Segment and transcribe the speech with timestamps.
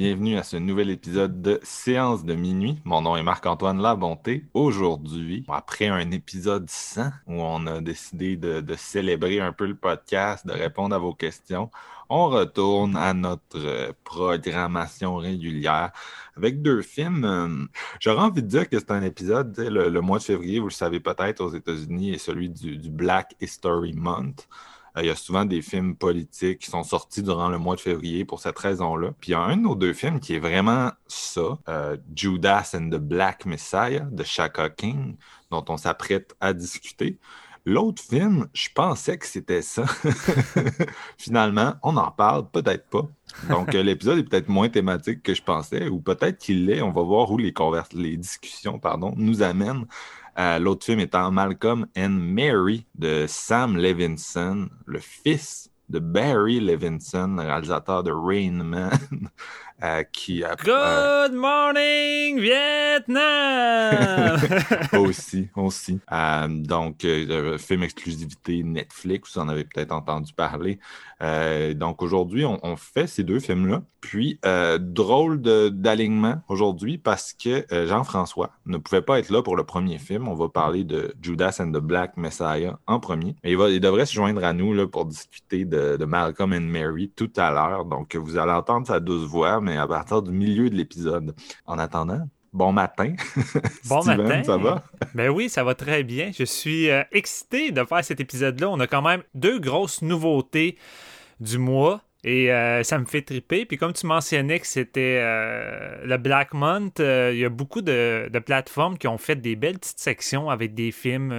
[0.00, 2.80] Bienvenue à ce nouvel épisode de Séance de minuit.
[2.86, 4.46] Mon nom est Marc-Antoine Labonté.
[4.54, 10.46] Aujourd'hui, après un épisode 100 où on a décidé de, célébrer un peu le podcast,
[10.46, 11.70] de répondre à vos questions,
[12.08, 15.92] on retourne à notre euh, programmation régulière
[16.34, 17.26] avec deux films.
[17.26, 17.66] Euh,
[18.00, 21.00] J'aurais envie de dire que c'est un épisode, le, mois de février, vous le savez
[21.00, 24.48] peut-être aux États-Unis, est celui du Black History Month.
[24.96, 27.80] Euh, Il y a souvent des films politiques qui sont sortis durant le mois de
[27.80, 29.12] février pour cette raison-là.
[29.20, 32.72] Puis il y a un de nos deux films qui est vraiment ça, euh, Judas
[32.74, 35.16] and the Black Messiah de Shaka King,
[35.50, 37.18] dont on s'apprête à discuter.
[37.66, 39.84] L'autre film, je pensais que c'était ça.
[41.18, 43.06] Finalement, on en parle, peut-être pas.
[43.50, 46.80] Donc, euh, l'épisode est peut-être moins thématique que je pensais, ou peut-être qu'il l'est.
[46.80, 47.52] On va voir où les,
[47.92, 49.86] les discussions pardon, nous amènent.
[50.38, 57.36] Euh, L'autre film étant Malcolm and Mary de Sam Levinson, le fils de Barry Levinson,
[57.38, 58.90] réalisateur de Rain Man,
[59.82, 64.38] euh, qui a euh, Good morning, Vietnam!
[64.98, 66.00] aussi, aussi.
[66.12, 70.78] Euh, donc, euh, film exclusivité Netflix, vous en avez peut-être entendu parler.
[71.22, 73.82] Euh, donc, aujourd'hui, on, on fait ces deux films-là.
[74.00, 79.56] Puis, euh, drôle d'alignement aujourd'hui parce que euh, Jean-François ne pouvait pas être là pour
[79.56, 80.26] le premier film.
[80.26, 83.36] On va parler de Judas and the Black Messiah en premier.
[83.44, 86.54] Et il, va, il devrait se joindre à nous là, pour discuter de, de Malcolm
[86.54, 87.84] and Mary tout à l'heure.
[87.84, 91.34] Donc, vous allez entendre sa douce voix, mais à partir du milieu de l'épisode.
[91.66, 93.14] En attendant, bon matin.
[93.88, 94.42] Bon Steven, matin.
[94.44, 94.82] ça va?
[95.14, 96.30] Ben oui, ça va très bien.
[96.36, 98.68] Je suis euh, excité de faire cet épisode-là.
[98.70, 100.76] On a quand même deux grosses nouveautés
[101.40, 102.02] du mois.
[102.22, 103.64] Et euh, ça me fait triper.
[103.64, 108.28] Puis comme tu mentionnais que c'était euh, le Black Month, il y a beaucoup de,
[108.30, 111.32] de plateformes qui ont fait des belles petites sections avec des films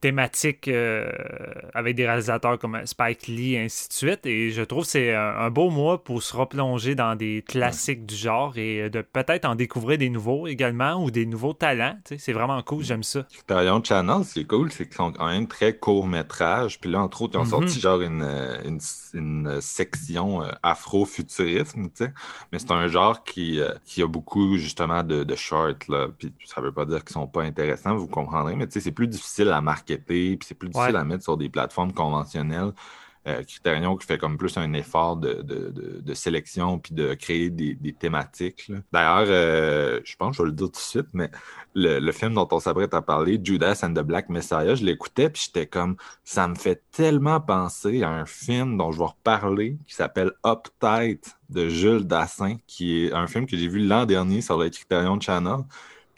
[0.00, 1.10] thématiques euh,
[1.74, 4.26] avec des réalisateurs comme Spike Lee et ainsi de suite.
[4.26, 8.06] Et je trouve que c'est un, un beau mois pour se replonger dans des classiques
[8.06, 11.98] du genre et de peut-être en découvrir des nouveaux également ou des nouveaux talents.
[12.18, 13.24] C'est vraiment cool, j'aime ça.
[13.32, 16.80] Criterion Channel, ce qui est cool, c'est qu'ils sont quand même très court métrage.
[16.80, 17.50] Puis là, entre autres, ils ont Mhm.
[17.50, 18.22] sorti genre une,
[18.64, 18.80] une,
[19.14, 21.88] une section euh, afro-futurisme.
[22.52, 26.08] Mais c'est un genre qui, euh, qui a beaucoup, justement, de, de shorts, là.
[26.18, 28.56] Puis ça veut pas dire qu'ils sont pas intéressants, vous comprendrez.
[28.56, 31.00] Mais c'est plus difficile à marketer, puis c'est plus difficile Ouais.
[31.00, 32.72] à mettre sur des plateformes conventionnelles.
[33.28, 37.12] Euh, Criterion qui fait comme plus un effort de, de, de, de sélection puis de
[37.12, 38.72] créer des, des thématiques.
[38.92, 41.30] D'ailleurs, euh, je pense que je vais le dire tout de suite, mais
[41.74, 45.28] le, le film dont on s'apprête à parler, Judas and the Black Messiah, je l'écoutais
[45.28, 49.76] puis j'étais comme, ça me fait tellement penser à un film dont je vais reparler
[49.86, 54.40] qui s'appelle Uptight de Jules Dassin, qui est un film que j'ai vu l'an dernier
[54.40, 55.58] sur le Criterion Channel.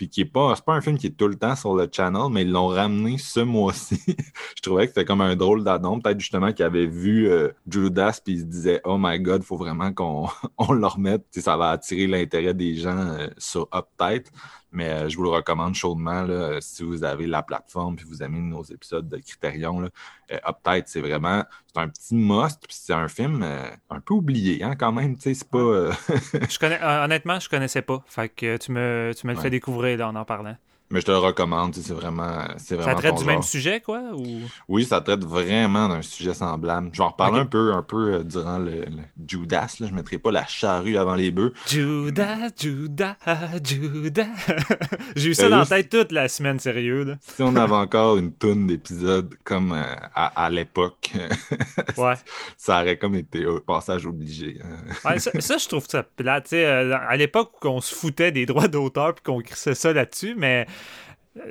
[0.02, 2.22] Puis qui pas, c'est pas un film qui est tout le temps sur le channel,
[2.28, 4.02] mais ils l'ont ramené ce mois-ci.
[4.56, 6.00] je trouvais que c'était comme un drôle d'addon.
[6.00, 9.56] Peut-être justement qu'ils avaient vu euh, Judas puis ils se disaient Oh my god, faut
[9.56, 10.26] vraiment qu'on
[10.58, 11.22] on le remette.
[11.30, 14.32] Tu sais, ça va attirer l'intérêt des gens euh, sur Uptight.
[14.72, 18.06] Mais euh, je vous le recommande chaudement là, euh, si vous avez la plateforme puis
[18.08, 19.82] vous aimez nos épisodes de Criterion.
[19.82, 22.60] Euh, Uptight, c'est vraiment c'est un petit must.
[22.66, 25.16] Puis c'est un film euh, un peu oublié hein, quand même.
[25.18, 25.58] C'est pas.
[25.58, 25.92] euh,
[26.48, 28.02] Je connais, honnêtement, je connaissais pas.
[28.06, 29.42] Fait que tu me, tu me le Ouais.
[29.44, 30.56] fais découvrir là, en en parlant.
[30.92, 31.74] Mais je te le recommande.
[31.74, 32.44] C'est vraiment.
[32.58, 34.00] C'est Ça vraiment traite ton du même sujet, quoi?
[34.14, 34.24] Ou...
[34.68, 36.90] Oui, ça traite vraiment d'un sujet semblable.
[36.92, 39.74] Je vais en reparler un peu, un peu euh, durant le, le Judas.
[39.80, 39.86] Là.
[39.86, 41.52] Je ne mettrai pas la charrue avant les bœufs.
[41.66, 43.16] Judas, Judas,
[43.64, 44.26] Judas.
[45.16, 47.04] J'ai eu ça Euh, dans la tête toute la semaine, sérieux.
[47.04, 47.14] Là.
[47.22, 49.82] Si on avait encore une toune d'épisodes comme euh,
[50.14, 51.12] à, à l'époque,
[51.96, 52.14] Ouais.
[52.56, 54.58] ça aurait comme été un passage obligé.
[54.62, 55.08] hein.
[55.08, 56.04] Ouais, ça, ça, je trouve ça
[56.44, 59.92] sais, euh, à l'époque où on se foutait des droits d'auteur puis qu'on crissait ça
[59.92, 60.66] là-dessus, mais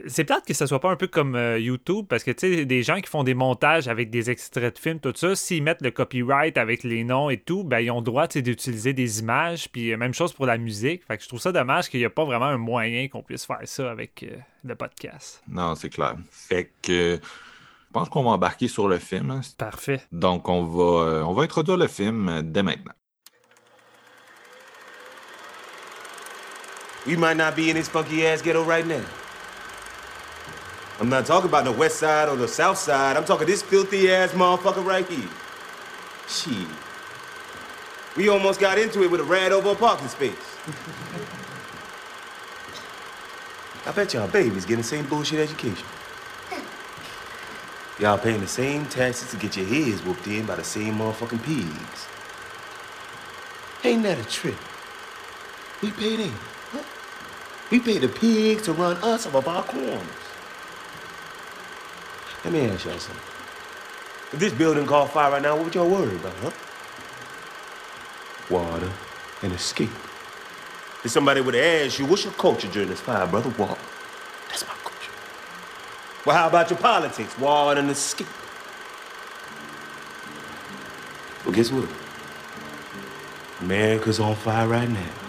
[0.06, 2.66] c'est plate que ça soit pas un peu comme euh, YouTube parce que tu sais,
[2.66, 5.82] des gens qui font des montages avec des extraits de films, tout ça, s'ils mettent
[5.82, 8.94] le copyright avec les noms et tout, ben ils ont le droit tu sais, d'utiliser
[8.94, 9.70] des images.
[9.72, 11.04] Puis euh, même chose pour la musique.
[11.08, 13.44] Fait que je trouve ça dommage qu'il n'y a pas vraiment un moyen qu'on puisse
[13.44, 15.42] faire ça avec euh, le podcast.
[15.48, 16.16] Non, c'est clair.
[16.30, 19.32] Fait que Je pense qu'on va embarquer sur le film.
[19.32, 19.42] hein.
[19.58, 20.02] Parfait.
[20.12, 22.94] Donc, on va, euh, on va introduire le film dès maintenant.
[27.08, 29.02] We might not be in this funky ass ghetto right now.
[31.02, 33.18] I'm not talking about the west side or the south side.
[33.18, 35.28] I'm talking this filthy ass motherfucker right here.
[36.28, 36.68] Shit.
[38.16, 40.36] We almost got into it with a rat over a parking space.
[43.88, 45.88] I bet y'all babies getting the same bullshit education.
[48.00, 51.42] Y'all paying the same taxes to get your heads whooped in by the same motherfucking
[51.42, 52.08] pigs.
[53.84, 54.54] Ain't that a trip?
[55.82, 56.36] We pay them.
[57.72, 60.21] We pay the pigs to run us of our corners.
[62.44, 63.24] Let me ask y'all something.
[64.34, 66.52] If this building caught fire right now, what would y'all worry about, huh?
[68.50, 68.92] Water
[69.44, 69.90] and escape.
[71.04, 73.50] If somebody would have asked you, what's your culture during this fire, brother?
[73.58, 73.80] Water.
[74.50, 75.12] That's my culture.
[76.26, 77.38] Well, how about your politics?
[77.38, 78.28] Water and escape.
[81.46, 81.90] Well, guess what?
[83.62, 85.21] America's on fire right now.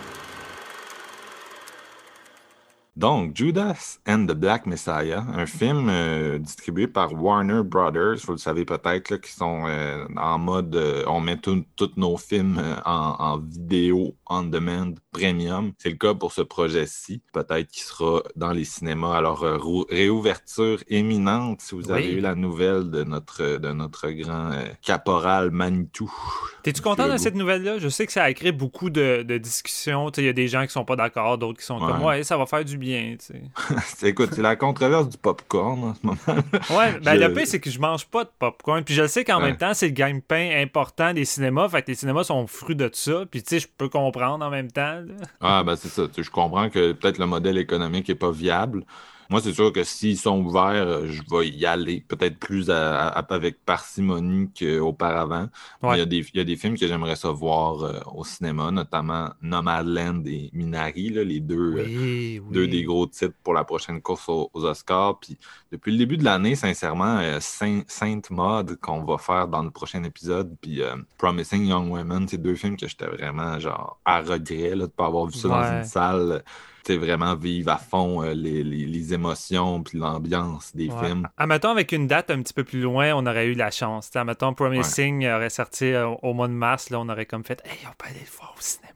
[2.94, 8.38] Donc, Judas and the Black Messiah, un film euh, distribué par Warner Brothers, vous le
[8.38, 11.64] savez peut-être, qui sont euh, en mode, euh, on met tous
[11.96, 15.72] nos films en, en vidéo on demand premium.
[15.78, 19.14] C'est le cas pour ce projet-ci, peut-être qu'il sera dans les cinémas.
[19.16, 19.44] Alors,
[19.90, 22.12] réouverture éminente, si vous avez Oui.
[22.14, 24.50] eu la nouvelle de notre, de notre grand
[24.80, 26.10] caporal Manitou.
[26.62, 27.78] T'es-tu content de cette nouvelle-là?
[27.78, 30.10] Je sais que ça a créé beaucoup de, de discussions.
[30.16, 32.02] Il y a des gens qui sont pas d'accord, d'autres qui sont comme.
[32.02, 33.16] Ouais, ça va faire du bien.
[33.18, 33.42] tu sais.
[33.86, 36.18] C'est- Écoute, c'est la controverse du popcorn en ce moment.
[36.70, 38.82] Ouais, ben Je- le pire, c'est que je mange pas de popcorn.
[38.84, 39.46] Puis je le sais qu'en Ouais.
[39.46, 41.68] même temps, c'est le gagne-pain important des cinémas.
[41.68, 43.24] Fait que les cinémas sont fruits de ça.
[43.30, 45.00] Puis tu sais, je peux comprendre en même temps.
[45.00, 45.14] là.
[45.40, 46.06] Ah, ben c'est ça.
[46.08, 48.84] Tu sais, Je comprends que peut-être le modèle économique n'est pas viable.
[49.30, 53.08] Moi, c'est sûr que s'ils sont ouverts, euh, je vais y aller peut-être plus à-
[53.08, 55.48] à- avec parcimonie qu'auparavant.
[55.82, 55.96] Ouais.
[55.96, 58.24] Il, y a des, il y a des films que j'aimerais ça voir euh, au
[58.24, 62.52] cinéma, notamment Nomadland et Minari, là, les deux, euh, Oui, oui.
[62.52, 65.18] deux des gros titres pour la prochaine course aux, aux Oscars.
[65.20, 65.38] Puis
[65.70, 69.70] depuis le début de l'année, sincèrement, euh, Saint, Sainte Maud qu'on va faire dans le
[69.70, 70.82] prochain épisode, puis
[71.18, 74.86] Promising Young Women, c'est deux films que j'étais vraiment genre à regret là, de ne
[74.86, 76.44] pas avoir vu ça dans une salle.
[76.84, 81.06] Tu sais, vraiment vivre à fond euh, les, les- les émotions puis l'ambiance des Ouais.
[81.06, 81.28] films.
[81.36, 84.10] Admettons, avec une date un petit peu plus loin, on aurait eu la chance.
[84.10, 86.90] T'sais, Admettons, Promising aurait sorti euh, au mois de mars.
[86.90, 88.92] Là, on aurait comme fait Hey, on peut aller le voir au cinéma.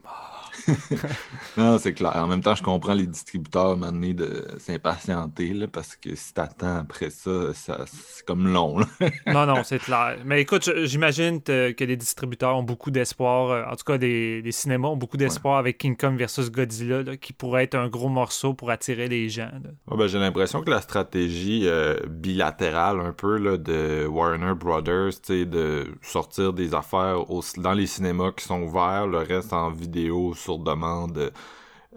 [1.57, 2.13] Non, c'est clair.
[2.17, 6.77] En même temps, je comprends les distributeurs m'amener de s'impatienter là, parce que si t'attends
[6.77, 8.79] après ça, ça c'est comme long.
[8.79, 8.87] là.
[9.27, 10.19] non, non, c'est clair.
[10.25, 13.51] Mais écoute, j'imagine que les distributeurs ont beaucoup d'espoir.
[13.51, 17.03] euh, En tout cas, des, des cinémas ont beaucoup d'espoir avec King Kong versus Godzilla,
[17.03, 19.51] là, qui pourrait être un gros morceau pour attirer les gens.
[19.91, 25.21] Ouais, ben, j'ai l'impression que la stratégie euh, bilatérale un peu là, de Warner Brothers,
[25.23, 29.53] tu sais, de sortir des affaires au- dans les cinémas qui sont ouverts, le reste
[29.53, 31.33] en vidéo sur demande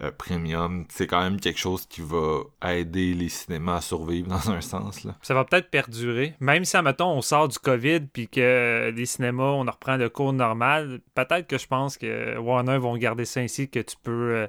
[0.02, 4.50] euh, premium, c'est quand même quelque chose qui va aider les cinémas à survivre dans
[4.50, 5.04] un sens.
[5.04, 5.14] Là.
[5.20, 6.34] Ça va peut-être perdurer.
[6.40, 10.08] Même si, admettons, on sort du COVID puis que les cinémas, on en reprend le
[10.08, 14.36] cours normal, peut-être que je pense que Warner vont garder ça ainsi, que tu peux
[14.36, 14.46] euh,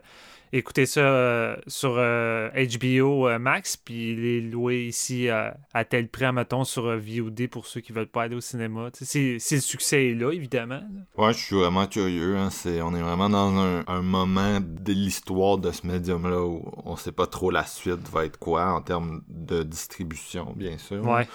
[0.53, 5.55] écouter ça euh, sur euh, HBO euh, Max puis les louer ici à,
[5.89, 8.89] tel prix, admettons, sur euh, VOD pour ceux qui veulent pas aller au cinéma.
[8.93, 10.81] Si, si le succès est là, évidemment.
[10.81, 11.23] là.
[11.23, 12.37] Ouais, je suis vraiment curieux.
[12.37, 12.49] Hein.
[12.49, 16.95] C'est, on est vraiment dans un, un moment de l'histoire de ce médium-là où on
[16.95, 21.05] sait pas trop la suite va être quoi en termes de distribution, bien sûr.
[21.05, 21.27] Ouais.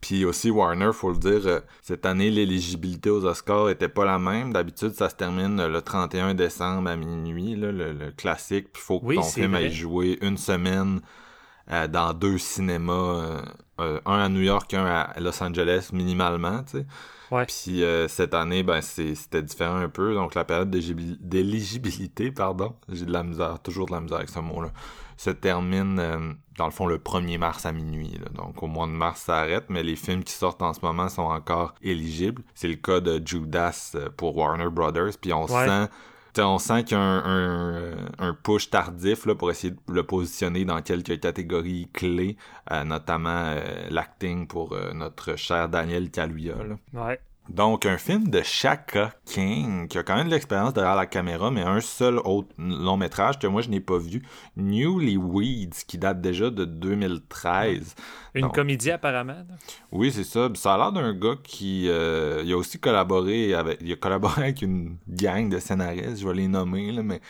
[0.00, 4.18] Puis aussi, Warner, faut le dire, euh, cette année, l'éligibilité aux Oscars était pas la
[4.18, 4.52] même.
[4.52, 8.72] D'habitude, ça se termine le 31 décembre à minuit, là, le, le classique.
[8.72, 9.64] Puis faut que Oui, ton film vrai.
[9.64, 11.00] aille jouer une semaine
[11.70, 13.42] euh, dans deux cinémas, euh,
[13.80, 16.86] euh, un à New York, un à Los Angeles, minimalement, tu sais.
[17.30, 17.44] Ouais.
[17.44, 20.14] Puis euh, cette année, ben c'était différent un peu.
[20.14, 24.30] Donc la période d'éligibil- d'éligibilité, pardon, j'ai de la misère, toujours de la misère avec
[24.30, 24.70] ce mot-là,
[25.18, 28.18] se termine euh, dans le fond le 1er mars à minuit.
[28.18, 28.30] là.
[28.34, 31.10] Donc au mois de mars, ça arrête, mais les films qui sortent en ce moment
[31.10, 32.42] sont encore éligibles.
[32.54, 35.18] C'est le cas de Judas euh, pour Warner Brothers.
[35.20, 35.66] Puis on Ouais.
[35.66, 35.88] sent
[36.40, 39.92] on sent qu'il y a un, un, euh, un push tardif là, pour essayer de
[39.92, 42.36] le positionner dans quelques catégories clés,
[42.70, 46.54] euh, notamment euh, l'acting pour euh, notre cher Daniel Kaluuya.
[46.62, 46.76] là.
[47.06, 47.20] Ouais.
[47.48, 51.50] Donc, un film de Shaka King, qui a quand même de l'expérience derrière la caméra,
[51.50, 54.22] mais un seul autre long métrage que moi je n'ai pas vu,
[54.56, 57.94] Newlyweds, qui date déjà de 2013.
[58.34, 59.46] Une Donc, comédie, apparemment.
[59.92, 60.48] oui, c'est ça.
[60.54, 64.42] Ça a l'air d'un gars qui euh, il a aussi collaboré avec il a collaboré
[64.42, 67.20] avec une gang de scénaristes, je vais les nommer là, mais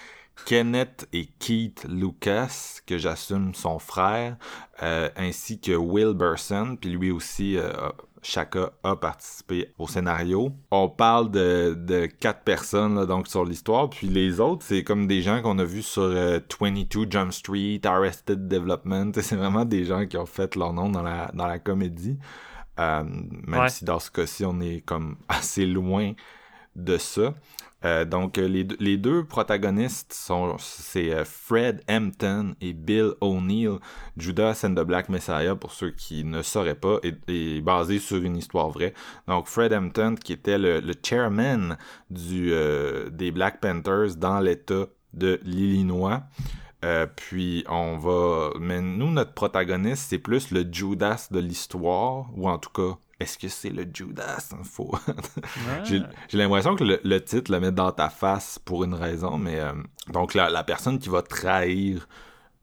[0.45, 4.37] Kenneth et Keith Lucas, que j'assume son frère,
[4.83, 7.73] euh, ainsi que Will Burson, puis lui aussi, euh,
[8.23, 10.53] Chaka a participé au scénario.
[10.71, 15.43] On parle de, quatre personnes donc sur l'histoire, puis les autres, c'est comme des gens
[15.43, 19.13] qu'on a vus sur 22 Jump Street, Arrested Development.
[19.21, 22.19] C'est vraiment des gens qui ont fait leur nom dans la, dans la comédie.
[22.77, 26.13] même si dans ce cas-ci, on est comme assez loin
[26.77, 27.35] de ça.
[27.85, 28.49] Euh, donc, euh,
[28.81, 33.79] les, deux protagonistes sont c'est euh, Fred Hampton et Bill O'Neill.
[34.17, 38.37] Judas and the Black Messiah, pour ceux qui ne sauraient pas, est, basé sur une
[38.37, 38.95] histoire vraie.
[39.29, 41.77] Donc, Fred Hampton, qui était le, chairman
[42.11, 46.25] des Black Panthers dans l'État de l'Illinois.
[47.15, 48.51] puis on va.
[48.59, 53.39] Mais nous, notre protagoniste, c'est plus le Judas de l'histoire, ou en tout cas est-ce
[53.39, 54.51] que c'est le Judas?
[54.65, 54.95] Faut...
[55.85, 59.73] J'ai l'impression que le, titre le met dans ta face pour une raison, mais euh,
[60.13, 62.07] donc la, la, personne qui va trahir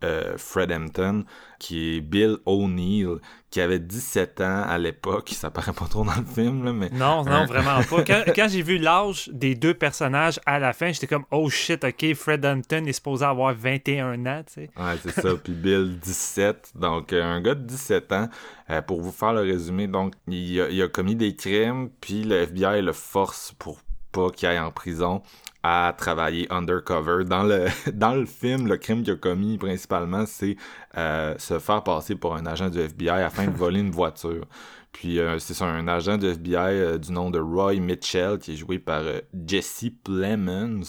[0.03, 1.23] euh, Fred Hampton,
[1.59, 3.17] qui est Bill O'Neill,
[3.49, 5.29] qui avait 17 ans à l'époque.
[5.33, 6.89] Ça paraît pas trop dans le film, là, mais...
[6.89, 7.45] Non, non, hein?
[7.45, 8.03] vraiment pas.
[8.35, 12.13] Quand, j'ai vu l'âge des deux personnages à la fin, j'étais comme «Oh shit, OK,
[12.13, 15.29] Fred Hampton est supposé avoir 21 ans, tu sais.» Ouais, c'est ça.
[15.41, 16.73] Puis Bill, 17.
[16.75, 18.29] Donc, euh, un gars de 17 ans.
[18.69, 22.23] Euh, pour vous faire le résumé, donc, il a, il a commis des crimes, puis
[22.23, 23.79] le FBI le force pour
[24.11, 25.21] pas qu'il aille en prison
[25.67, 27.25] à travailler undercover.
[27.25, 30.57] Dans le, dans le film, le crime qu'il a commis principalement, c'est
[30.95, 34.45] euh, se faire passer pour un agent du FBI afin de voler une voiture.
[34.91, 38.57] Puis euh, c'est un agent du FBI euh, du nom de Roy Mitchell qui est
[38.57, 39.01] joué par
[39.47, 40.83] Jesse Plemons.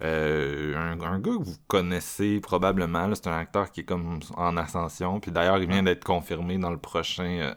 [0.00, 3.10] Un, un, gars que vous connaissez probablement.
[3.14, 5.20] C'est un acteur qui est comme en ascension.
[5.20, 7.54] Puis d'ailleurs, il vient d'être confirmé dans le prochain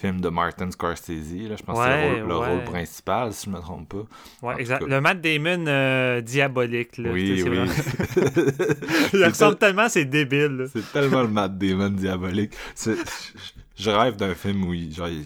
[0.00, 1.48] film de Martin Scorsese.
[1.48, 4.46] Là, je pense que c'est le, rôle, principal, si je me trompe pas.
[4.46, 4.82] Ouais, exact.
[4.86, 6.96] Le Matt Damon euh, diabolique.
[6.98, 7.58] Là, oui, oui.
[9.12, 10.68] Il ressemble tellement, c'est débile.
[10.72, 12.52] C'est tellement le Matt Damon diabolique
[12.84, 12.92] je
[13.88, 14.74] rêve d'un film où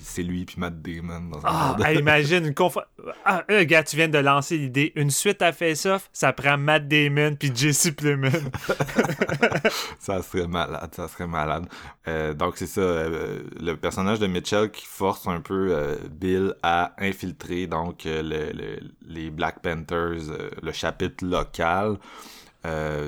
[0.02, 2.78] c'est lui puis Matt Damon dans un ah, imagine une conf...
[3.25, 4.92] Ah, euh, gars, tu viens de lancer l'idée.
[4.94, 8.30] Une suite à Face Off, ça prend Matt Damon puis Jesse Plemons.
[9.99, 11.66] ça serait malade, ça serait malade.
[12.06, 16.94] Euh, donc c'est ça, euh, le personnage de Mitchell qui force un peu Bill à
[16.99, 20.23] infiltrer donc les Black Panthers,
[20.62, 21.96] le chapitre local.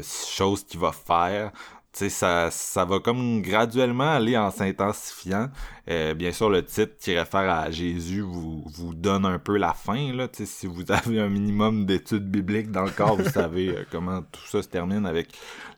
[0.03, 1.53] chose qu'il va faire
[1.97, 5.49] ça, ça va comme graduellement aller en s'intensifiant.
[5.89, 9.73] Euh, bien sûr, le titre qui réfère à Jésus vous, vous donne un peu la
[9.73, 10.13] fin.
[10.13, 14.21] Là, si vous avez un minimum d'études bibliques dans le corps, vous savez euh, comment
[14.21, 15.29] tout ça se termine avec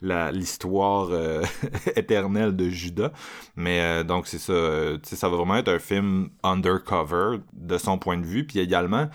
[0.03, 1.43] l'histoire euh,
[1.97, 3.13] éternelle de Judas.
[3.57, 8.27] Mais donc c'est ça, ça va vraiment être un film undercover de son point de
[8.27, 8.45] vue.
[8.45, 9.09] Puis également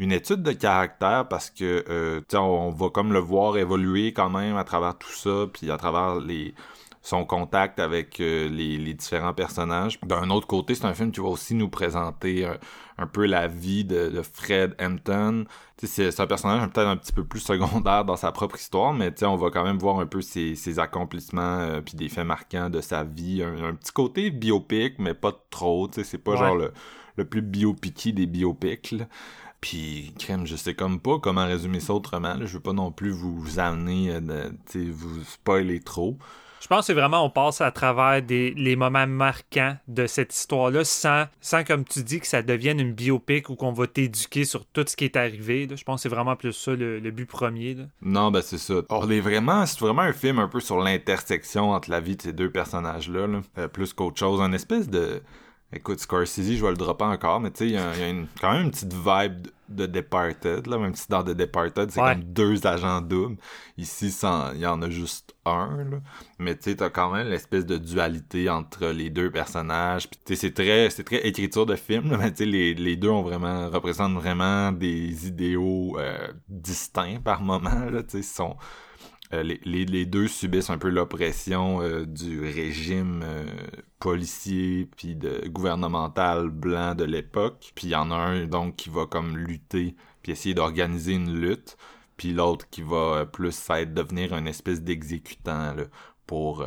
[0.00, 4.56] une étude de caractère parce que euh, on va comme le voir évoluer quand même
[4.56, 6.54] à travers tout ça, puis à travers les
[7.02, 9.98] son contact avec euh, les, différents personnages.
[10.02, 12.54] D'un autre côté, c'est un film qui va aussi nous présenter euh,
[12.98, 15.44] un, peu la vie de, Fred Hampton.
[15.82, 19.36] C'est un personnage peut-être un petit peu plus secondaire dans sa propre histoire, mais on
[19.36, 23.42] va quand même voir un peu ses, accomplissements puis des faits marquants de sa vie.
[23.42, 25.88] Un, petit côté biopic, mais pas trop.
[25.92, 26.72] C'est pas genre le,
[27.16, 28.92] le plus biopiqué des biopics.
[28.92, 29.06] Là.
[29.60, 32.36] Puis, crème, je sais comme pas comment résumer ça autrement.
[32.40, 36.16] Je veux pas non plus vous amener, euh, vous spoiler trop.
[36.60, 40.84] Je pense que vraiment on passe à travers des, les moments marquants de cette histoire-là
[40.84, 44.66] sans, sans, comme tu dis, que ça devienne une biopic ou qu'on va t'éduquer sur
[44.66, 45.66] tout ce qui est arrivé.
[45.74, 47.78] Je pense que c'est vraiment plus ça le, but premier.
[48.02, 48.74] Non, ben c'est ça.
[48.90, 52.22] On est vraiment, c'est vraiment un film un peu sur l'intersection entre la vie de
[52.22, 53.26] ces deux personnages-là,
[53.56, 54.42] euh, plus qu'autre chose.
[54.42, 55.22] Un espèce de
[55.72, 57.92] Écoute, Scorsese, je vais le dropper encore, mais tu sais, il y a,
[58.40, 62.24] quand même une petite vibe de, Departed, là, même si dans The Departed, c'est comme
[62.24, 63.36] deux agents doubles.
[63.78, 64.12] Ici,
[64.54, 65.98] il y en a juste un, là.
[66.40, 70.10] Mais tu sais, t'as quand même l'espèce de dualité entre les deux personnages.
[70.10, 72.74] Puis tu sais, c'est très, c'est très écriture de film, là, mais tu sais, les,
[72.74, 78.22] les, deux ont vraiment, représentent vraiment des idéaux euh, distincts par moment, là, tu sais,
[78.22, 78.56] sont
[79.32, 83.46] euh, les, deux subissent un peu l'oppression euh, du régime euh,
[84.00, 87.72] policier puis de gouvernemental blanc de l'époque.
[87.76, 91.32] Puis il y en a un donc qui va comme lutter puis essayer d'organiser une
[91.40, 91.78] lutte,
[92.16, 95.74] puis l'autre qui va plus être devenir une espèce d'exécutant
[96.26, 96.66] pour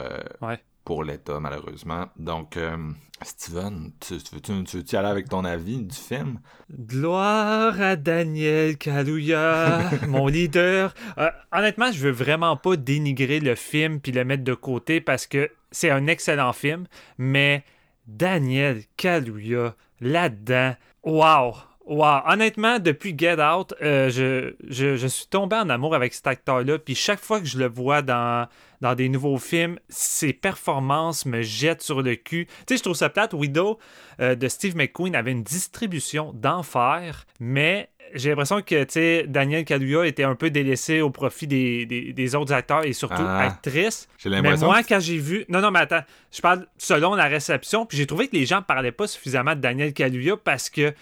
[0.84, 2.08] pour l'État, malheureusement.
[2.18, 2.78] Donc, euh,
[3.22, 6.40] Steven, tu, tu, tu, tu, aller avec ton avis du film?
[6.72, 10.94] Gloire à Daniel Kaluuya, mon leader.
[11.18, 15.28] Euh, honnêtement, je veux vraiment pas dénigrer le film puis le mettre de côté parce
[15.28, 16.86] que c'est un excellent film,
[17.18, 17.64] mais
[18.08, 21.56] Daniel Kaluuya, là-dedans, wow!
[21.86, 26.28] Wow, honnêtement, depuis Get Out, euh, je, je, je, suis tombé en amour avec cet
[26.28, 26.80] acteur-là.
[26.80, 28.48] Puis chaque fois que je le vois dans,
[28.80, 32.46] dans des nouveaux films, ses performances me jettent sur le cul.
[32.46, 33.34] Tu sais, je trouve ça plate.
[33.34, 33.80] Widow
[34.22, 40.24] euh, de Steve McQueen avait une distribution d'enfer, mais j'ai l'impression que Daniel Kaluuya était
[40.24, 44.08] un peu délaissé au profit des, des, autres acteurs et surtout ah, actrices.
[44.26, 45.46] Mais moi, quand j'ai vu.
[45.50, 46.04] Non, non, mais attends.
[46.32, 47.86] Je parle selon la réception.
[47.86, 50.94] Puis j'ai trouvé que les gens parlaient pas suffisamment de Daniel Kaluuya parce que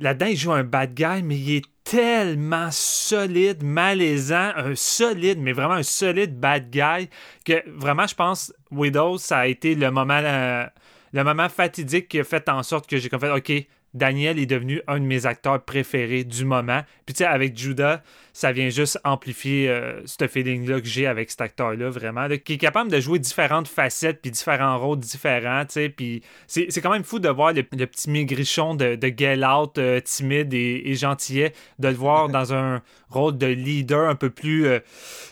[0.00, 5.52] Là-dedans, il joue un bad guy, mais il est tellement solide, malaisant, un solide, mais
[5.52, 7.08] vraiment un solide bad guy,
[7.44, 10.64] que vraiment, je pense, Widows, ça a été le moment, euh,
[11.12, 14.46] le moment fatidique qui a fait en sorte que j'ai comme fait, OK, Daniel est
[14.46, 16.82] devenu un de mes acteurs préférés du moment.
[17.06, 21.30] Puis tu sais, avec Judah, ça vient juste amplifier euh, ce feeling-là que j'ai avec
[21.30, 25.72] cet acteur-là, vraiment, qui est capable de jouer différentes facettes puis différents rôles différents, tu
[25.72, 25.88] sais.
[25.90, 30.00] Puis c'est quand même fou de voir le, petit maigrichon de, de Get Out, euh,
[30.00, 34.66] timide et, et, gentillet, de le voir dans un rôle de leader un peu plus
[34.66, 34.80] euh,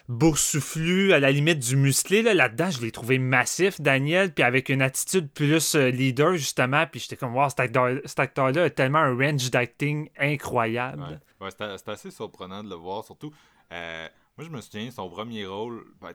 [0.09, 2.23] boursouflu, à la limite du musclé.
[2.23, 6.85] Là-dedans, je l'ai trouvé massif, Daniel, puis avec une attitude plus euh, leader, justement.
[6.91, 11.21] Puis j'étais comme, wow, cet acteur-là a tellement un range d'acting incroyable.
[11.41, 13.33] Ouais, c'était assez surprenant de le voir, surtout.
[13.73, 16.13] Euh, moi, je me souviens, son premier rôle, ben,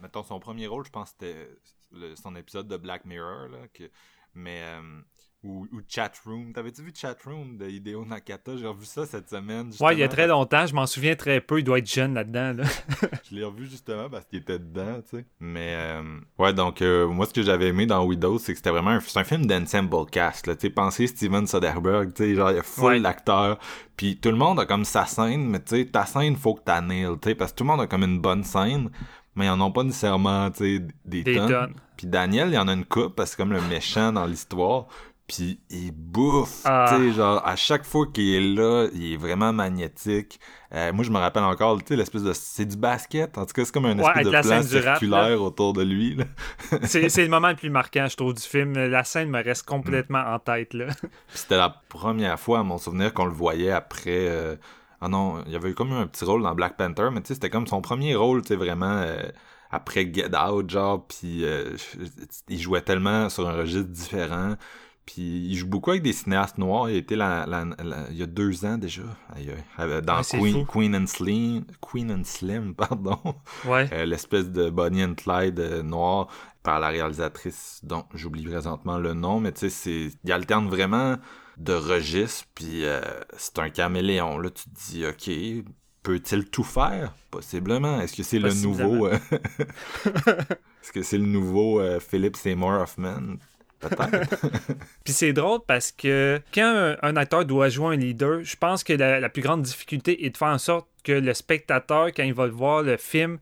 [0.00, 3.58] mettons, son premier rôle, je pense que c'était son épisode de Black Mirror, là,
[4.34, 4.62] mais
[5.42, 6.52] ou, ou Chatroom.
[6.52, 8.56] T'avais-tu vu Chatroom de Hideo Nakata?
[8.56, 9.70] J'ai revu ça cette semaine.
[9.80, 10.66] Ouais, il y a très longtemps.
[10.66, 11.60] Je m'en souviens très peu.
[11.60, 12.54] Il doit être jeune là-dedans.
[12.58, 12.64] Là.
[13.30, 15.24] je l'ai revu justement parce qu'il était dedans, tu sais.
[15.40, 18.70] Mais, euh, ouais, donc, euh, moi, ce que j'avais aimé dans Widows, c'est que c'était
[18.70, 20.54] vraiment un, un film d'ensemble cast, là.
[20.54, 23.58] Tu sais, pensez Steven Soderbergh, tu sais, genre, il y a full d'acteurs.
[23.96, 26.62] Puis tout le monde a comme sa scène, mais tu sais, ta scène, faut que
[26.64, 28.90] t'as nail, tu sais, parce que tout le monde a comme une bonne scène
[29.36, 31.74] mais ils en ont pas nécessairement tu sais, des, des tonnes.
[31.96, 34.26] Puis Daniel, il y en a une coupe parce que c'est comme le méchant dans
[34.26, 34.86] l'histoire
[35.30, 36.62] puis il bouffe.
[36.64, 36.86] Ah.
[36.88, 40.40] Tu sais, genre, à chaque fois qu'il est là, il est vraiment magnétique.
[40.74, 42.32] Euh, moi, je me rappelle encore, tu sais, l'espèce de.
[42.32, 43.38] C'est du basket.
[43.38, 46.18] En tout cas, c'est comme un espèce de plan circulaire autour de lui.
[46.82, 48.72] c'est, le moment le plus marquant, je trouve, du film.
[48.72, 50.74] La scène me reste complètement en tête.
[50.74, 50.86] là.
[51.28, 54.26] C'était la première fois, à mon souvenir, qu'on le voyait après.
[54.28, 54.56] Euh,
[55.00, 57.28] ah non, il y avait eu comme un petit rôle dans Black Panther, mais tu
[57.28, 58.96] sais, c'était comme son premier rôle, tu sais, vraiment.
[58.98, 59.22] Euh,
[59.72, 61.44] après Get Out, genre, puis
[62.48, 64.56] il jouait tellement sur un registre différent.
[65.12, 66.88] Puis il joue beaucoup avec des cinéastes noirs.
[66.88, 67.44] Il était la,
[68.10, 69.02] il y a deux ans déjà.
[70.02, 71.64] Dans Queen, Queen, and Slim.
[71.80, 73.18] Queen and Slim, pardon.
[73.64, 73.88] Ouais.
[73.92, 76.28] Euh, l'espèce de Bonnie and Clyde euh, noir
[76.62, 79.40] par la réalisatrice dont j'oublie présentement le nom.
[79.40, 81.16] Mais tu sais, c'est, il alterne vraiment
[81.56, 82.44] de registre.
[82.54, 83.00] Puis euh,
[83.36, 84.38] c'est un caméléon.
[84.38, 85.64] Là, tu te dis, OK,
[86.04, 87.14] peut-il tout faire?
[87.32, 88.00] Possiblement.
[88.00, 89.08] Est-ce que c'est le nouveau...
[90.82, 93.38] Est-ce que c'est le nouveau Philip Seymour Hoffman?
[95.04, 98.92] Puis c'est drôle parce que quand un, acteur doit jouer un leader, je pense que
[98.92, 102.46] la, plus grande difficulté est de faire en sorte que le spectateur, quand il va
[102.48, 103.38] voir le film,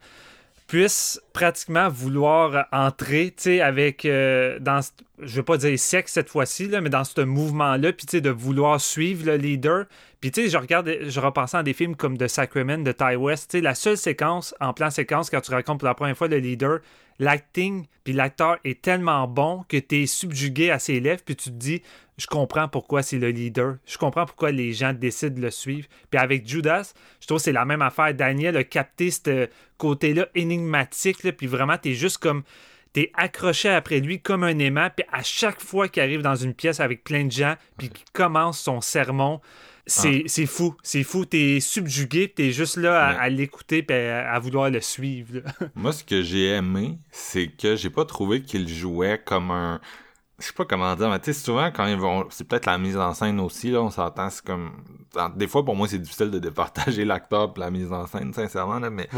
[0.69, 4.81] puisse pratiquement vouloir entrer, tu sais, avec, euh, dans,
[5.19, 8.29] je veux pas dire sexe cette fois-ci, mais dans ce mouvement-là, puis tu sais, de
[8.29, 9.85] vouloir suivre le leader.
[10.21, 13.15] Puis tu sais, je regarde, je repensais à des films comme The Sacrament de Ty
[13.15, 16.15] West, tu sais, la seule séquence, en plan séquence, quand tu racontes pour la première
[16.15, 16.81] fois le leader,
[17.19, 21.49] l'acting puis l'acteur est tellement bon que tu es subjugué à ses lèvres puis tu
[21.49, 21.81] te dis
[22.19, 25.87] je comprends pourquoi c'est le leader, je comprends pourquoi les gens décident de le suivre.
[26.09, 28.13] Puis avec Judas, je trouve que c'est la même affaire.
[28.13, 32.43] Daniel a capté ce côté-là énigmatique, puis vraiment, tu juste comme
[32.91, 36.53] t'es accroché après lui comme un aimant, puis à chaque fois qu'il arrive dans une
[36.53, 39.39] pièce avec plein de gens, puis qu'il commence son sermon,
[39.89, 40.47] c'est, ah.
[40.47, 40.75] fou.
[40.83, 41.25] C'est fou.
[41.25, 45.41] T'es subjugué, t'es juste là à, l'écouter et à, vouloir le suivre.
[45.75, 49.81] Moi, ce que j'ai aimé, c'est que j'ai pas trouvé qu'il jouait comme un.
[50.39, 52.27] Je sais pas comment dire, mais tu sais, souvent, quand ils vont.
[52.29, 54.71] C'est peut-être la mise en scène aussi, là, on s'entend, c'est comme.
[55.35, 58.79] Des fois, pour moi, c'est difficile de départager l'acteur et la mise en scène, sincèrement,
[58.79, 59.09] là, mais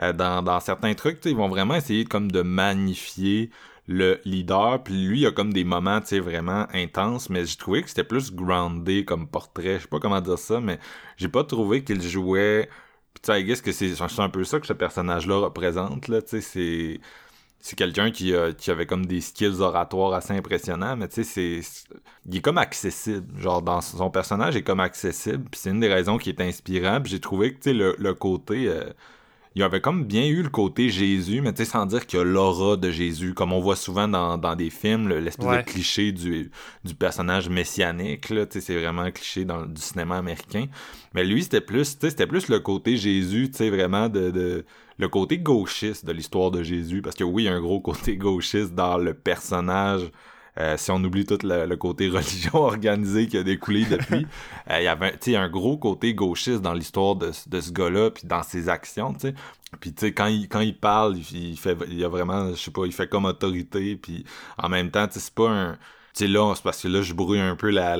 [0.00, 3.50] euh, dans, dans certains trucs, ils vont vraiment essayer comme de magnifier
[3.90, 7.56] le leader, puis lui, il a comme des moments, tu sais, vraiment intenses, mais j'ai
[7.56, 10.78] trouvé que c'était plus groundé comme portrait, je sais pas comment dire ça, mais
[11.16, 12.70] j'ai pas trouvé qu'il jouait...
[13.14, 16.28] Puis tu sais, guess que c'est un peu ça que ce personnage-là représente, là, tu
[16.28, 17.00] sais, c'est...
[17.62, 21.86] C'est quelqu'un qui, qui avait comme des skills oratoires assez impressionnants, mais tu sais, c'est...
[22.26, 25.92] Il est comme accessible, genre, dans son personnage est comme accessible, puis c'est une des
[25.92, 28.68] raisons qui est inspirant, puis j'ai trouvé que, tu sais, le, le côté...
[28.68, 28.90] Euh,
[29.56, 32.22] il avait comme bien eu le côté Jésus, mais tu sais, sans dire qu'il y
[32.22, 36.12] a l'aura de Jésus, comme on voit souvent dans, dans des films, l'espèce de cliché
[36.12, 36.50] du,
[36.84, 40.66] du personnage messianique, là, tu sais, c'est vraiment un cliché dans, du cinéma américain.
[41.14, 44.30] Mais lui, c'était plus, tu sais, c'était plus le côté Jésus, tu sais, vraiment de,
[44.30, 44.64] de,
[44.98, 47.80] le côté gauchiste de l'histoire de Jésus, parce que oui, il y a un gros
[47.80, 50.12] côté gauchiste dans le personnage
[50.58, 54.26] Euh, si on oublie tout le, côté religion organisée qui a découlé depuis,
[54.70, 58.26] euh, il y avait un gros côté gauchiste dans l'histoire de, de ce gars-là, puis
[58.26, 59.34] dans ses actions, tu sais.
[59.78, 62.72] Puis tu sais, quand il, quand il parle, il, fait il a vraiment, je sais
[62.72, 64.24] pas, il fait comme autorité, puis
[64.58, 65.78] en même temps, tu sais, c'est pas un
[66.12, 67.96] tu sais, là, c'est parce que là, je brouille un peu la,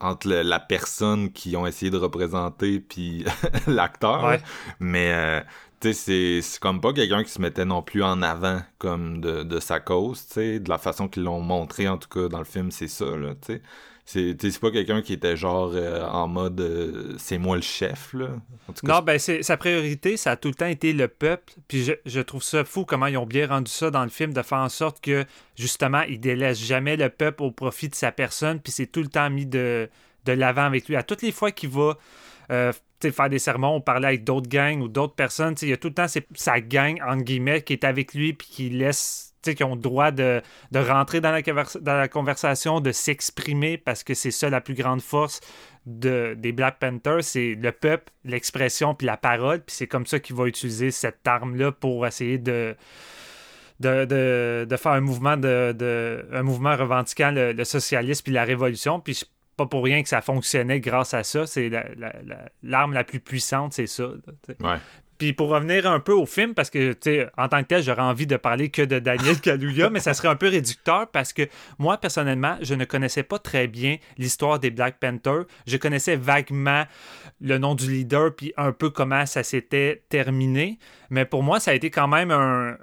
[0.00, 3.24] entre la personne qui ont essayé de représenter puis
[3.68, 4.38] l'acteur.
[4.80, 5.40] Mais, euh,
[5.80, 9.42] tu sais, c'est comme pas quelqu'un qui se mettait non plus en avant comme de,
[9.42, 10.60] de sa cause, tu sais.
[10.60, 13.34] De la façon qu'ils l'ont montré, en tout cas, dans le film, c'est ça, là,
[13.34, 13.62] tu sais.
[14.10, 18.14] C'est pas quelqu'un qui était genre euh, en mode euh, c'est moi le chef.
[18.14, 18.28] Là.
[18.82, 21.52] non, ben sa priorité, ça a tout le temps été le peuple.
[21.68, 24.32] Puis je, je, trouve ça fou comment ils ont bien rendu ça dans le film,
[24.32, 28.10] de faire en sorte que justement, il délaisse jamais le peuple au profit de sa
[28.10, 28.60] personne.
[28.60, 29.90] Puis c'est tout le temps mis de,
[30.24, 30.96] de l'avant avec lui.
[30.96, 31.98] À toutes les fois qu'il va
[32.50, 35.76] euh, faire des sermons ou parler avec d'autres gangs ou d'autres personnes, il y a
[35.76, 39.64] tout le temps sa gang, entre guillemets, qui est avec lui puis qui laisse qui
[39.64, 40.42] ont le droit de,
[40.74, 45.40] rentrer dans la, conversation, de s'exprimer, parce que c'est ça la plus grande force
[45.86, 50.20] de, des Black Panthers, c'est le peuple, l'expression, puis la parole, puis c'est comme ça
[50.20, 52.76] qu'il va utiliser cette arme-là pour essayer de,
[53.80, 59.22] de, faire un mouvement, de, un mouvement revendiquant le, socialisme puis la révolution, puis
[59.58, 61.46] pas pour rien que ça fonctionnait grâce à ça.
[61.46, 61.70] C'est
[62.62, 64.04] l'arme la, plus puissante, c'est ça.
[65.18, 67.82] Puis pour revenir un peu au film, parce que, tu sais, en tant que tel,
[67.82, 71.32] j'aurais envie de parler que de Daniel Kaluuya, mais ça serait un peu réducteur parce
[71.32, 71.42] que
[71.78, 75.44] moi, personnellement, je ne connaissais pas très bien l'histoire des Black Panthers.
[75.66, 76.84] Je connaissais vaguement
[77.40, 80.78] le nom du leader, puis un peu comment ça s'était terminé.
[81.10, 82.76] Mais pour moi, ça a été quand même un,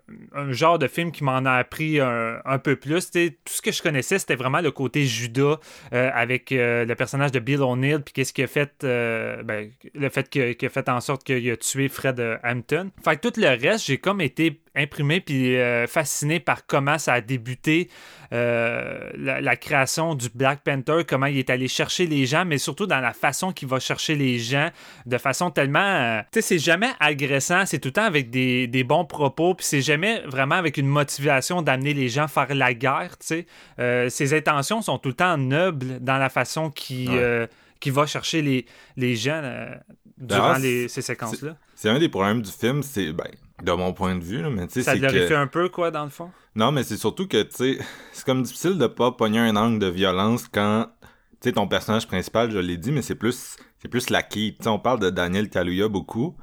[0.50, 3.12] genre de film qui m'en a appris un, peu plus.
[3.12, 5.60] tout ce que je connaissais, c'était vraiment le côté Judas
[5.94, 9.70] euh, avec euh, le personnage de Bill O'Neill, puis qu'est-ce qu'il a fait, euh, ben,
[9.94, 12.92] le fait qu'il a fait en sorte qu'il a tué Fred Hampton.
[13.04, 17.14] Fait que tout le reste, j'ai comme été imprimé puis euh, fasciné par comment ça
[17.14, 17.90] a débuté
[18.34, 22.86] euh, la, création du Black Panther, comment il est allé chercher les gens, mais surtout
[22.86, 24.70] dans la façon qu'il va chercher les gens,
[25.06, 25.80] de façon tellement...
[25.80, 29.66] Euh, tu sais, c'est jamais agressant, c'est tout le temps avec des, bons propos, puis
[29.66, 33.46] c'est jamais vraiment avec une motivation d'amener les gens faire la guerre, tu
[33.78, 34.10] sais.
[34.10, 37.08] ses intentions sont tout le temps nobles dans la façon qui...
[37.80, 38.66] qui va chercher les,
[38.98, 39.42] les gens
[40.18, 41.58] durant ces séquences-là.
[41.76, 43.30] C'est un des problèmes du film, c'est ben,
[43.64, 46.04] de mon point de vue, là, mais tu sais, Ça glorifie un peu, quoi, dans
[46.04, 46.32] le fond?
[46.56, 47.80] Non, mais c'est surtout que, tu sais,
[48.14, 50.88] c'est comme difficile de pas pogner un angle de violence quand,
[51.42, 54.58] tu sais, ton personnage principal, je l'ai dit, mais c'est plus, c'est plus la Keith.
[54.58, 56.36] Tu sais, on parle de Daniel Kaluuya beaucoup,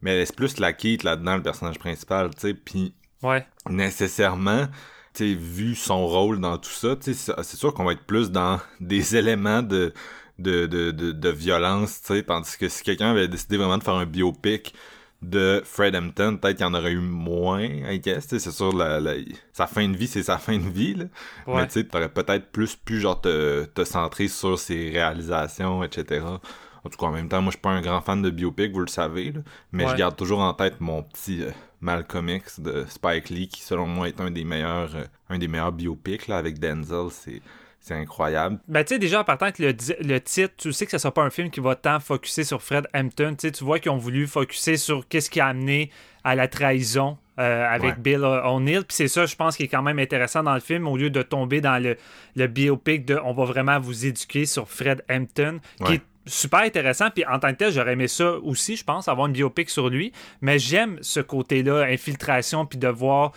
[0.00, 3.46] mais c'est plus la Keith là-dedans, le personnage principal, tu sais, puis ouais.
[3.68, 4.66] nécessairement,
[5.14, 8.04] tu sais, vu son rôle dans tout ça, tu sais, c'est sûr qu'on va être
[8.04, 9.92] plus dans des éléments de,
[10.38, 13.84] de, de, de, de violence, tu sais, tandis que si quelqu'un avait décidé vraiment de
[13.84, 14.74] faire un biopic
[15.22, 18.26] de Fred Hampton, peut-être qu'il y en aurait eu moins, I guess.
[18.28, 19.00] C'est sûr, la,
[19.52, 20.94] sa fin de vie, c'est sa fin de vie.
[20.94, 21.04] Là.
[21.48, 26.24] Mais tu sais, t'aurais peut-être plus pu genre te, te centrer sur ses réalisations, etc.
[26.84, 28.72] En tout cas, en même temps, moi, je suis pas un grand fan de biopic,
[28.72, 29.32] vous le savez.
[29.32, 29.40] Là,
[29.72, 33.62] mais je garde toujours en tête mon petit euh, Malcolm X de Spike Lee, qui
[33.62, 37.08] selon moi est un des meilleurs, euh, un des meilleurs biopics là, avec Denzel.
[37.10, 37.42] C'est
[37.80, 38.58] c'est incroyable.
[38.68, 41.22] Ben, tu sais, déjà, en partant que le, titre, tu sais que ce sera pas
[41.22, 43.34] un film qui va tant focuser sur Fred Hampton.
[43.38, 45.90] Tu tu vois qu'ils ont voulu focuser sur qu'est-ce qui a amené
[46.24, 48.84] à la trahison euh, avec Bill O'Neill.
[48.84, 51.08] Puis c'est ça, je pense, qui est quand même intéressant dans le film, au lieu
[51.08, 51.96] de tomber dans le,
[52.36, 57.10] le biopic de on va vraiment vous éduquer sur Fred Hampton, qui est super intéressant.
[57.10, 59.88] Puis en tant que tel, j'aurais aimé ça aussi, je pense, avoir une biopic sur
[59.88, 60.12] lui.
[60.40, 63.32] Mais j'aime ce côté-là, infiltration, puis de voir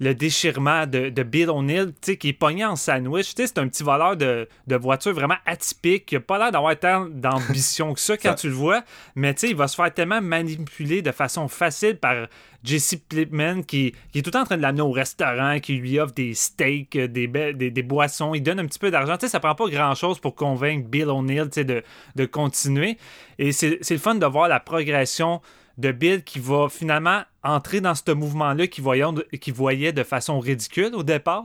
[0.00, 3.32] le déchirement de, Bill O'Neill, qui est pogné en sandwich.
[3.36, 7.94] C'est un petit voleur de, voiture vraiment atypique, qui n'a pas l'air d'avoir tant d'ambition
[7.94, 8.82] que ça quand tu le vois,
[9.14, 12.26] mais il va se faire tellement manipuler de façon facile par
[12.64, 15.74] Jesse Plipman qui, qui, est tout le temps en train de l'amener au restaurant, qui
[15.74, 19.16] lui offre des steaks, des, des, boissons, il donne un petit peu d'argent.
[19.20, 21.82] Ça prend pas grand-chose pour convaincre Bill O'Neill de,
[22.16, 22.98] de continuer.
[23.38, 25.40] Et c'est le fun de voir la progression
[25.78, 29.04] de Bill qui va finalement entrer dans ce mouvement-là qu'il voyait,
[29.48, 31.44] voyait, de façon ridicule au départ,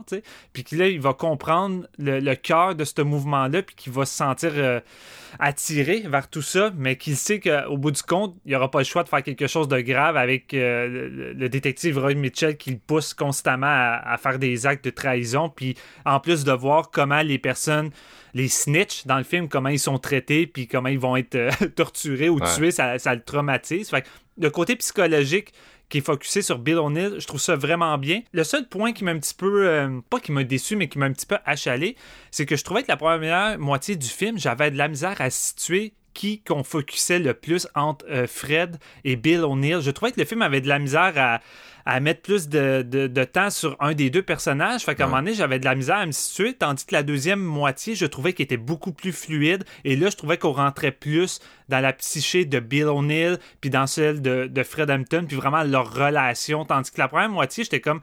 [0.52, 4.52] puis là, il va comprendre le, cœur de ce mouvement-là, puis qu'il va se sentir
[4.56, 4.80] euh,
[5.38, 8.78] attiré vers tout ça, mais qu'il sait qu'au bout du compte, il n'y aura pas
[8.78, 12.72] le choix de faire quelque chose de grave avec euh, le, détective Roy Mitchell qui
[12.72, 17.22] le pousse constamment à, faire des actes de trahison, puis en plus de voir comment
[17.22, 17.90] les personnes
[18.34, 21.50] les snitch dans le film, comment ils sont traités, puis comment ils vont être euh,
[21.76, 23.90] torturés ou tués, ça, ça, le traumatise.
[23.90, 24.06] Fait
[24.38, 25.52] le côté psychologique
[25.88, 28.22] qui est focusé sur Bill O'Neill, je trouve ça vraiment bien.
[28.32, 30.98] Le seul point qui m'a un petit peu, euh, pas qui m'a déçu, mais qui
[30.98, 31.96] m'a un petit peu achalé,
[32.30, 35.28] c'est que je trouvais que la première moitié du film, j'avais de la misère à
[35.28, 39.80] situer qui qu'on focusait le plus entre euh, Fred et Bill O'Neill.
[39.80, 41.40] Je trouvais que le film avait de la misère à,
[41.84, 44.82] à mettre plus de, de, temps sur un des deux personnages.
[44.82, 47.02] Fait qu'à un moment donné, j'avais de la misère à me situer, tandis que la
[47.02, 49.64] deuxième moitié, je trouvais qu'elle était beaucoup plus fluide.
[49.84, 53.86] Et là, je trouvais qu'on rentrait plus dans la psyché de Bill O'Neill, puis dans
[53.86, 56.64] celle de, de Fred Hampton, puis vraiment leur relation.
[56.64, 58.00] Tandis que la première moitié, j'étais comme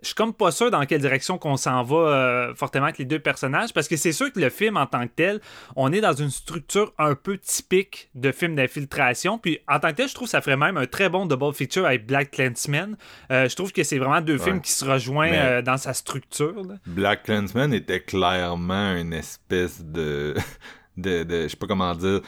[0.00, 3.04] je suis comme pas sûr dans quelle direction qu'on s'en va euh, fortement avec les
[3.04, 5.40] deux personnages parce que c'est sûr que le film en tant que tel,
[5.76, 9.38] on est dans une structure un peu typique de film d'infiltration.
[9.38, 11.52] Puis en tant que tel, je trouve que ça ferait même un très bon double
[11.52, 12.96] feature avec Black Clansman.
[13.30, 16.62] Euh, je trouve que c'est vraiment deux films qui se rejoignent euh, dans sa structure.
[16.86, 20.34] Black Clansman était clairement une espèce de
[20.96, 22.20] de, de je sais pas comment dire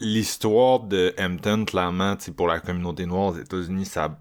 [0.00, 4.18] l'histoire de Hampton clairement pour la communauté noire aux États-Unis ça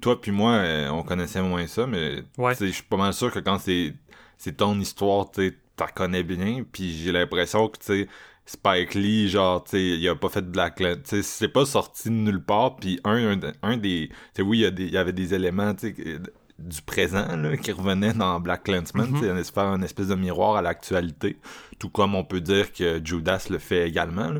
[0.00, 3.38] toi puis moi euh, on connaissait moins ça mais je suis pas mal sûr que
[3.38, 3.94] quand c'est
[4.36, 8.08] c'est ton histoire tu la connais bien puis j'ai l'impression que tu
[8.46, 11.64] Spike Lee, genre, tu sais, il a pas fait de Black tu sais, c'est pas
[11.64, 15.32] sorti de nulle part, puis un, un, des, tu sais, oui, il y, avait des
[15.32, 16.18] éléments, tu sais,
[16.58, 19.52] du présent là, qui revenait dans Black Clansman, mm -hmm.
[19.52, 21.36] faire un espèce de miroir à l'actualité,
[21.78, 24.30] tout comme on peut dire que Judas le fait également.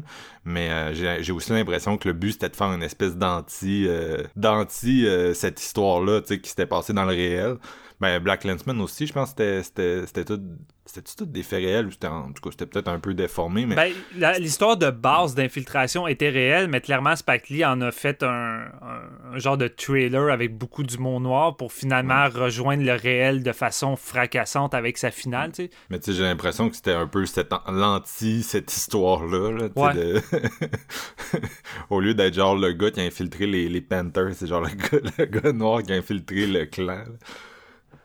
[0.44, 4.22] Mais euh, j'ai aussi l'impression que le but c'était de faire une espèce d'anti euh,
[4.37, 7.57] d'anti euh, cette histoire-là qui s'était passée dans le réel.
[8.05, 10.38] Ben, Black Lensman aussi, je pense que c'était tout
[10.87, 13.64] c'était tout des faits réels ou c'était en tout cas c'était peut-être un peu déformé
[13.64, 18.23] mais ben, l'histoire de base d'infiltration était réelle mais clairement Spike Lee en a fait
[18.23, 18.67] un,
[19.37, 24.75] genre de trailer avec beaucoup d'humour noir pour finalement rejoindre le réel de façon fracassante
[24.75, 25.71] avec sa finale tu sais.
[25.88, 27.51] Mais tu sais j'ai l'impression que c'était un peu cette
[28.77, 29.71] histoire là,
[31.88, 34.69] au lieu d'être genre le gars qui a infiltré les, les Panthers c'est genre le
[34.69, 37.05] gars, le gars noir qui a infiltré le clan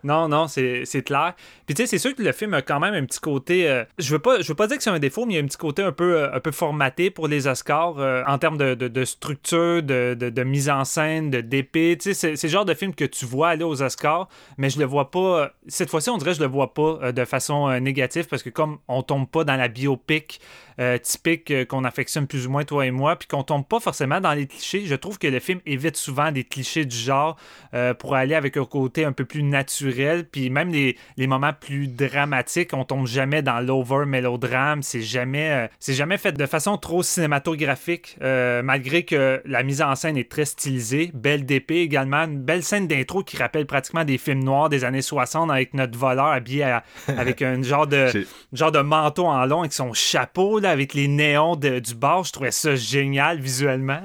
[0.04, 1.34] non, non, c'est clair.
[1.66, 3.70] Puis tu sais, c'est sûr que le film a quand même un petit côté.
[3.70, 5.40] Euh, je veux pas, je veux pas dire que c'est un défaut, mais il y
[5.40, 8.38] a un petit côté un peu, euh, un peu formaté pour les Oscars euh, en
[8.38, 11.98] termes de, de, structure, de, de, mise en scène, de d'épée.
[12.00, 14.80] Tu sais, c'est le genre de film que tu vois aller aux Oscars, mais je
[14.80, 15.52] le vois pas.
[15.68, 18.80] Cette fois-ci, on dirait que je le vois pas de façon négative parce que comme
[18.88, 20.40] on tombe pas dans la biopic
[20.80, 23.82] euh, typique euh, qu'on affectionne plus ou moins toi et moi, puis qu'on tombe pas
[23.82, 24.86] forcément dans les clichés.
[24.86, 27.36] Je trouve que le film évite souvent des clichés du genre
[27.74, 31.52] euh, pour aller avec un côté un peu plus naturel, puis même les, les moments
[31.52, 36.78] plus dramatiques, on tombe jamais dans l'over mélodrame, c'est jamais, c'est jamais fait de façon
[36.78, 42.40] trop cinématographique, malgré que la mise en scène est très stylisée, belle d'épée également, une
[42.40, 46.28] belle scène d'intro qui rappelle pratiquement des films noirs des années 60 avec notre voleur
[46.28, 48.08] habillé avec un genre de,
[48.54, 52.24] genre de manteau en long avec son chapeau là, avec les néons du bar.
[52.24, 54.02] Je trouvais ça génial visuellement.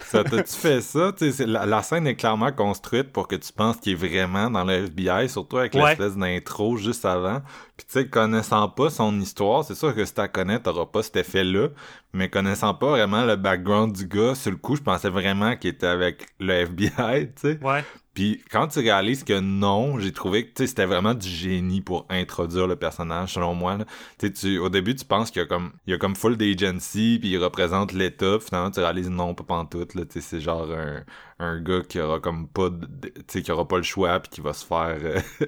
[0.00, 1.12] ça t'as-tu fait ça?
[1.40, 4.84] La, la, scène est clairement construite pour que tu penses qu'il est vraiment dans le
[4.84, 7.40] FBI, surtout avec l'espèce d'intro juste avant.
[7.76, 11.02] Puis tu sais, connaissant pas son histoire, c'est sûr que si la connais, t'auras pas
[11.02, 11.68] cet effet-là.
[12.14, 15.70] Mais connaissant pas vraiment le background du gars, sur le coup, je pensais vraiment qu'il
[15.70, 17.58] était avec le FBI, tu sais.
[17.62, 17.82] Ouais.
[18.14, 22.66] Puis quand tu réalises que non, j'ai trouvé que c'était vraiment du génie pour introduire
[22.66, 23.78] le personnage, selon moi.
[23.78, 23.86] Là.
[24.18, 27.18] Tu, au début, tu penses qu'il y a comme il y a comme full d'agency,
[27.18, 28.38] puis il représente l'État.
[28.40, 29.94] Finalement, tu réalises non, pas pantoute.
[29.94, 31.02] Là, c'est genre un,
[31.38, 33.08] un gars qui aura comme pas de,
[33.40, 35.20] qui aura pas le choix, puis qui va se faire euh,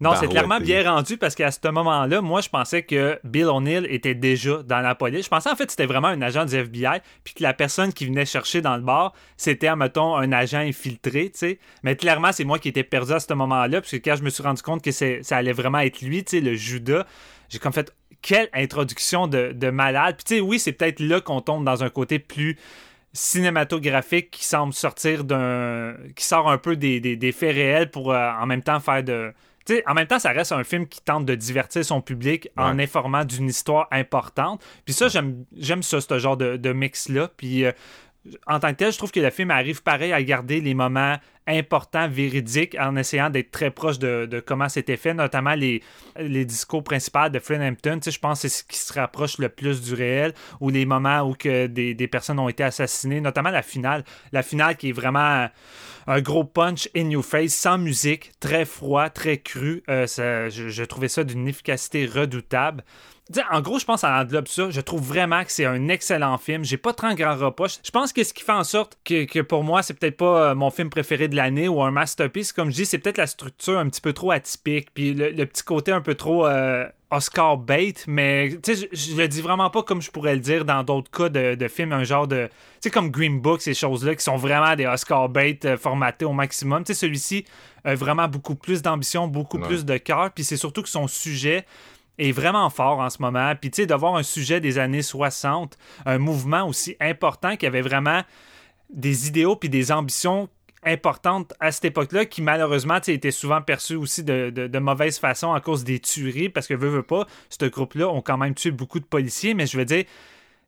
[0.00, 3.86] Non, c'est clairement bien rendu parce qu'à ce moment-là, moi, je pensais que Bill O'Neill
[3.88, 5.24] était déjà dans la police.
[5.24, 7.92] Je pensais en fait que c'était vraiment un agent du FBI, puis que la personne
[7.92, 11.58] qui venait chercher dans le bar, c'était, mettons, un agent infiltré, tu sais.
[11.82, 14.30] Mais clairement, c'est moi qui étais perdu à ce moment-là, parce que quand je me
[14.30, 17.06] suis rendu compte que ça allait vraiment être lui, tu sais, le Judas,
[17.48, 17.92] j'ai comme fait
[18.24, 20.16] quelle introduction de, malade.
[20.16, 22.58] Puis tu sais, oui, c'est peut-être là qu'on tombe dans un côté plus
[23.12, 25.94] cinématographique qui semble sortir d'un.
[26.16, 29.32] qui sort un peu des, faits réels pour euh, en même temps faire de
[29.86, 33.24] en même temps, ça reste un film qui tente de divertir son public en informant
[33.24, 34.62] d'une histoire importante.
[34.84, 37.30] Puis ça, j'aime ça, ce genre de, mix-là.
[37.36, 37.72] Puis euh,
[38.46, 41.16] en tant que tel, je trouve que le film arrive pareil à garder les moments
[41.46, 45.82] importants, véridiques, en essayant d'être très proche de, comment c'était fait, notamment les,
[46.18, 48.00] les discours principaux de Fred Hampton.
[48.02, 51.20] je pense que c'est ce qui se rapproche le plus du réel, ou les moments
[51.20, 54.04] où des personnes ont été assassinées, notamment la finale.
[54.32, 55.48] La finale qui est vraiment
[56.06, 59.82] un gros punch in your face, sans musique, très froid, très cru.
[59.88, 62.84] Euh, je, trouvais ça d'une efficacité redoutable.
[63.50, 64.70] En gros, je pense à englobe ça.
[64.70, 66.64] Je trouve vraiment que c'est un excellent film.
[66.64, 67.78] J'ai pas trop grand reproche.
[67.82, 70.54] Je pense que ce qui fait en sorte que, pour moi, c'est peut-être pas euh,
[70.54, 73.78] mon film préféré de l'année ou un masterpiece, comme je dis, c'est peut-être la structure
[73.78, 74.88] un petit peu trop atypique.
[74.92, 76.46] Puis le, petit côté un peu trop.
[76.46, 80.64] Euh, Oscar bait, mais je, je le dis vraiment pas comme je pourrais le dire
[80.64, 82.46] dans d'autres cas de, films, un genre de.
[82.46, 86.24] Tu sais, comme Green Book, ces choses-là, qui sont vraiment des Oscar bait euh, formatés
[86.24, 86.82] au maximum.
[86.82, 87.44] Tu sais, celui-ci
[87.84, 91.64] a vraiment beaucoup plus d'ambition, beaucoup plus de cœur, puis c'est surtout que son sujet
[92.18, 93.54] est vraiment fort en ce moment.
[93.60, 97.82] Puis, tu sais, d'avoir un sujet des années 60, un mouvement aussi important qui avait
[97.82, 98.22] vraiment
[98.90, 100.48] des idéaux puis des ambitions
[100.84, 105.60] importantes à cette époque-là qui malheureusement étaient souvent perçues aussi de, de, mauvaise façon à
[105.60, 109.00] cause des tueries parce que veux, veux pas, ce groupe-là ont quand même tué beaucoup
[109.00, 110.04] de policiers, mais je veux dire,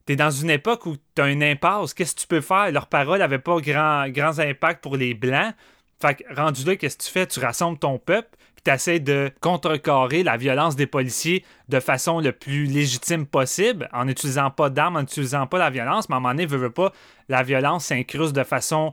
[0.06, 2.70] t'es dans une époque où t'as une impasse, qu'est-ce que tu peux faire?
[2.72, 5.54] Leurs paroles n'avaient pas grand, grands impacts pour les Blancs.
[6.00, 7.26] Fait que rendu là, qu'est-ce que tu fais?
[7.26, 8.28] Tu rassembles ton peuple,
[8.66, 13.88] puis tu essaies de contrecarrer la violence des policiers de façon le plus légitime possible,
[13.92, 16.58] en n'utilisant pas d'armes, en n'utilisant pas la violence, mais à un moment donné, veut,
[16.58, 16.92] veut pas,
[17.28, 18.92] la violence s'incruste de façon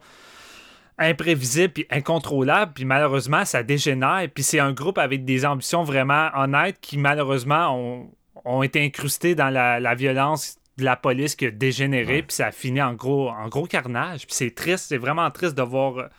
[1.00, 4.28] imprévisible puis incontrôlable, puis malheureusement, ça dégénère.
[4.34, 8.12] Puis c'est un groupe avec des ambitions vraiment honnêtes qui, malheureusement,
[8.46, 12.52] ont, été incrustés dans la, violence de la police qui a dégénéré, puis ça a
[12.52, 14.28] fini en gros, en gros carnage.
[14.28, 16.10] Puis c'est triste, c'est vraiment triste de voir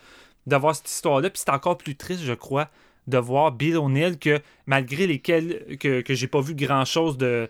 [0.46, 1.30] de voir cette histoire-là.
[1.30, 2.68] Puis c'est encore plus triste, je crois,
[3.06, 7.48] de voir Bill O'Neill que malgré lesquels que, que j'ai pas vu grand-chose de,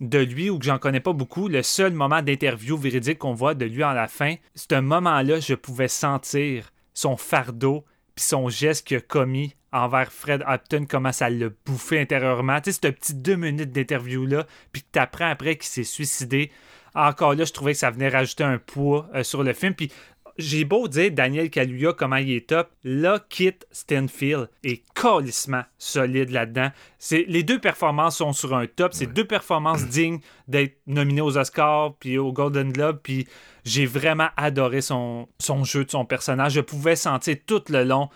[0.00, 3.54] de lui ou que j'en connais pas beaucoup, le seul moment d'interview véridique qu'on voit
[3.54, 8.48] de lui en la fin, c'est un moment-là, je pouvais sentir son fardeau puis son
[8.48, 12.60] geste qu'il a commis envers Fred Upton, comment ça l'a bouffé intérieurement.
[12.60, 16.50] Tu sais, ce petit deux minutes d'interview-là, puis que t'apprends après qu'il s'est suicidé.
[16.94, 19.74] Encore là, je trouvais que ça venait rajouter un poids euh, sur le film.
[19.74, 19.92] Puis
[20.38, 26.30] j'ai beau dire Daniel Kaluuya comment il est top, là Kit Stanfield est colissement solide
[26.30, 26.70] là-dedans.
[26.98, 31.36] C'est les deux performances sont sur un top, c'est deux performances dignes d'être nominées aux
[31.36, 33.26] Oscars puis au Golden Globe puis
[33.64, 36.52] j'ai vraiment adoré son, son jeu de son personnage.
[36.52, 38.08] Je pouvais sentir tout le long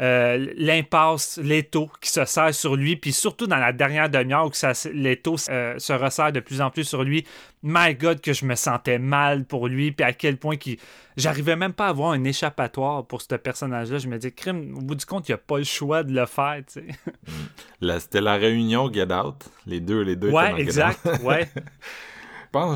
[0.00, 4.52] euh, l'impasse, l'étau qui se serre sur lui, puis surtout dans la dernière demi-heure où
[4.92, 7.24] l'étau euh, se resserre de plus en plus sur lui.
[7.62, 10.78] My God, que je me sentais mal pour lui, puis à quel point qui
[11.16, 13.98] j'arrivais même pas à avoir un échappatoire pour ce personnage-là.
[13.98, 16.12] Je me dis, crime, au bout du compte, il n'y a pas le choix de
[16.12, 17.98] le faire, tu sais.
[18.00, 20.30] C'était la réunion Get Out, les deux, les deux.
[20.30, 21.48] Ouais, exact, ouais.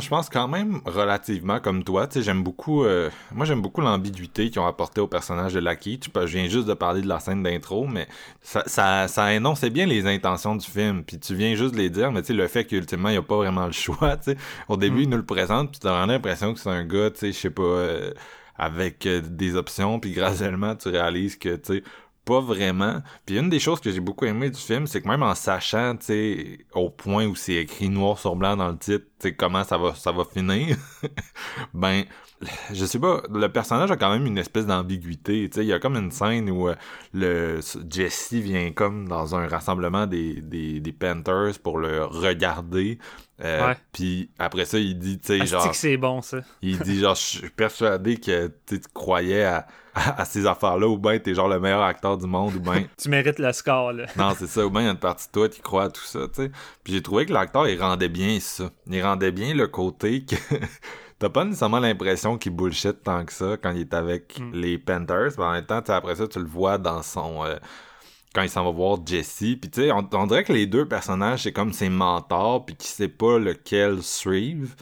[0.00, 2.06] je pense quand même relativement comme toi.
[2.06, 2.84] Tu sais, j'aime beaucoup.
[2.84, 6.00] Euh, moi, j'aime beaucoup l'ambiguïté qu'ils ont apporté au personnage de Lucky.
[6.02, 8.08] Je viens juste de parler de la scène d'intro, mais
[8.42, 11.04] ça, ça, ça énonce bien les intentions du film.
[11.04, 13.18] Puis tu viens juste de les dire, mais tu sais, le fait qu'ultimement, il n'y
[13.18, 14.16] a pas vraiment le choix.
[14.16, 14.36] Tu sais.
[14.68, 15.02] Au début, mm.
[15.02, 17.38] il nous le présente, puis tu as l'impression que c'est un gars, tu sais, je
[17.38, 18.12] sais pas, euh,
[18.56, 21.82] avec euh, des options, puis graduellement, tu réalises que, tu sais,
[22.28, 23.00] pas vraiment.
[23.24, 25.96] Puis une des choses que j'ai beaucoup aimé du film, c'est que même en sachant,
[25.96, 29.34] tu sais, au point où c'est écrit noir sur blanc dans le titre, tu sais,
[29.34, 30.76] comment ça va, ça va finir,
[31.72, 32.04] ben,
[32.70, 35.48] je sais pas, le personnage a quand même une espèce d'ambiguïté.
[35.48, 36.74] Tu sais, il y a comme une scène où euh,
[37.14, 42.98] le Jesse vient comme dans un rassemblement des, des, des Panthers pour le regarder.
[43.42, 45.74] Euh, Puis après ça, il dit, tu sais, genre.
[45.74, 46.40] c'est bon, ça.
[46.60, 49.66] il dit, genre, je suis persuadé que tu croyais à,
[50.16, 52.84] à, ces affaires-là, ou bien t'es genre le meilleur acteur du monde, ou bien.
[52.96, 54.06] tu mérites le score, là.
[54.16, 55.90] non, c'est ça, ou bien il y a une partie de toi qui croit à
[55.90, 56.50] tout ça, tu sais.
[56.84, 58.70] Puis j'ai trouvé que l'acteur, il rendait bien ça.
[58.86, 60.36] Il rendait bien le côté que.
[61.18, 64.52] T'as pas nécessairement l'impression qu'il bullshit tant que ça quand il est avec mm.
[64.52, 67.44] les Panthers, mais en même temps, après ça, tu le vois dans son.
[67.44, 67.56] Euh,
[68.34, 69.56] quand il s'en va voir Jesse.
[69.60, 72.88] Puis tu sais, on, dirait que les deux personnages, c'est comme ses mentors, puis qu'il
[72.88, 74.74] sait pas lequel suivre.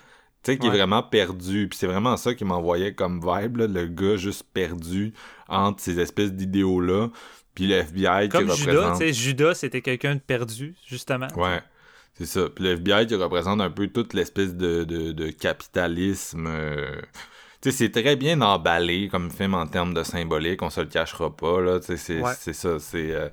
[0.46, 1.66] Tu sais, qui est vraiment perdu.
[1.68, 5.12] Puis c'est vraiment ça qui m'envoyait comme vibe, là, le gars juste perdu
[5.48, 7.08] entre ces espèces d'idéaux-là.
[7.56, 9.12] Puis le FBI comme qui Judas, représente...
[9.12, 11.26] Judas, c'était quelqu'un de perdu, justement.
[11.34, 11.60] Ouais.
[12.14, 12.48] C'est ça.
[12.48, 16.46] Puis le FBI qui représente un peu toute l'espèce de, de, capitalisme.
[16.46, 17.00] Euh,
[17.60, 20.86] tu sais, c'est très bien emballé comme film en termes de symbolique, on se le
[20.86, 21.80] cachera pas, là.
[21.80, 22.78] Tu sais, c'est ça.
[22.78, 23.10] C'est.
[23.10, 23.28] Euh,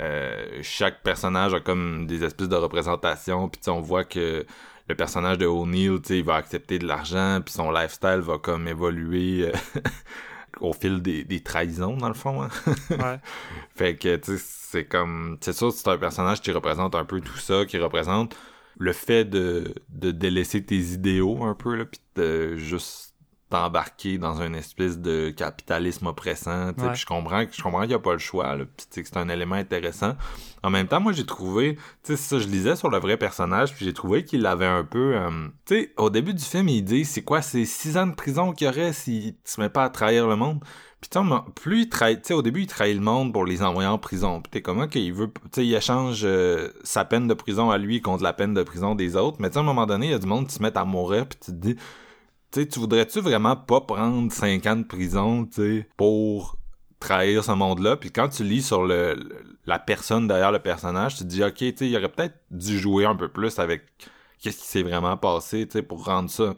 [0.00, 4.46] euh, chaque personnage a comme des espèces de représentations, puis on voit que
[4.88, 9.52] le personnage de O'Neill, il va accepter de l'argent, puis son lifestyle va comme évoluer
[10.60, 12.42] au fil des, des, trahisons, dans le fond.
[12.42, 12.48] Hein.
[12.90, 13.20] ouais.
[13.74, 15.38] Fait que, tu sais, c'est comme.
[15.40, 18.36] C'est sûr, c'est un personnage qui représente un peu tout ça, qui représente
[18.78, 23.07] le fait de, de délaisser tes idéaux un peu, là, puis de juste
[23.50, 26.72] t'embarquer dans une espèce de capitalisme oppressant.
[26.74, 29.16] Puis je comprends, je comprends qu'il n'y a pas le choix, là, puis que c'est
[29.16, 30.16] un élément intéressant.
[30.62, 33.74] En même temps, moi j'ai trouvé, tu sais, ça je lisais sur le vrai personnage,
[33.74, 35.30] puis j'ai trouvé qu'il avait un peu, euh,
[35.64, 38.52] tu sais, au début du film il dit c'est quoi, c'est six ans de prison
[38.52, 40.62] qu'il y aurait s'il se met pas à trahir le monde?
[41.00, 41.10] Puis
[41.54, 43.98] plus il trahit, tu sais, au début il trahit le monde pour les envoyer en
[43.98, 44.42] prison.
[44.42, 47.78] Puis t'es comment qu'il veut, tu sais, il échange euh, sa peine de prison à
[47.78, 49.36] lui contre la peine de prison des autres.
[49.40, 50.76] Mais tu sais, à un moment donné, il y a du monde qui se met
[50.76, 51.76] à mourir, puis tu te dis
[52.52, 56.56] tu tu voudrais-tu vraiment pas prendre 5 ans de prison, tu pour
[57.00, 57.96] trahir ce monde-là?
[57.96, 59.16] Puis quand tu lis sur le,
[59.66, 63.04] la personne derrière le personnage, tu te dis, OK, tu il aurait peut-être dû jouer
[63.04, 63.82] un peu plus avec
[64.40, 66.54] qu'est-ce qui s'est vraiment passé, tu pour rendre ça.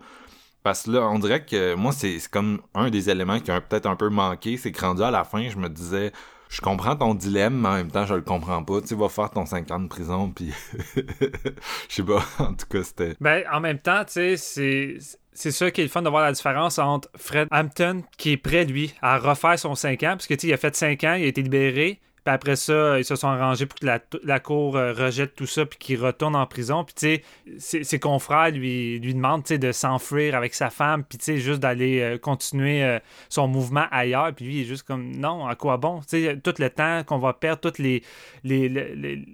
[0.62, 3.86] Parce que là, on dirait que moi, c'est comme un des éléments qui a peut-être
[3.86, 6.12] un peu manqué, c'est que rendu à la fin, je me disais,
[6.50, 8.80] je comprends ton dilemme, mais en même temps, je le comprends pas.
[8.82, 10.52] Tu vas faire ton 5 ans de prison, puis
[10.96, 12.22] je sais pas.
[12.38, 13.16] En tout cas, c'était.
[13.20, 14.98] Ben, en même temps, tu sais, c'est.
[15.32, 18.36] C'est ça qui est le fun de voir la différence entre Fred Hampton, qui est
[18.36, 21.24] prêt, lui, à refaire son 5 ans, parce que, il a fait 5 ans, il
[21.24, 23.86] a été libéré, puis après ça, ils se sont arrangés pour que
[24.24, 26.84] la, cour euh, rejette tout ça puis qu'il retourne en prison.
[26.84, 27.22] Puis tu
[27.58, 31.60] sais, ses, confrères lui, lui demandent de s'enfuir avec sa femme puis tu sais, juste
[31.60, 32.98] d'aller euh, continuer euh,
[33.30, 34.34] son mouvement ailleurs.
[34.34, 36.00] Puis lui, il est juste comme non, à quoi bon?
[36.00, 38.02] Tu sais, tout le temps qu'on va perdre, toutes les,
[38.44, 39.24] les, les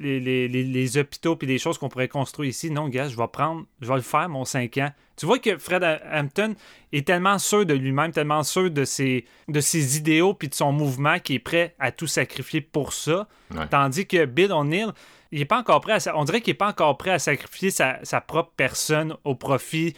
[0.00, 2.70] les, les, hôpitaux puis les choses qu'on pourrait construire ici.
[2.70, 4.92] Non, gars, je vais prendre, je vais le faire, mon 5 ans.
[5.18, 6.54] Tu vois que Fred Hampton
[6.92, 10.72] est tellement sûr de lui-même, tellement sûr de ses, de ses idéaux puis de son
[10.72, 13.26] mouvement qu'il est prêt à tout sacrifier pour ça.
[13.70, 14.92] Tandis que Bill O'Neill,
[15.32, 17.70] il est pas encore prêt à, on dirait qu'il n'est pas encore prêt à sacrifier
[17.70, 19.94] sa, sa propre personne au profit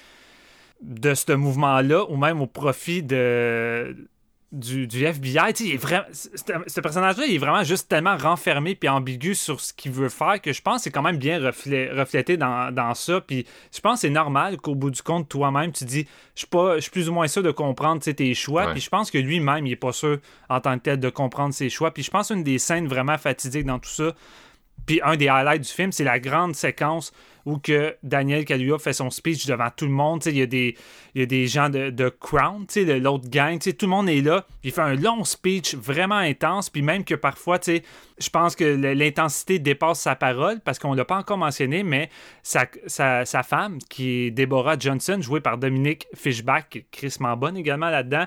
[0.80, 4.08] de ce mouvement-là ou même au profit de
[4.53, 5.53] du, FBI.
[5.61, 9.72] Il est vraiment, ce personnage-là, il est vraiment juste tellement renfermé puis ambigu sur ce
[9.72, 13.20] qu'il veut faire que je pense que c'est quand même bien reflété dans, dans ça.
[13.20, 16.48] Puis je pense que c'est normal qu'au bout du compte, toi-même, tu dis je suis,
[16.76, 18.72] je suis plus ou moins sûr de comprendre tes choix.
[18.72, 21.55] Puis je pense que lui-même, il est pas sûr en tant que tel de comprendre
[21.55, 21.92] ses choix.
[21.92, 24.14] Puis je pense une des scènes vraiment fatidiques dans tout ça,
[24.86, 27.12] puis un des highlights du film, c'est la grande séquence
[27.47, 30.22] où que Daniel Kaluuya fait son speech devant tout le monde.
[30.26, 30.76] Il y, a des,
[31.14, 33.59] y a des gens de, de l'autre gang.
[33.59, 34.47] Tout le monde est là.
[34.62, 36.70] Il fait un long speech vraiment intense.
[36.70, 41.05] Puis même que parfois, je pense que l'intensité dépasse sa parole parce qu'on ne l'a
[41.05, 42.11] pas encore mentionné, mais
[42.43, 48.26] sa, sa, femme, qui est Deborah Johnson, jouée par Dominique Fishback, Chris bonne également là-dedans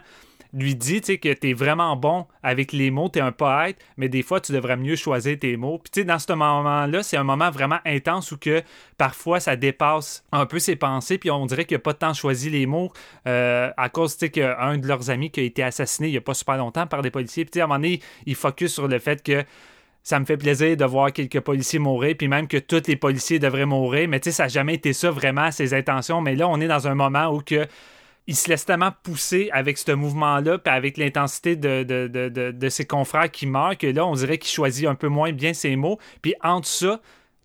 [0.54, 4.08] lui dit que tu es vraiment bon avec les mots, tu es un poète, mais
[4.08, 5.82] des fois, tu devrais mieux choisir tes mots.
[5.92, 8.62] Puis dans ce moment-là, c'est un moment vraiment intense où que
[8.98, 12.50] parfois, ça dépasse un peu ses pensées, puis on dirait qu'il n'a pas tant choisi
[12.50, 12.92] les mots
[13.28, 16.34] euh, à cause qu'un de leurs amis qui a été assassiné il n'y a pas
[16.34, 17.46] super longtemps par des policiers.
[17.46, 19.44] Puis à un moment donné, il focus sur le fait que
[20.04, 23.40] ça me fait plaisir de voir quelques policiers mourir, puis même que tous les policiers
[23.40, 26.22] devraient mourir, mais tu sais, ça n'a jamais été ça vraiment, ses intentions.
[26.22, 27.66] Mais là, on est dans un moment où que
[28.28, 33.30] il se laisse tellement pousser avec ce mouvement-là, puis avec l'intensité de, de, ses confrères
[33.30, 36.00] qui meurent, que là, on dirait qu'il choisit un peu moins bien ses mots.
[36.22, 37.02] Puis entre ça,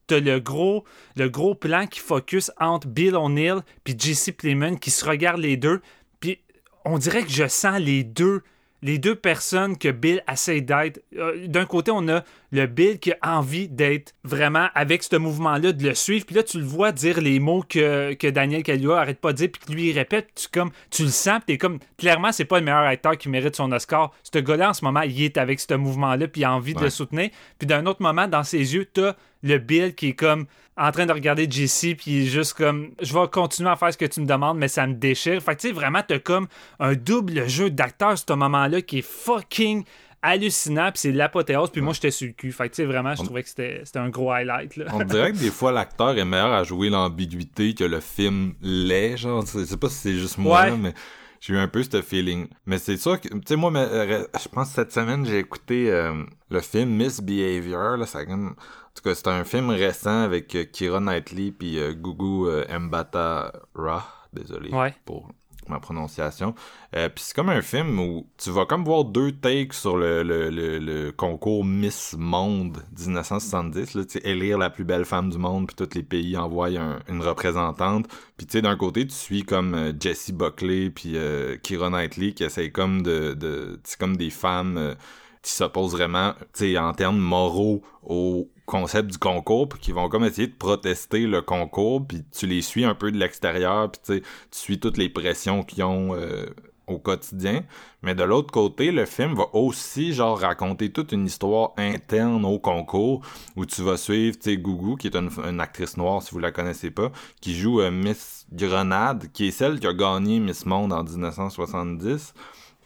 [0.06, 0.84] t'as le gros,
[1.16, 5.56] le gros plan qui focus entre Bill O'Neill puis Jesse Plemon qui se regardent les
[5.56, 5.80] deux.
[6.20, 6.40] Puis
[6.84, 8.42] on dirait que je sens les deux
[8.82, 11.00] les deux personnes que Bill essaie d'être.
[11.16, 12.22] Euh, d'un côté, on a
[12.52, 16.24] le Bill qui a envie d'être vraiment avec ce mouvement-là, de le suivre.
[16.24, 19.38] Puis là, tu le vois dire les mots que, que Daniel Kaluuya arrête pas de
[19.38, 20.28] dire, puis que lui, il répète.
[20.34, 21.78] Tu, comme, tu le sens, puis t'es comme.
[21.96, 24.12] Clairement, c'est pas le meilleur acteur qui mérite son Oscar.
[24.22, 26.80] Ce gars-là, en ce moment, il est avec ce mouvement-là, puis il a envie de
[26.80, 27.30] le soutenir.
[27.58, 30.46] Puis d'un autre moment, dans ses yeux, t'as le Bill qui est comme
[30.78, 34.04] en train de regarder Jesse puis juste comme je vais continuer à faire ce que
[34.04, 35.42] tu me demandes mais ça me déchire.
[35.42, 36.46] Fait que tu sais vraiment t'as comme
[36.78, 39.84] un double jeu d'acteurs à ce moment-là qui est fucking
[40.22, 42.52] hallucinant puis c'est l'apothéose puis moi j'étais sur le cul.
[42.52, 44.86] Fait que tu sais vraiment je trouvais que c'était un gros highlight là.
[44.92, 49.16] On dirait que des fois l'acteur est meilleur à jouer l'ambiguïté que le film l'est
[49.16, 50.94] genre je sais pas si c'est juste moi mais
[51.40, 52.48] j'ai eu un peu ce feeling.
[52.66, 55.90] Mais c'est sûr que, tu sais, moi, euh, je pense que cette semaine, j'ai écouté
[55.90, 58.54] euh, le film Misbehavior, là, ça comme
[58.98, 64.04] tout cas, c'est un film récent avec euh, Kira Knightley puis Gugu euh, Mbata Ra.
[64.32, 64.70] Désolé
[65.04, 65.30] pour
[65.68, 66.54] ma prononciation.
[66.92, 70.50] puis c'est comme un film où tu vas comme voir deux takes sur le, le,
[70.50, 73.94] le, concours Miss Monde 1970.
[73.94, 78.06] Là, élire la plus belle femme du monde, puis tous les pays envoient une représentante.
[78.36, 81.16] Puis tu sais, d'un côté, tu suis comme Jessie Buckley puis
[81.62, 83.34] Kira Knightley qui essayent comme de...
[83.34, 84.94] de comme des femmes
[85.42, 90.08] qui s'opposent vraiment, tu sais, en termes moraux au concept du concours, puis qui vont
[90.08, 94.20] comme essayer de protester le concours, puis tu les suis un peu de l'extérieur, puis
[94.20, 96.46] tu suis toutes les pressions qu'ils ont euh,
[96.86, 97.64] au quotidien.
[98.02, 102.58] Mais de l'autre côté, le film va aussi genre raconter toute une histoire interne au
[102.58, 103.22] concours,
[103.56, 106.52] où tu vas suivre, tu sais, Gougou, qui est une, actrice noire, si vous la
[106.52, 107.10] connaissez pas,
[107.40, 112.34] qui joue euh, Miss Grenade, qui est celle qui a gagné Miss Monde en 1970.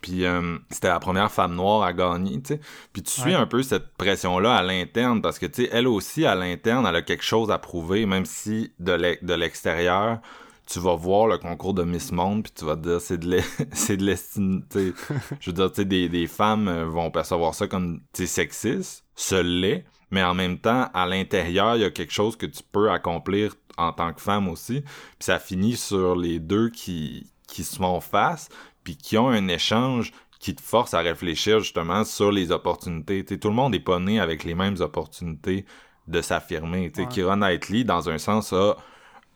[0.03, 2.61] Puis euh, c'était la première femme noire à gagner, tu sais.
[2.93, 6.27] Puis tu suis un peu cette pression-là à l'interne parce que, tu sais, elle aussi,
[6.27, 10.19] à l'interne, elle a quelque chose à prouver, même si de l'extérieur,
[10.67, 14.05] tu vas voir le concours de Miss Monde, puis tu vas te dire, c'est de
[14.05, 15.17] l'estime, tu sais.
[15.41, 19.37] Je veux dire, tu sais, des, des, femmes euh, vont percevoir ça comme, sexiste, ce
[19.37, 22.91] l'est, mais en même temps, à l'intérieur, il y a quelque chose que tu peux
[22.91, 24.83] accomplir en tant que femme aussi.
[24.83, 28.49] Puis ça finit sur les deux qui, qui se font face,
[28.85, 33.25] puis qui ont un échange qui te force à réfléchir justement sur les opportunités.
[33.25, 35.65] tout le monde n'est pas né avec les mêmes opportunités
[36.09, 36.91] de s'affirmer.
[36.97, 37.07] Ouais.
[37.09, 38.77] Kira Knightley, dans un sens, a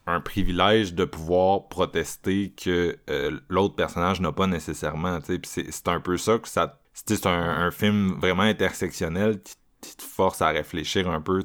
[0.05, 5.19] un privilège de pouvoir protester que euh, l'autre personnage n'a pas nécessairement.
[5.43, 9.55] C'est un peu ça que ça c'est un, un, film vraiment intersectionnel qui,
[9.95, 11.41] te force à réfléchir un peu.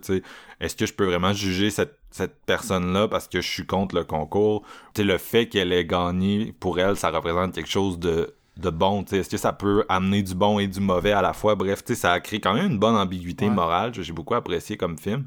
[0.61, 4.05] Est-ce que je peux vraiment juger cette, cette personne-là parce que je suis contre le
[4.05, 4.63] concours?
[4.97, 9.31] Le fait qu'elle ait gagné, pour elle, ça représente quelque chose de de bon, est-ce
[9.31, 11.55] que ça peut amener du bon et du mauvais à la fois?
[11.55, 13.93] Bref, ça a créé quand même une bonne ambiguïté morale.
[13.95, 15.25] J'ai beaucoup apprécié comme film.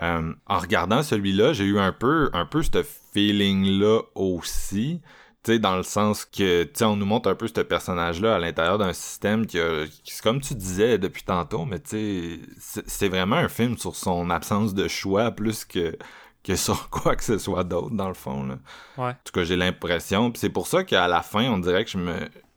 [0.00, 5.00] Euh, en regardant celui-là, j'ai eu un peu, un peu ce feeling-là aussi.
[5.44, 9.44] Dans le sens que, on nous montre un peu ce personnage-là à l'intérieur d'un système
[9.44, 9.86] qui, a,
[10.22, 15.32] comme tu disais depuis tantôt, mais c'est vraiment un film sur son absence de choix
[15.32, 15.96] plus que,
[16.44, 18.58] que sur quoi que ce soit d'autre, dans le fond, là.
[18.98, 19.10] Ouais.
[19.10, 20.30] En tout cas, j'ai l'impression.
[20.30, 22.14] Puis c'est pour ça qu'à la fin, on dirait que je me,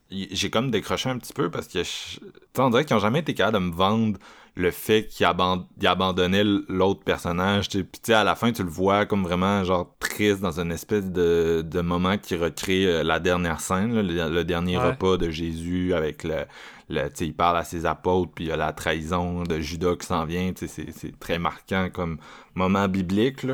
[0.09, 2.19] j'ai comme décroché un petit peu parce que je...
[2.57, 4.19] on dirait qu'ils ont jamais été capables de me vendre
[4.57, 7.67] le fait qu'il abandonnait l'autre personnage.
[7.69, 10.71] Puis tu sais, à la fin, tu le vois comme vraiment genre triste dans une
[10.71, 15.93] espèce de, de moment qui recrée euh, la dernière scène, le, dernier repas de Jésus
[15.93, 16.45] avec le,
[16.89, 20.07] le il parle à ses apôtres, puis il y a la trahison de Judas qui
[20.07, 20.51] s'en vient.
[20.55, 22.17] C'est très marquant comme
[22.53, 23.45] moment biblique.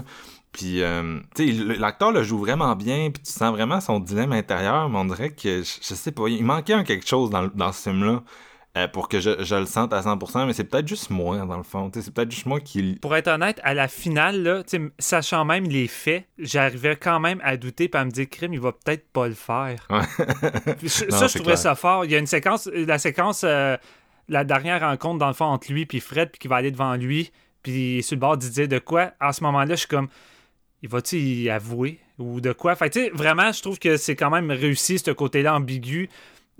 [0.51, 1.19] Puis, euh,
[1.79, 5.32] l'acteur le joue vraiment bien, puis tu sens vraiment son dilemme intérieur, mais on dirait
[5.32, 8.21] que, je, sais pas, il manquait quelque chose dans, dans ce film-là.
[8.78, 11.57] Euh, pour que je, je, le sente à 100%, mais c'est peut-être juste moi, dans
[11.57, 11.91] le fond.
[11.93, 12.97] C'est peut-être juste moi qui...
[13.01, 14.63] Pour être honnête, à la finale, là,
[14.97, 18.61] sachant même les faits, j'arrivais quand même à douter et à me dire, crime, il
[18.61, 19.86] va peut-être pas le faire.
[20.88, 22.05] ça, je trouvais ça fort.
[22.05, 23.76] Il y a une séquence, la séquence, euh,
[24.30, 26.95] la dernière rencontre, dans le fond, entre lui et Fred, puis qui va aller devant
[26.95, 27.30] lui,
[27.63, 29.11] puis sur le bord d'y dire de quoi.
[29.19, 30.07] À ce moment-là, je suis comme
[30.82, 32.76] il va-tu y avouer ou de quoi?
[32.76, 36.09] Fait tu sais, vraiment, je trouve que c'est quand même réussi, ce côté-là ambigu.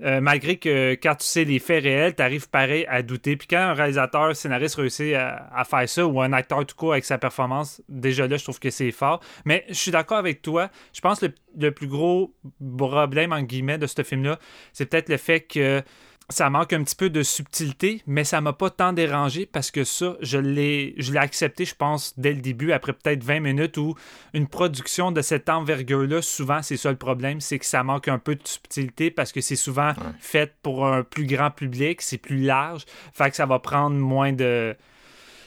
[0.00, 3.36] Euh, malgré que quand tu sais les faits réels, tu arrives pareil à douter.
[3.36, 7.04] Puis quand un réalisateur, scénariste réussit à, faire ça, ou un acteur tout court avec
[7.04, 9.20] sa performance, déjà là, je trouve que c'est fort.
[9.44, 10.70] Mais je suis d'accord avec toi.
[10.92, 12.34] Je pense que le, le, plus gros
[12.76, 14.38] problème, en guillemets, de ce film-là,
[14.72, 15.82] c'est peut-être le fait que
[16.28, 19.84] ça manque un petit peu de subtilité, mais ça m'a pas tant dérangé parce que
[19.84, 23.76] ça, je l'ai, je l'ai accepté, je pense, dès le début, après peut-être 20 minutes
[23.76, 23.94] où
[24.32, 28.18] une production de cette envergure-là, souvent, c'est ça le problème, c'est que ça manque un
[28.18, 32.40] peu de subtilité parce que c'est souvent fait pour un plus grand public, c'est plus
[32.40, 34.76] large, fait que ça va prendre moins de...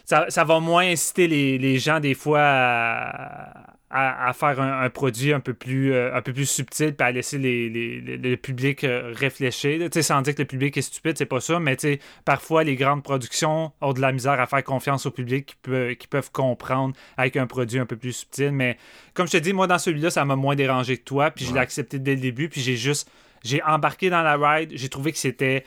[0.05, 5.31] Ça, ça va moins inciter les, les gens des fois à, à, faire un, produit
[5.31, 9.13] un peu plus, euh, un peu plus subtil puis à laisser les, le public euh,
[9.15, 9.87] réfléchir.
[10.01, 11.77] Sans dire que le public est stupide, c'est pas ça, mais
[12.25, 15.93] parfois les grandes productions ont de la misère à faire confiance au public qui, peut,
[15.93, 18.51] qui peuvent comprendre avec un produit un peu plus subtil.
[18.51, 18.77] Mais
[19.13, 21.53] comme je te dis, moi dans celui-là, ça m'a moins dérangé que toi, puis je
[21.53, 23.09] l'ai accepté dès le début, puis j'ai juste
[23.43, 25.63] j'ai embarqué dans la ride, j'ai trouvé que c'était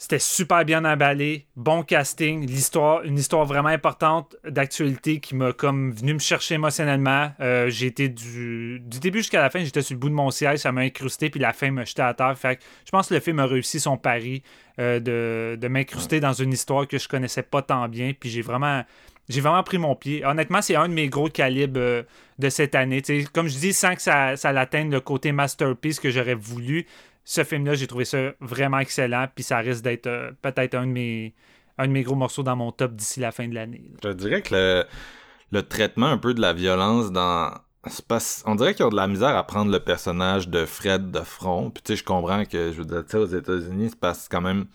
[0.00, 5.92] c'était super bien emballé, bon casting, l'histoire, une histoire vraiment importante d'actualité qui m'a comme
[5.92, 7.32] venu me chercher émotionnellement.
[7.40, 10.30] Euh, j'ai été du, du début jusqu'à la fin, j'étais sur le bout de mon
[10.30, 12.34] siège, ça m'a incrusté, puis la fin m'a jeté à terre.
[12.38, 14.42] Fait je pense que le film a réussi son pari
[14.78, 18.40] euh, de, de m'incruster dans une histoire que je connaissais pas tant bien, puis j'ai
[18.40, 18.84] vraiment
[19.30, 20.24] j'ai vraiment pris mon pied.
[20.24, 22.02] Honnêtement, c'est un de mes gros calibres euh,
[22.38, 23.00] de cette année.
[23.32, 26.86] comme je dis, sans que ça, ça l'atteigne le côté masterpiece que j'aurais voulu,
[27.30, 30.90] ce film-là, j'ai trouvé ça vraiment excellent, puis ça risque d'être euh, peut-être un de
[30.90, 31.32] mes
[31.78, 33.92] un de mes gros morceaux dans mon top d'ici la fin de l'année.
[34.02, 34.84] Je dirais que
[35.52, 37.52] le, traitement un peu de la violence dans
[38.44, 41.70] on dirait qu'ils ont de la misère à prendre le personnage de Fred de front.
[41.70, 44.66] Puis tu sais, je comprends que je veux dire, aux États-Unis, c'est parce quand même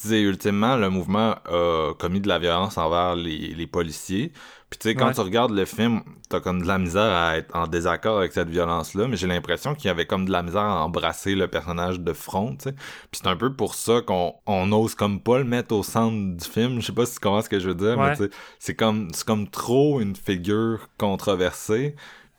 [0.00, 4.32] tu sais, ultimement, le mouvement a commis de la violence envers les, les policiers.
[4.68, 7.54] Puis tu sais, quand tu regardes le film, t'as comme de la misère à être
[7.54, 10.62] en désaccord avec cette violence-là, mais j'ai l'impression qu'il y avait comme de la misère
[10.62, 12.72] à embrasser le personnage de front, tu sais.
[12.72, 16.36] Puis c'est un peu pour ça qu'on on ose comme pas le mettre au centre
[16.36, 16.80] du film.
[16.80, 18.74] Je sais pas si tu comprends ce que je veux dire, mais tu sais, c'est
[18.74, 21.94] comme, c'est comme trop une figure controversée.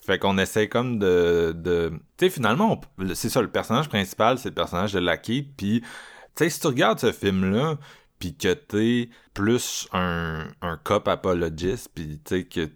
[0.06, 1.54] Fait qu'on essaie comme de...
[1.56, 1.92] de...
[2.18, 2.82] Tu sais, finalement,
[3.14, 5.82] c'est ça, le personnage principal, c'est le personnage de Lucky, puis...
[6.36, 7.78] Tu sais, si tu regardes ce film-là,
[8.20, 12.70] puis que t'es plus un, un cop apologiste, puis tu sais que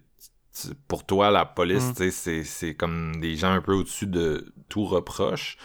[0.86, 1.94] pour toi la police, mm.
[1.94, 5.56] tu sais, c'est comme des gens un peu au-dessus de tout reproche.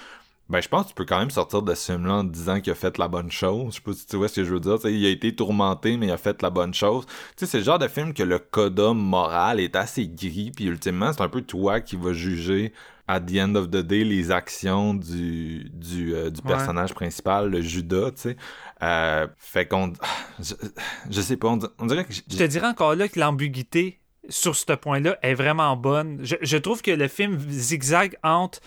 [0.50, 2.72] Ben, je pense que tu peux quand même sortir de ce film-là en disant qu'il
[2.72, 3.68] a fait la bonne chose.
[3.72, 4.78] Je sais pas si tu vois ce que je veux dire.
[4.86, 7.06] il a été tourmenté, mais il a fait la bonne chose.
[7.06, 10.66] Tu sais, c'est le genre de film que le coda moral est assez gris, puis
[10.66, 12.72] ultimement, c'est un peu toi qui vas juger
[13.10, 17.62] at the end of the day les actions du du, euh, du personnage principal, le
[17.62, 18.38] Judas, tu sais.
[18.84, 19.94] Euh, fait qu'on
[20.40, 21.48] je, sais pas,
[21.80, 24.00] on, dirait que je te dirais encore là que l'ambiguïté
[24.30, 26.20] sur ce point-là est vraiment bonne.
[26.22, 28.60] Je, trouve que le film zigzag entre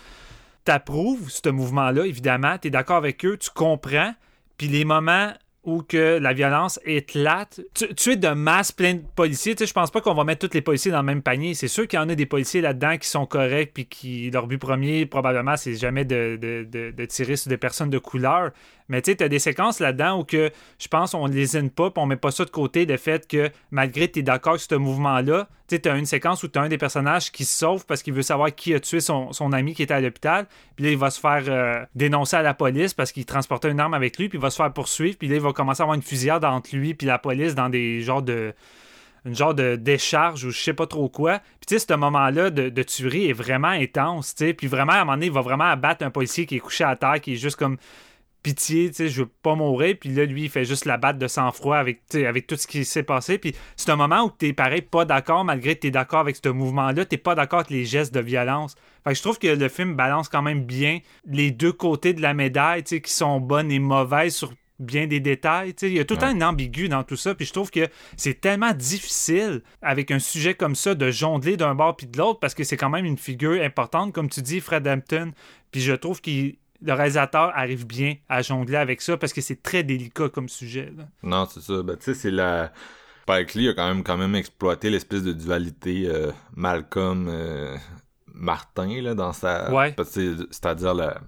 [0.65, 4.15] t'approuves ce mouvement-là, évidemment, t'es d'accord avec eux, tu comprends,
[4.57, 5.33] puis les moments
[5.63, 7.61] où que la violence éclate.
[7.75, 10.47] Tu, tuer de masse plein de policiers, tu sais, je pense pas qu'on va mettre
[10.47, 11.55] tous les policiers dans le même panier.
[11.55, 14.47] C'est sûr qu'il y en a des policiers là-dedans qui sont corrects, puis qui leur
[14.47, 18.53] but premier, probablement, c'est jamais de, de, de, tirer sur des personnes de couleur.
[18.91, 21.93] Mais tu sais, t'as des séquences là-dedans où que je pense on ne lésine pas,
[21.97, 24.62] on met pas ça de côté, le fait que malgré que tu es d'accord avec
[24.62, 27.86] ce mouvement-là, tu sais, t'as une séquence où t'as un des personnages qui se sauve
[27.86, 30.47] parce qu'il veut savoir qui a tué son, ami qui était à l'hôpital.
[30.74, 33.78] Puis là, il va se faire euh, dénoncer à la police parce qu'il transportait une
[33.78, 35.84] arme avec lui, puis il va se faire poursuivre, puis là, il va commencer à
[35.84, 38.53] avoir une fusillade entre lui puis la police dans des genres de
[39.26, 41.38] une genre de décharge ou je sais pas trop quoi.
[41.38, 44.55] Puis tu sais, ce moment-là de, de, tuerie est vraiment intense, tu sais.
[44.55, 46.84] Puis vraiment, à un moment donné, il va vraiment abattre un policier qui est couché
[46.84, 47.76] à terre, qui est juste comme
[48.43, 49.97] pitié, tu sais, je veux pas mourir.
[50.01, 52.84] Puis là, lui, il fait juste la batte de sang-froid avec, avec tout ce qui
[52.84, 53.38] s'est passé.
[53.38, 56.49] Puis c'est un moment où t'es pareil, pas d'accord, malgré que t'es d'accord avec ce
[56.49, 58.74] mouvement-là, t'es pas d'accord avec les gestes de violence.
[59.05, 62.22] Fait que je trouve que le film balance quand même bien les deux côtés de
[62.22, 65.74] la médaille, tu sais, qui sont bonnes et mauvaises sur bien des détails.
[65.82, 67.34] Il y a tout le temps une ambigu dans tout ça.
[67.34, 71.74] Puis je trouve que c'est tellement difficile avec un sujet comme ça de jongler d'un
[71.74, 74.61] bord puis de l'autre parce que c'est quand même une figure importante, comme tu dis,
[74.61, 75.32] Fred Hampton.
[75.70, 79.62] Puis je trouve qu'il le réalisateur arrive bien à jongler avec ça parce que c'est
[79.62, 80.93] très délicat comme sujet.
[81.22, 81.83] Non, c'est ça.
[81.83, 82.72] Ben, tu sais, c'est la.
[83.22, 89.14] Spike Lee a quand même, quand même exploité l'espèce de dualité euh, Malcolm-Martin euh, là,
[89.14, 89.72] dans sa.
[89.72, 89.95] Ouais.
[90.05, 91.20] C'est-à-dire la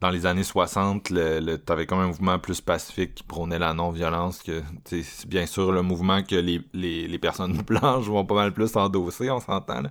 [0.00, 3.72] dans les années 60, le, le t'avais comme un mouvement plus pacifique qui prônait la
[3.72, 8.34] non-violence que c'est bien sûr le mouvement que les, les, les, personnes blanches vont pas
[8.34, 9.84] mal plus endosser, on s'entend.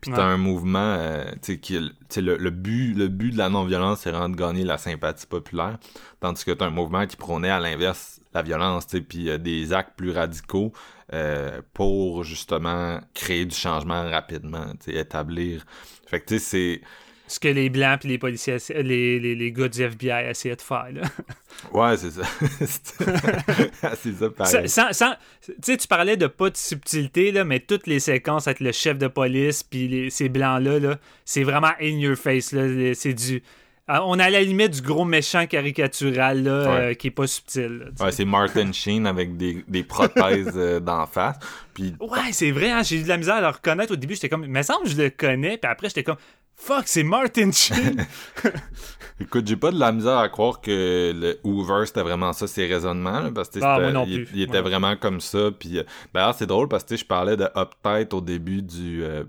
[0.00, 4.12] Puis t'as un mouvement euh, qui le, le, but le but de la non-violence c'est
[4.12, 5.78] vraiment de gagner la sympathie populaire,
[6.20, 9.96] tandis que t'as un mouvement qui prônait à l'inverse la violence, puis euh, des actes
[9.96, 10.72] plus radicaux
[11.12, 15.64] euh, pour justement créer du changement rapidement, établir.
[16.06, 16.80] Fait que tu sais c'est
[17.28, 20.62] ce que les Blancs et les policiers, les, les, les, gars du FBI essayaient de
[20.62, 20.88] faire.
[20.92, 21.02] Là.
[21.72, 22.22] Ouais, c'est ça.
[23.96, 24.62] c'est ça, pareil.
[24.62, 28.70] tu sais, tu parlais de pas de subtilité, là, mais toutes les séquences avec le
[28.70, 32.54] chef de police puis ces Blancs-là, -là, c'est vraiment in your face.
[32.94, 33.42] C'est du...
[33.88, 37.90] On a à la limite du gros méchant caricatural là, euh, qui est pas subtil.
[37.98, 41.38] ouais, c'est Martin Sheen avec des, des prothèses euh, d'en face.
[41.72, 41.94] Puis...
[41.98, 43.94] Ouais, c'est vrai, hein, j'ai eu de la misère à le reconnaître.
[43.94, 45.56] Au début, j'étais comme, mais semble que je le connais.
[45.56, 46.18] Puis après, j'étais comme,
[46.58, 48.04] Fuck, c'est Martin Sheen!
[49.20, 52.66] Écoute, j'ai pas de la misère à croire que le Hoover c'était vraiment ça ses
[52.66, 55.80] raisonnements parce que ah, il, était vraiment comme ça puis
[56.12, 59.24] ben c'est drôle parce que je parlais de Uptight au début du euh,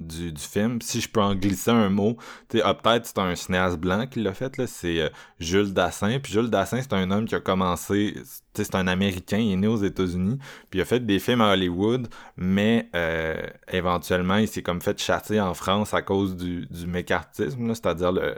[0.00, 0.80] du, film.
[0.82, 2.16] Si je peux en glisser un mot,
[2.50, 5.08] sais, peut-être c'est un cinéaste blanc qui l'a fait, là, c'est euh,
[5.40, 6.18] Jules Dassin.
[6.20, 8.14] Puis Jules Dassin, c'est un homme qui a commencé,
[8.54, 10.38] c'est un Américain, il est né aux États-Unis,
[10.70, 13.36] puis il a fait des films à Hollywood, mais euh,
[13.72, 18.36] éventuellement, il s'est comme fait chasser en France à cause du, du mécartisme, c'est-à-dire le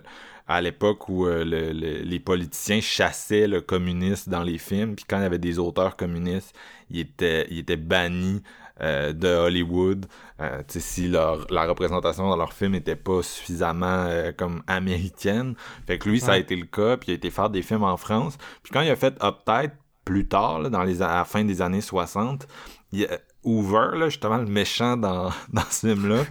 [0.49, 5.23] à l'époque où euh, les politiciens chassaient le communiste dans les films, puis quand il
[5.23, 6.57] y avait des auteurs communistes,
[6.91, 8.43] ils étaient, ils étaient bannis
[8.81, 10.07] euh, de Hollywood.
[10.41, 15.55] Euh, si leur, la représentation dans leur film était pas suffisamment euh, comme américaine.
[15.87, 17.85] Fait que lui, ça a été le cas, puis il a été faire des films
[17.85, 18.39] en France.
[18.63, 19.73] Puis quand il a fait Uptight,
[20.05, 22.47] plus tard, dans les, à la fin des années 60,
[22.93, 23.07] il,
[23.45, 26.25] Hoover, là, justement, le méchant dans, dans ce film-là,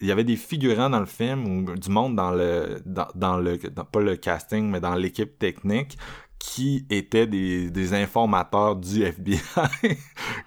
[0.00, 3.36] il y avait des figurants dans le film ou du monde dans le dans, dans
[3.38, 5.98] le pas le casting mais dans l'équipe technique
[6.38, 9.40] qui étaient des, des informateurs du FBI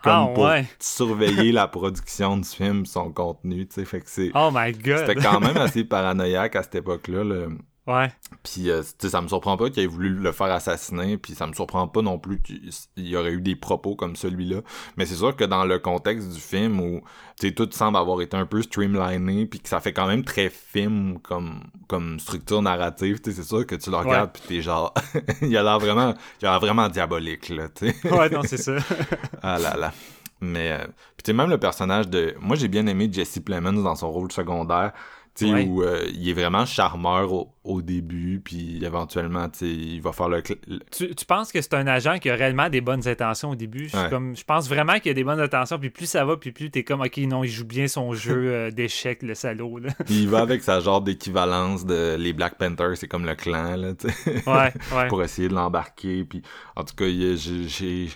[0.01, 4.31] comme ah, pour surveiller la production du film, son contenu, tu sais, fait que c'est
[4.33, 4.99] Oh my god.
[4.99, 7.49] C'était quand même assez paranoïaque à cette époque-là le
[7.87, 8.11] Ouais.
[8.43, 11.53] Puis, euh, ça me surprend pas qu'il ait voulu le faire assassiner, puis ça me
[11.53, 14.61] surprend pas non plus qu'il y aurait eu des propos comme celui-là.
[14.97, 17.01] Mais c'est sûr que dans le contexte du film où,
[17.39, 20.49] tu tout semble avoir été un peu streamliné, puis que ça fait quand même très
[20.49, 24.93] film comme, comme structure narrative, tu c'est sûr que tu le regardes, puis t'es genre,
[25.41, 28.75] il a l'air vraiment, il a l'air vraiment diabolique, là, tu Ouais, non, c'est ça.
[29.41, 29.91] ah là là.
[30.39, 33.95] Mais, euh, puis tu même le personnage de, moi j'ai bien aimé Jesse Plemons dans
[33.95, 34.91] son rôle secondaire
[35.33, 37.31] tu sais, où euh, il est vraiment charmeur
[37.63, 40.41] au, début, puis éventuellement, tu il va faire le...
[40.43, 43.87] Tu, tu, penses que c'est un agent qui a réellement des bonnes intentions au début?
[43.87, 46.51] Je, comme, je pense vraiment qu'il a des bonnes intentions, puis plus ça va, puis
[46.51, 49.91] plus t'es comme, OK, non, il joue bien son jeu euh, d'échecs, le salaud, là.
[50.09, 53.93] il va avec sa genre d'équivalence de les Black Panthers, c'est comme le clan, là.
[54.25, 55.07] Ouais, ouais.
[55.09, 56.41] Pour essayer de l'embarquer, puis
[56.75, 58.09] en tout cas, j'ai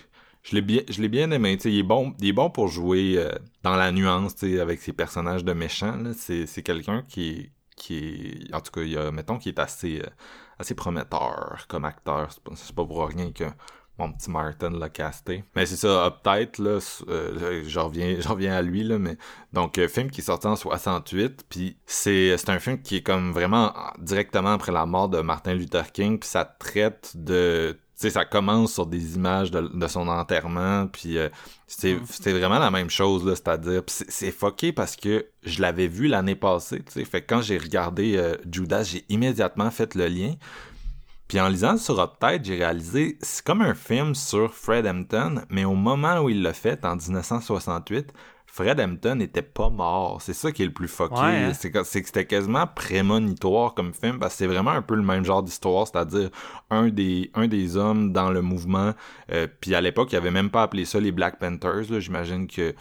[0.46, 1.58] je l'ai bien, je l'ai bien aimé.
[1.64, 3.32] il est bon, il est bon pour jouer euh,
[3.64, 5.98] dans la nuance, avec ses personnages de méchants.
[6.16, 9.48] C'est, c'est quelqu'un qui est, qui est, en tout cas, il y a, mettons, qui
[9.48, 10.06] est assez, euh,
[10.60, 12.28] assez prometteur comme acteur.
[12.54, 13.44] C'est pas, pour rien que
[13.98, 15.42] mon petit Martin l'a casté.
[15.56, 16.78] Mais c'est ça, Uptight, là,
[17.08, 19.16] euh, je reviens, reviens à lui, là, mais
[19.52, 23.72] donc, film qui est sorti en 68, puis c'est un film qui est comme vraiment
[23.98, 28.74] directement après la mort de Martin Luther King, puis ça traite de sais, ça commence
[28.74, 31.28] sur des images de, de son enterrement, puis euh,
[31.66, 32.00] c'est Mm.
[32.08, 36.06] c'était vraiment la même chose, là, c'est-à-dire, c'est c'est fucké parce que je l'avais vu
[36.08, 40.08] l'année passée, tu sais, fait que quand j'ai regardé euh, Judas, j'ai immédiatement fait le
[40.08, 40.34] lien,
[41.28, 45.64] puis en lisant sur Uptide, j'ai réalisé, c'est comme un film sur Fred Hampton, mais
[45.64, 48.12] au moment où il l'a fait, en 1968,
[48.56, 50.22] Fred Hampton n'était pas mort.
[50.22, 51.14] C'est ça qui est le plus fucké.
[51.20, 51.52] Ouais, hein?
[51.52, 55.26] C'est que c'était quasiment prémonitoire comme film, parce que c'est vraiment un peu le même
[55.26, 56.30] genre d'histoire, c'est-à-dire
[56.70, 58.94] un des, un des hommes dans le mouvement,
[59.30, 62.74] euh, puis à l'époque, il avait même pas appelé ça les Black Panthers, j'imagine que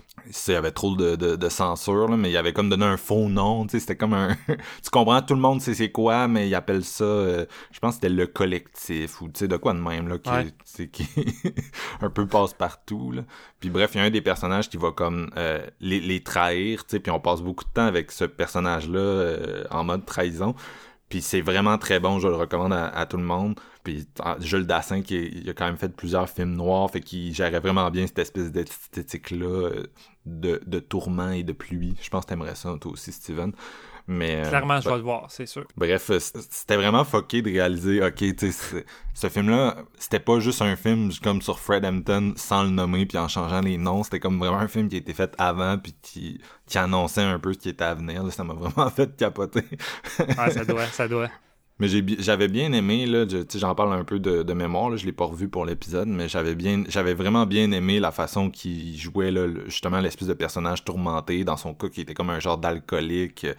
[0.47, 2.97] il y avait trop de, de, de censure, là, mais il avait comme donné un
[2.97, 4.35] faux nom, tu sais, c'était comme un...
[4.83, 7.95] tu comprends, tout le monde sait c'est quoi, mais il appelle ça, euh, je pense
[7.95, 10.87] que c'était le collectif, ou tu sais, de quoi de même, là, qui, Ouais.
[10.91, 11.07] qui
[12.01, 13.21] un peu passe-partout, là.
[13.59, 16.85] Puis bref, il y a un des personnages qui va comme euh, les, les trahir,
[16.85, 20.55] tu sais, puis on passe beaucoup de temps avec ce personnage-là euh, en mode trahison.
[21.07, 23.59] Puis c'est vraiment très bon, je le recommande à, à tout le monde.
[23.83, 26.99] Puis ah, Jules Dassin, qui est- il a quand même fait plusieurs films noirs, fait
[27.01, 29.83] qu'il gérait vraiment bien cette espèce d'esthétique-là euh,
[30.25, 31.95] de, de tourment et de pluie.
[32.01, 33.53] Je pense que t'aimerais ça, toi aussi, Steven.
[34.07, 35.65] Mais, euh, Clairement, je vais le voir, c'est sûr.
[35.75, 40.61] Bref, euh, c'était vraiment fucké de réaliser, ok, tu sais, ce film-là, c'était pas juste
[40.61, 44.19] un film comme sur Fred Hampton sans le nommer puis en changeant les noms, c'était
[44.19, 47.53] comme vraiment un film qui a été fait avant puis qui, qui annonçait un peu
[47.53, 48.23] ce qui était à venir.
[48.23, 48.29] là.
[48.29, 49.63] ça m'a vraiment fait capoter.
[50.19, 51.29] Ouais, ça doit, ça doit.
[51.79, 51.87] Mais
[52.19, 55.49] j'avais bien aimé, là, j'en parle un peu de, mémoire, là, je l'ai pas revu
[55.49, 59.99] pour l'épisode, mais j'avais bien, j'avais vraiment bien aimé la façon qu'il jouait, là, justement,
[59.99, 63.53] l'espèce de personnage tourmenté, dans son cas, qui était comme un genre d'alcoolique, euh,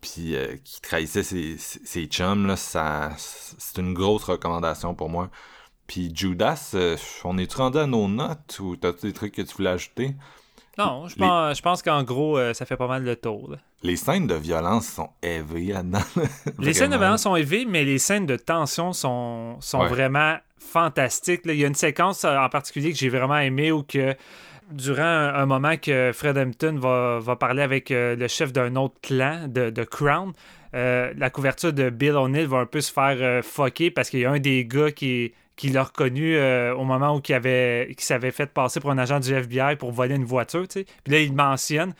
[0.00, 5.08] puis euh, qui trahissait ses, ses, ses chums, là, ça, c'est une grosse recommandation pour
[5.08, 5.30] moi.
[5.86, 9.54] Puis Judas, euh, on est-tu rendu à nos notes, ou t'as des trucs que tu
[9.56, 10.16] voulais ajouter?
[10.78, 13.50] Non, je Les- pense, je pense qu'en gros, euh, ça fait pas mal le tour.
[13.50, 13.56] là.
[13.82, 16.00] Les scènes de violence sont élevées là-dedans.
[16.58, 19.88] Les scènes de violence sont élevées, mais les scènes de tension sont, sont Ouais.
[19.88, 21.46] vraiment fantastiques.
[21.46, 21.52] là.
[21.54, 24.14] Il y a une séquence euh, en particulier que j'ai vraiment aimé où que
[24.70, 28.96] durant un, moment que Fred Hampton va, va parler avec euh, le chef d'un autre
[29.00, 30.32] clan de, de Crown,
[30.74, 34.20] euh, la couverture de Bill O'Neill va un peu se faire euh, fucker parce qu'il
[34.20, 37.94] y a un des gars qui, qui l'a reconnu euh, au moment où il, avait,
[37.98, 40.68] s'avait fait passer pour un agent du FBI pour voler une voiture.
[40.68, 40.86] tu sais.
[41.04, 41.94] Puis là, il mentionne.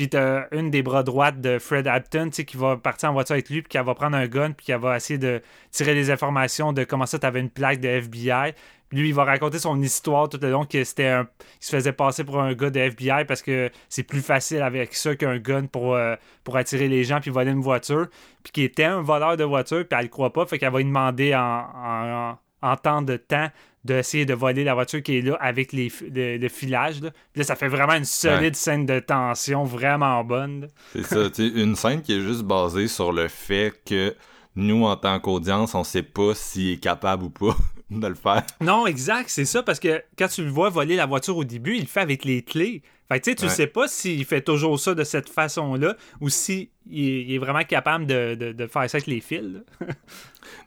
[0.00, 3.50] Puis t'as une des bras droites de Fred Hampton, qui va partir en voiture avec
[3.50, 5.42] lui, puis qui va prendre un gun, puis qui va essayer de
[5.72, 8.54] tirer des informations de comment ça, t'avais une plaque de FBI.
[8.92, 11.28] Lui, il va raconter son histoire tout le long, que c'était un...
[11.60, 14.94] Il se faisait passer pour un gars de FBI parce que c'est plus facile avec
[14.94, 18.06] ça qu'un gun pour, euh, pour attirer les gens puis voler une voiture.
[18.42, 20.78] Puis qui était un voleur de voiture, puis elle le croit pas, fait qu'elle va
[20.78, 23.48] lui demander en, en temps de temps
[23.84, 27.00] d'essayer de voler la voiture qui est là avec les, le, le filage.
[27.00, 27.10] Là.
[27.32, 28.52] Puis là, ça fait vraiment une solide Ouais.
[28.54, 30.68] scène de tension vraiment bonne.
[30.92, 34.14] C'est ça, tu sais, une scène qui est juste basée sur le fait que
[34.56, 37.56] nous, en tant qu'audience, on sait pas s'il est capable ou pas
[37.90, 38.42] de le faire.
[38.60, 41.76] Non, exact, c'est ça, parce que quand tu le vois voler la voiture au début,
[41.76, 42.82] il le fait avec les clés.
[43.10, 43.50] Fait que tu sais, tu Ouais.
[43.50, 47.64] sais pas s'il fait toujours ça de cette façon-là ou s'il est, il est vraiment
[47.64, 49.62] capable de, de- de faire ça avec les fils.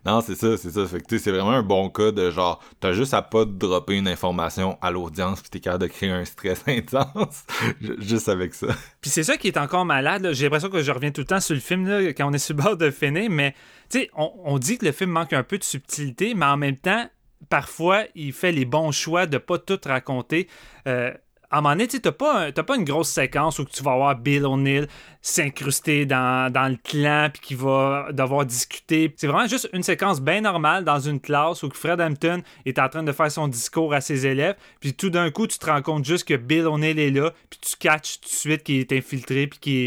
[0.05, 0.85] Non, c'est ça, c'est ça.
[0.85, 4.07] Fait que c'est vraiment un bon cas de genre, t'as juste à pas dropper une
[4.07, 7.43] information à l'audience pis t'es capable de créer un stress intense.
[7.81, 8.67] Ju- juste avec ça.
[9.01, 10.29] Puis c'est ça qui est encore malade.
[10.33, 12.37] J'ai l'impression que je reviens tout le temps sur le film là, quand on est
[12.37, 13.53] sur le bord de finir, mais
[13.89, 16.57] tu sais, on, on dit que le film manque un peu de subtilité, mais en
[16.57, 17.09] même temps,
[17.49, 20.47] parfois, il fait les bons choix de pas tout raconter.
[20.87, 21.11] Euh,
[21.53, 24.15] à un moment donné, tu t'as pas, pas une grosse séquence où tu vas voir
[24.15, 24.87] Bill O'Neill
[25.21, 29.13] s'incruster dans, dans le clan puis qui va devoir discuter.
[29.17, 32.89] C'est vraiment juste une séquence bien normale dans une classe où Fred Hampton est en
[32.89, 35.83] train de faire son discours à ses élèves, puis tout d'un coup, tu te rends
[35.83, 38.91] compte juste que Bill O'Neill est là, puis tu catches tout de suite qu'il est
[38.91, 39.77] infiltré puis qu'il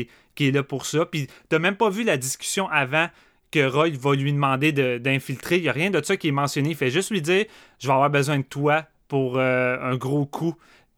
[0.47, 1.05] est, est là pour ça.
[1.05, 3.09] Puis t'as même pas vu la discussion avant
[3.51, 5.57] que Roy va lui demander de- d'infiltrer.
[5.57, 6.71] Il n'y a rien de ça qui est mentionné.
[6.71, 7.47] Il fait juste lui dire
[7.81, 10.55] Je vais avoir besoin de toi pour euh, un gros coup.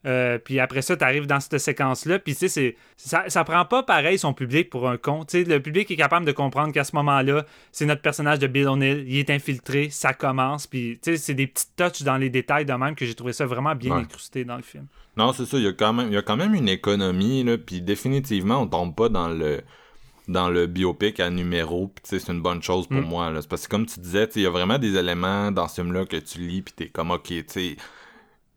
[0.06, 2.18] Euh, puis après ça, tu arrives dans cette séquence-là.
[2.20, 5.24] Puis tu sais, c'est- ça, ça prend pas pareil son public pour un con.
[5.24, 8.46] Tu sais, le public est capable de comprendre qu'à ce moment-là, c'est notre personnage de
[8.46, 9.04] Bill O'Neill.
[9.08, 10.66] Il est infiltré, ça commence.
[10.68, 13.32] Puis tu sais, c'est des petites touches dans les détails de même que j'ai trouvé
[13.32, 14.02] ça vraiment bien Ouais.
[14.02, 14.86] incrusté dans le film.
[15.16, 17.42] Non, c'est ça, il y a quand même, il y a quand même une économie,
[17.42, 19.62] là, puis définitivement, on tombe pas dans le
[20.28, 23.04] dans le biopic à numéro, puis tu sais, c'est une bonne chose pour Mm.
[23.08, 23.40] moi, là.
[23.40, 25.66] C'est parce que comme tu disais, tu sais, il y a vraiment des éléments dans
[25.68, 27.76] ce film-là que tu lis, puis t'es comme, ok, tu sais,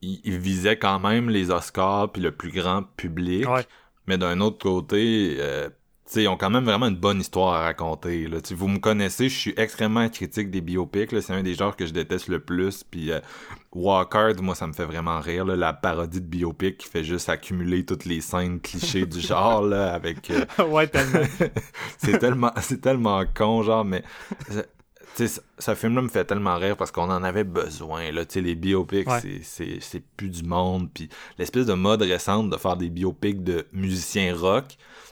[0.02, 3.66] il, il visait quand même les Oscars, puis le plus grand public, Ouais.
[4.08, 5.70] mais d'un autre côté, euh,
[6.06, 8.40] tu sais, ils ont quand même vraiment une bonne histoire à raconter, là.
[8.52, 11.94] Vous me connaissez, je suis extrêmement critique des biopics, c'est un des genres que je
[11.94, 13.20] déteste le plus, puis euh,
[13.72, 17.30] Walker, moi, ça me fait vraiment rire, là, la parodie de biopic qui fait juste
[17.30, 20.30] accumuler toutes les scènes clichés du genre, là, avec...
[20.32, 21.20] euh, ouais, tellement.
[21.98, 24.04] c'est tellement c'est tellement con genre mais
[25.18, 25.26] je-
[25.60, 28.12] ce film-là me fait tellement rire parce qu'on en avait besoin.
[28.12, 29.08] Là, les biopics,
[29.44, 30.90] c'est plus du monde.
[30.94, 34.66] Puis l'espèce de mode récente de faire des biopics de musiciens rock.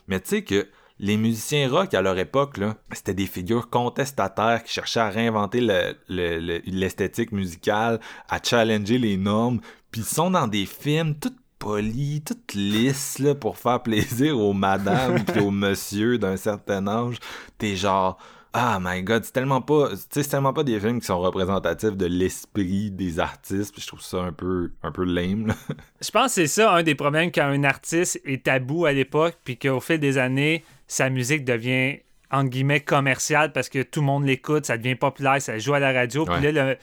[0.08, 0.68] Mais tu sais que
[1.02, 5.62] les musiciens rock à leur époque, là, c'était des figures contestataires qui cherchaient à réinventer
[6.10, 9.60] l'esthétique musicale, à challenger les normes.
[9.92, 14.54] Puis ils sont dans des films tout polis, tout lisses là, pour faire plaisir aux
[14.54, 17.18] madames puis aux monsieur d'un certain âge.
[17.58, 18.18] T'es genre
[18.54, 22.08] ah my god, c'est tellement pas c'est tellement pas des films qui sont représentatifs de
[22.08, 25.54] l'esprit des artistes, puis je trouve ça un peu un peu lame.
[26.02, 29.38] Je pense que c'est ça un des problèmes quand un artiste est tabou à l'époque
[29.44, 32.00] puis qu'au fil des années, sa musique devient
[32.32, 35.80] en guillemets commerciale parce que tout le monde l'écoute, ça devient populaire, ça joue à
[35.80, 36.78] la radio, puis là le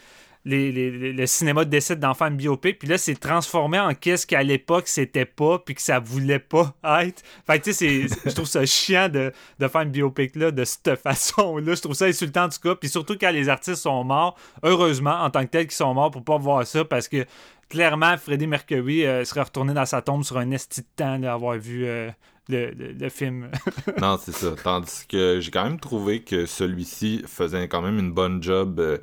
[0.49, 4.87] le cinéma décide d'en faire une biopic, puis là, c'est transformé en qu'est-ce qu'à l'époque,
[4.87, 7.23] c'était pas, puis que ça voulait pas être.
[7.47, 11.75] Fait tu sais, je trouve ça chiant de, faire une biopic, là, de cette façon-là.
[11.75, 15.23] Je trouve ça insultant, en tout cas, puis surtout quand les artistes sont morts, heureusement,
[15.23, 17.27] en tant que tels, qu'ils sont morts pour pas voir ça, parce que,
[17.69, 21.59] clairement, Freddie Mercury euh, serait retourné dans sa tombe sur un esti de temps d'avoir
[21.59, 21.87] vu...
[21.87, 22.11] Euh,
[22.49, 23.51] le, film.
[24.01, 24.55] non, c'est ça.
[24.63, 28.99] Tandis que j'ai quand même trouvé que celui-ci faisait quand même une bonne job euh,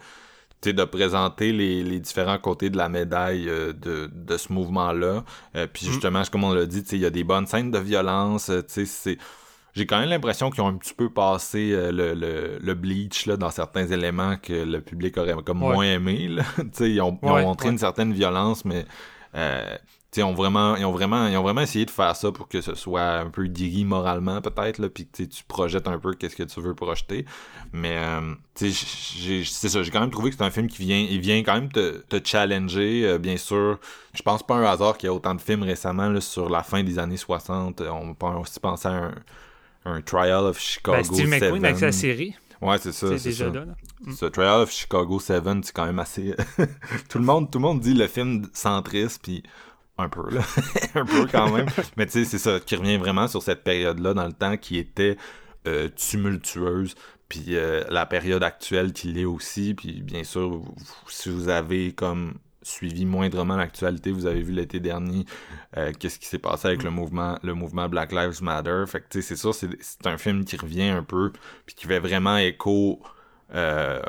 [0.72, 5.24] de présenter les, différents côtés de la médaille euh, de, ce mouvement-là.
[5.55, 5.91] Euh, puis mm.
[5.91, 8.49] justement, comme on l'a dit, il y a des bonnes scènes de violence.
[8.49, 9.18] Euh, c'est
[9.76, 13.88] j'ai quand même l'impression qu'ils ont un petit peu passé le, bleach là, dans certains
[13.88, 16.28] éléments que le public aurait comme moins aimé.
[16.28, 16.43] Là.
[16.80, 18.86] ils ont, ils ont montré une certaine violence, mais
[20.18, 22.62] ils ont vraiment ils ont vraiment ils ont vraiment essayé de faire ça pour que
[22.62, 26.36] ce soit un peu guéri moralement peut-être là puis que tu projettes un peu qu'est-ce
[26.36, 27.26] que tu veux projeter.
[27.72, 31.20] Mais euh, c'est ça j'ai quand même trouvé que c'est un film qui vient il
[31.20, 33.80] vient quand même te, te challenger euh, bien sûr.
[34.14, 36.64] Je pense pas un hasard qu'il y ait autant de films récemment là, sur la
[36.64, 39.12] fin des années 60 on peut aussi penser à
[39.86, 43.18] un, Trial of Chicago ben, Steve McQueen avec sa série Ouais, c'est ça.
[43.18, 43.66] C'est déjà là.
[44.16, 46.36] Ce Trial of Chicago 7, c'est quand même assez.
[47.09, 49.43] tout le monde, tout le monde dit le film centriste, puis
[49.97, 50.41] un peu, là.
[50.95, 51.68] un peu quand même.
[51.97, 54.78] Mais tu sais, c'est ça, qui revient vraiment sur cette période-là dans le temps qui
[54.78, 55.18] était
[55.68, 56.95] euh, tumultueuse.
[57.30, 59.74] Puis euh, la période actuelle qui l'est aussi.
[59.74, 60.61] Puis bien sûr,
[61.07, 65.26] si vous avez comme suivi moindrement l'actualité, vous avez vu l'été dernier
[65.78, 68.84] euh, qu'est-ce qui s'est passé avec le mouvement le mouvement Black Lives Matter.
[68.88, 71.32] Fait que c'est ça, c'est un film qui revient un peu,
[71.66, 73.01] puis qui fait vraiment écho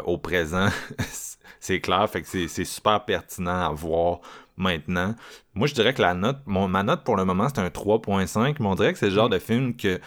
[0.06, 0.68] au présent.
[1.60, 4.20] c'est clair, fait que c'est super pertinent à voir
[4.56, 5.14] maintenant.
[5.54, 8.56] Moi, je dirais que la note, mon, ma note pour le moment, c'est un 3.5,
[8.60, 10.00] mais on dirait que c'est le genre de film que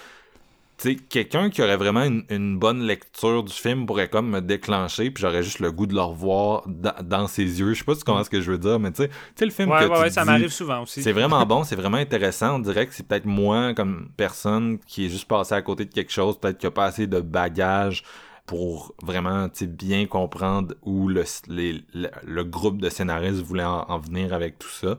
[1.09, 5.43] quelqu'un qui aurait vraiment une, bonne lecture du film pourrait comme me déclencher, puis j'aurais
[5.43, 7.73] juste le goût de le revoir dans, ses yeux.
[7.73, 9.03] Je sais pas si tu comprends ce que je veux dire, mais tu
[9.36, 11.01] sais, le film ouais, que ouais, ça m'arrive souvent aussi.
[11.01, 12.55] C'est vraiment bon, c'est vraiment intéressant.
[12.55, 15.93] On dirait que c'est peut-être moi, comme personne, qui est juste passé à côté de
[15.93, 18.03] quelque chose, peut-être qui a pas assez de bagages
[18.45, 24.69] pour vraiment bien comprendre où le, le, groupe de scénaristes voulait en, venir avec tout
[24.69, 24.97] ça.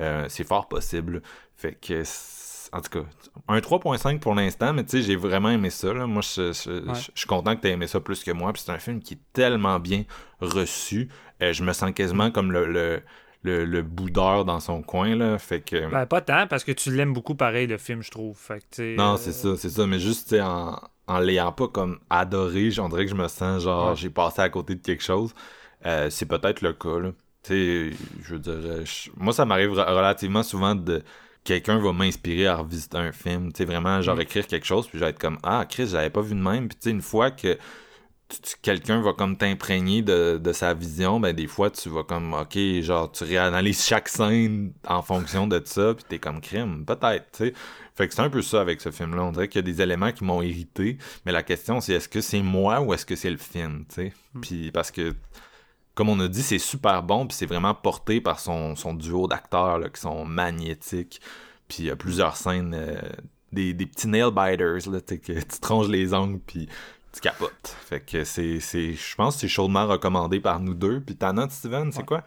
[0.00, 1.22] Euh, c'est fort possible.
[1.56, 2.02] Fait que,
[2.72, 3.06] en tout cas,
[3.48, 5.92] un 3.5 pour l'instant, mais tu sais, j'ai vraiment aimé ça.
[5.92, 6.52] Moi, je,
[7.14, 8.52] suis content que tu aies aimé ça plus que moi.
[8.52, 10.04] Puis c'est un film qui est tellement bien
[10.40, 11.08] reçu.
[11.42, 13.02] Euh, je me sens quasiment comme le, le
[13.44, 17.12] le, boudeur dans son coin là fait que ben, pas tant parce que tu l'aimes
[17.12, 20.32] beaucoup pareil le film je trouve fait que, non c'est ça c'est ça mais juste
[20.34, 24.40] en, en l'ayant pas comme adoré, j'en dirais que je me sens genre j'ai passé
[24.40, 25.34] à côté de quelque chose.
[25.84, 27.10] Euh, c'est peut-être le cas là.
[27.42, 28.84] Tu sais, je veux dire, euh,
[29.16, 31.02] moi ça m'arrive relativement souvent de
[31.44, 34.22] quelqu'un va m'inspirer à revisiter un film, tu sais vraiment genre mm.
[34.22, 36.68] écrire quelque chose puis je vais être comme ah Chris, j'avais pas vu de même
[36.68, 37.58] puis tu sais une fois que
[38.62, 42.58] quelqu'un va comme t'imprégner de, de, sa vision, ben des fois tu vas comme ok,
[42.80, 47.46] genre tu réanalyses chaque scène en fonction de ça, puis t'es comme crime, peut-être, tu
[47.46, 47.54] sais.
[47.94, 49.22] Fait que c'est un peu ça avec ce film-là.
[49.22, 52.08] On dirait qu'il y a des éléments qui m'ont irrité, mais la question c'est est-ce
[52.08, 54.12] que c'est moi ou est-ce que c'est le film, tu sais?
[54.34, 54.40] Hmm.
[54.40, 55.14] Puis parce que
[55.94, 59.26] comme on a dit, c'est super bon, puis c'est vraiment porté par son, son duo
[59.26, 61.20] d'acteurs qui sont magnétiques.
[61.68, 63.00] Puis il y a plusieurs scènes, euh,
[63.52, 66.68] des, des, petits nail biters, là, que tu tronches les ongles, puis
[67.12, 67.76] tu capotes.
[67.86, 71.00] Fait que c'est, je pense que c'est chaudement recommandé par nous deux.
[71.00, 72.22] Puis ta note, Steven, c'est quoi?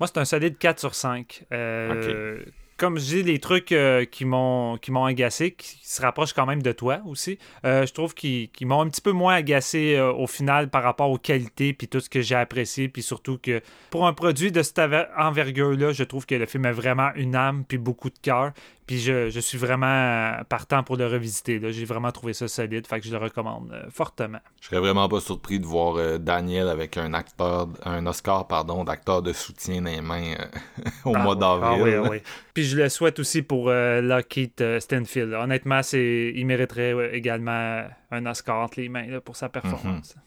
[0.00, 1.46] Moi, c'est un solide 4 sur 5.
[1.52, 2.44] Euh,
[2.76, 6.72] comme je dis, les trucs euh, qui m'ont agacé, qui se rapprochent quand même de
[6.72, 10.82] toi aussi, euh, je trouve qu'ils m'ont un petit peu moins agacé au final par
[10.82, 13.60] rapport aux qualités puis tout ce que j'ai apprécié, puis surtout que
[13.90, 14.80] pour un produit de cette
[15.16, 18.52] envergure-là, je trouve que le film a vraiment une âme puis beaucoup de cœur.
[18.86, 21.60] Puis je, suis vraiment partant pour le revisiter.
[21.72, 24.38] J'ai vraiment trouvé ça solide, fait que je le recommande euh, fortement.
[24.60, 28.84] Je serais vraiment pas surpris de voir euh, Daniel avec un acteur, un Oscar pardon,
[28.84, 31.94] d'acteur de soutien dans les mains euh, au ah mois d'avril.
[31.96, 32.18] Ah oui, oui.
[32.54, 35.34] Puis je le souhaite aussi pour Lockheed Stanfield.
[35.34, 40.14] Honnêtement, c'est, il mériterait également un Oscar entre les mains pour sa performance.
[40.14, 40.22] Mhm.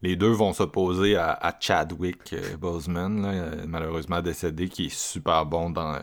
[0.00, 5.70] les deux vont s'opposer à, à Chadwick Boseman, là, malheureusement décédé, qui est super bon
[5.70, 5.98] dans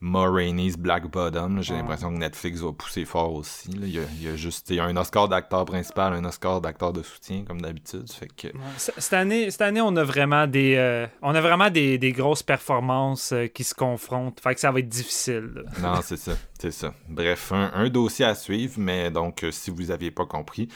[0.00, 1.60] Ma Rainey's Black Bottom.
[1.62, 3.70] J'ai l'impression que Netflix va pousser fort aussi.
[3.72, 6.24] Il, y a, il, y a, juste il y a un Oscar d'acteur principal, un
[6.24, 8.10] Oscar d'acteur de soutien, comme d'habitude.
[8.10, 8.48] Fait que...
[8.76, 12.44] cette, année, cette année, on a vraiment des, euh, on a vraiment des, des grosses
[12.44, 14.40] performances euh, qui se confrontent.
[14.40, 15.50] Fait que ça va être difficile.
[15.54, 15.62] Là.
[15.94, 16.32] Non, c'est ça.
[16.60, 16.94] C'est ça.
[17.08, 20.68] Bref, un, un, dossier à suivre, mais donc, euh, si vous n'aviez pas compris,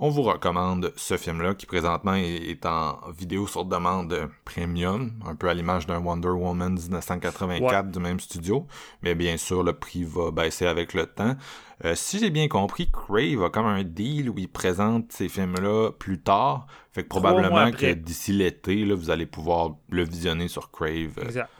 [0.00, 5.48] on vous recommande ce film-là qui présentement est, en vidéo sur demande premium, un peu
[5.48, 7.92] à l'image d'un Wonder Woman 1984 ouais.
[7.92, 8.66] du même studio,
[9.02, 11.36] mais bien sûr le prix va baisser avec le temps.
[11.84, 15.90] Euh, si j'ai bien compris, Crave a comme un deal où il présente ces films-là
[15.92, 21.18] plus tard, fait que probablement que d'ici l'été, vous allez pouvoir le visionner sur Crave.
[21.22, 21.50] Exact.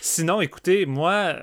[0.00, 1.34] Sinon, écoutez, moi,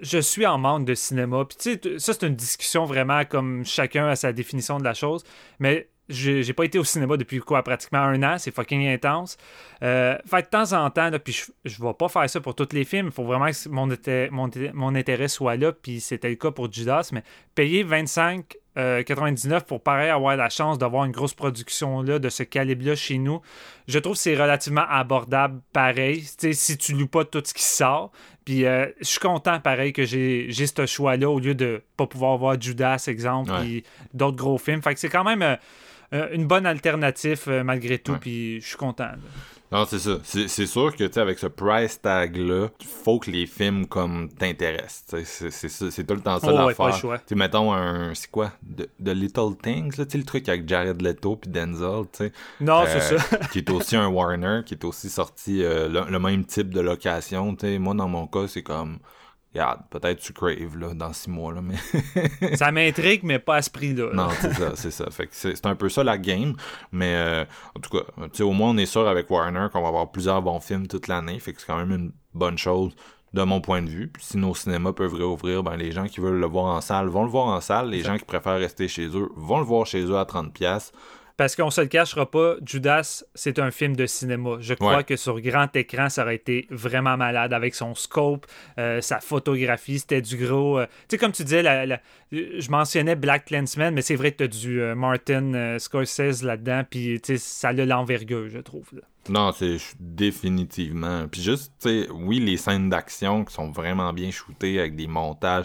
[0.00, 1.44] je suis en manque de cinéma.
[1.44, 4.94] Puis tu sais, ça, c'est une discussion vraiment comme chacun a sa définition de la
[4.94, 5.24] chose.
[5.58, 8.38] Mais j'ai pas été au cinéma depuis quoi, pratiquement un an.
[8.38, 9.36] C'est fucking intense.
[9.82, 12.72] Euh, de temps en temps, là, puis je, je vais pas faire ça pour tous
[12.72, 13.06] les films.
[13.06, 15.72] Il faut vraiment que mon, mon, intérêt soit là.
[15.72, 17.08] Puis c'était le cas pour Judas.
[17.12, 17.22] Mais
[17.54, 22.28] payer 25 euh, 99 pour pareil avoir la chance d'avoir une grosse production là, de
[22.28, 23.40] ce calibre-là chez nous.
[23.88, 26.22] Je trouve que c'est relativement abordable pareil,
[26.52, 28.12] si tu loues pas tout ce qui sort.
[28.46, 32.38] Puis euh, je suis content pareil que j'ai ce choix-là au lieu de pas pouvoir
[32.38, 33.82] voir Judas, exemple, puis
[34.14, 34.80] d'autres gros films.
[34.82, 35.56] Fait que c'est quand même euh,
[36.12, 39.04] euh, une bonne alternative euh, malgré tout, puis je suis content.
[39.04, 39.18] là.
[39.72, 40.18] Non, c'est ça.
[40.22, 42.68] C'est sûr que, tu sais, avec ce price tag-là,
[43.04, 45.04] faut que les films, comme, t'intéressent.
[45.24, 46.96] C'est c'est ça- c'est tout le temps ça Oh, ouais, l'affaire.
[46.96, 47.18] choix.
[47.18, 48.14] Tu mettons un...
[48.14, 48.52] C'est quoi?
[48.76, 52.18] The, The Little Things, là, tu sais, le truc avec Jared Leto puis Denzel, tu
[52.18, 52.32] sais.
[52.60, 53.36] Non, Euh, c'est ça.
[53.52, 56.80] qui est aussi un Warner, qui est aussi sorti euh, le, le même type de
[56.80, 57.78] location, tu sais.
[57.78, 58.98] Moi, dans mon cas, c'est comme...
[59.56, 62.56] Regarde, peut-être tu crave, là, dans six mois, là, mais...
[62.56, 64.08] ça m'intrigue, mais pas à ce prix-là.
[64.08, 64.12] là.
[64.12, 65.10] Non, c'est ça, c'est ça.
[65.10, 66.54] Fait que c'est un peu ça la game.
[66.92, 67.44] Mais euh,
[67.74, 70.60] en tout cas, au moins on est sûr avec Warner qu'on va avoir plusieurs bons
[70.60, 71.38] films toute l'année.
[71.38, 72.94] Fait que c'est quand même une bonne chose
[73.32, 74.08] de mon point de vue.
[74.08, 77.08] Puis si nos cinémas peuvent réouvrir, ben les gens qui veulent le voir en salle
[77.08, 77.88] vont le voir en salle.
[77.88, 80.92] Les gens qui préfèrent rester chez eux vont le voir chez eux à 30$.
[81.36, 84.56] Parce qu'on se le cachera pas, Judas, c'est un film de cinéma.
[84.60, 85.04] Je crois Ouais.
[85.04, 88.46] que sur grand écran, ça aurait été vraiment malade avec son scope,
[88.78, 90.78] euh, sa photographie, c'était du gros.
[90.78, 92.00] euh, Tu sais, comme tu disais, la- la-
[92.32, 96.82] je mentionnais Black Clansman, mais c'est vrai que tu as du euh, Martin Scorsese là-dedans,
[96.88, 98.88] puis ça a l'envergure, je trouve.
[98.94, 99.02] là.
[99.28, 101.26] Non, c'est définitivement.
[101.28, 105.06] Puis juste, tu sais, oui, les scènes d'action qui sont vraiment bien shootées avec des
[105.06, 105.64] montages.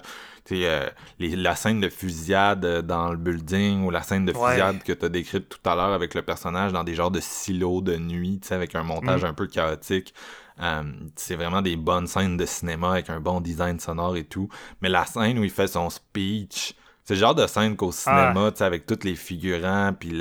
[0.51, 0.89] Euh,
[1.19, 4.49] les- la scène de fusillade euh, dans le building ou la scène de Ouais.
[4.49, 7.19] fusillade que tu as décrite tout à l'heure avec le personnage dans des genres de
[7.21, 9.27] silos de nuit, tu sais, avec un montage Mm.
[9.27, 10.13] un peu chaotique.
[10.61, 10.83] Euh,
[11.15, 14.49] c'est vraiment des bonnes scènes de cinéma avec un bon design sonore et tout.
[14.81, 18.51] Mais la scène où il fait son speech, c'est le genre de scène qu'au cinéma,
[18.51, 20.11] tu sais, avec tous les figurants, puis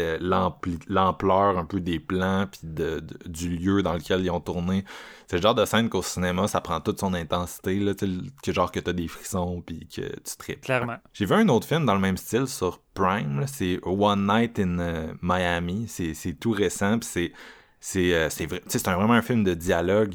[0.88, 4.84] l'ampleur un peu des plans, puis de, de- du lieu dans lequel ils ont tourné.
[5.28, 8.12] C'est le genre de scène qu'au cinéma, ça prend toute son intensité, là, tu sais,
[8.12, 10.62] le- que genre que t'as des frissons, puis que tu tripes.
[10.62, 10.96] Clairement.
[11.12, 14.78] J'ai vu un autre film dans le même style sur Prime, c'est One Night in
[14.78, 15.86] euh, Miami.
[15.88, 17.32] C'est c'est tout récent, puis c'est
[17.78, 20.14] c'est euh, c'est vrai- tu sais, c'est un- vraiment un film de dialogue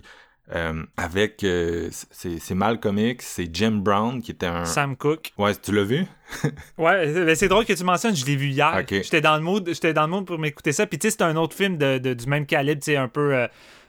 [0.53, 5.31] euh, avec euh, c'est c'est Malcolm X, c'est Jim Brown qui était un Sam Cooke.
[5.37, 6.05] Ouais, tu l'as vu?
[6.77, 8.71] Ouais, mais c'est drôle que tu mentionnes, je l'ai vu hier.
[9.03, 10.85] J'étais dans le mood, j'étais dans le mood pour m'écouter ça.
[10.85, 13.07] Puis tu sais, c'est un autre film de, de- du même calibre, tu sais, un
[13.07, 13.47] peu, euh,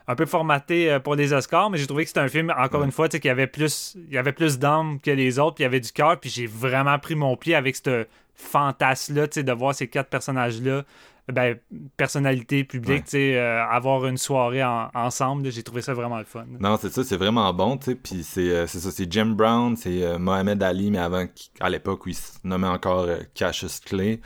[0.09, 2.85] un peu formaté euh, pour les Oscars, mais j'ai trouvé que c'était un film, encore
[2.85, 5.57] une fois, tu sais, qui avait plus, il y avait plus d'âme que les autres,
[5.57, 9.29] puis il y avait du cœur, puis j'ai vraiment pris mon pied avec ce fantasme-là,
[9.29, 10.85] tu sais, de voir ces quatre personnages-là.
[11.33, 11.57] Ben,
[11.97, 13.03] personnalité publique, Ouais.
[13.03, 16.45] tu sais, euh, avoir une soirée en- ensemble, j'ai trouvé ça vraiment le fun.
[16.61, 17.95] Non, c'est ça, c'est vraiment bon, tu sais.
[17.97, 21.25] Puis c'est euh, c'est ça, c'est Jim Brown, c'est euh, Mohamed Ali, mais avant,
[21.59, 24.21] à l'époque où il se nommait encore euh, Cassius Clay.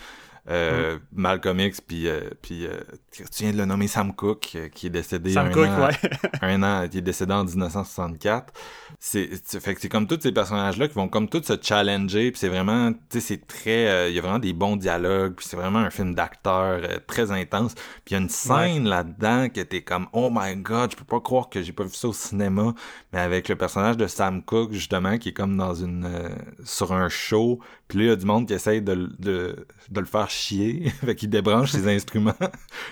[0.50, 2.80] Euh, Malcolm X, puis, euh, puis euh,
[3.12, 5.86] tu viens de le nommer Sam Cooke, euh, qui est décédé Sam un, Cooke, an,
[5.86, 6.10] ouais.
[6.42, 8.52] un an, qui est décédé en 1964.
[8.98, 9.28] C'est,
[9.60, 12.48] fait que c'est comme tous ces personnages-là qui vont comme tous se challenger, puis c'est
[12.48, 15.56] vraiment, tu sais, c'est très, euh, il y a vraiment des bons dialogues, puis c'est
[15.56, 17.74] vraiment un film d'acteur très intense.
[18.04, 21.04] Puis il y a une scène là-dedans que t'es comme, oh my god, je peux
[21.04, 22.74] pas croire que j'ai pas vu ça au cinéma,
[23.12, 26.28] mais avec le personnage de Sam Cooke justement qui est comme dans une, euh,
[26.64, 27.60] sur un show,
[27.90, 30.90] puis là il y a du monde qui essaye de, de, de le faire chier,
[31.04, 32.32] fait qu'il débranche ses instruments.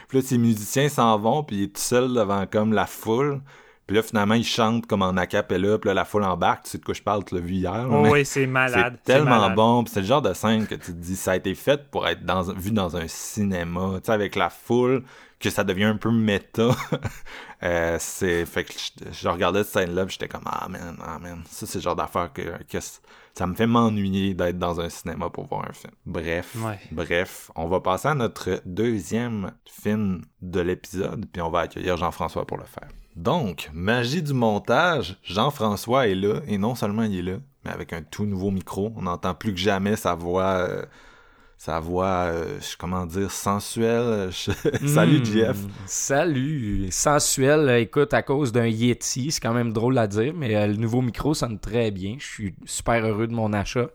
[0.09, 3.41] Puis là, ses musiciens s'en vont, puis il est tout seul devant comme la foule.
[3.87, 6.65] Puis là, finalement, il chante comme en acapella, puis là, la foule embarque.
[6.65, 7.87] Tu sais de quoi je parle, tu l'as vu hier.
[7.91, 8.99] Oh, oui, c'est malade.
[8.99, 9.55] C'est tellement malade.
[9.55, 9.85] bon.
[9.85, 12.07] Puis c'est le genre de scène que tu te dis, ça a été fait pour
[12.07, 15.05] être dans, vu dans un cinéma, tu sais, avec la foule.
[15.41, 16.69] que ça devient un peu méta.
[17.63, 21.19] euh, c'est fait que je, je regardais cette scène là, j'étais comme ah man, ah
[21.19, 22.79] man, ça c'est le genre d'affaire que, que
[23.39, 25.93] ça me fait m'ennuyer d'être dans un cinéma pour voir un film.
[26.05, 26.79] Bref, Ouais.
[26.91, 32.45] bref, on va passer à notre deuxième film de l'épisode, puis on va accueillir Jean-François
[32.47, 32.89] pour le faire.
[33.17, 37.93] Donc, magie du montage, Jean-François est là, et non seulement il est là, mais avec
[37.93, 38.93] un tout nouveau micro.
[38.97, 40.85] On n'entend plus que jamais sa voix, euh,
[41.61, 44.31] sa voix, euh, comment dire, sensuelle.
[44.31, 45.57] Je- Salut Hmm, Jeff.
[45.87, 46.87] Salut.
[46.91, 50.69] Sensuel, euh, écoute, à cause d'un Yeti, c'est quand même drôle à dire, mais euh,
[50.69, 52.15] le nouveau micro sonne très bien.
[52.19, 53.89] Je suis super heureux de mon achat.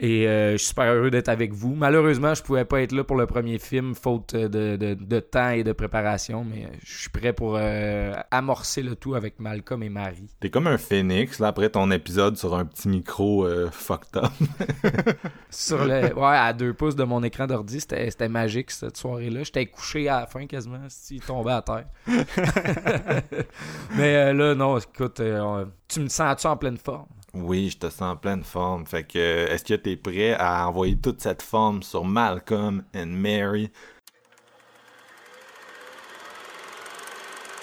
[0.00, 1.74] Et euh, je suis super heureux d'être avec vous.
[1.74, 5.50] Malheureusement, je pouvais pas être là pour le premier film, faute de, de- de temps
[5.50, 9.82] et de préparation, mais euh, je suis prêt pour euh, amorcer le tout avec Malcolm
[9.82, 10.28] et Marie.
[10.38, 14.30] T'es comme un phénix, là, après ton épisode sur un petit micro euh, fucked up.
[15.50, 19.42] Sur le, ouais, à deux pouces de mon écran d'ordi, c'était magique cette soirée-là.
[19.42, 20.78] J'étais couché à la fin quasiment,
[21.10, 21.86] il tombait à terre.
[23.96, 27.06] Mais euh, là, non, écoute, euh, tu me sens-tu en pleine forme?
[27.40, 28.84] Oui, je te sens en pleine forme.
[28.86, 33.70] Fait que, est-ce que t'es prêt à envoyer toute cette forme sur Malcolm and Mary?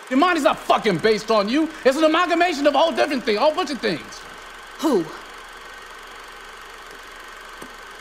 [0.09, 1.67] Your mind is not fucking based on you.
[1.84, 4.21] It's an amalgamation of a whole different thing, a whole bunch of things.
[4.80, 5.03] Who?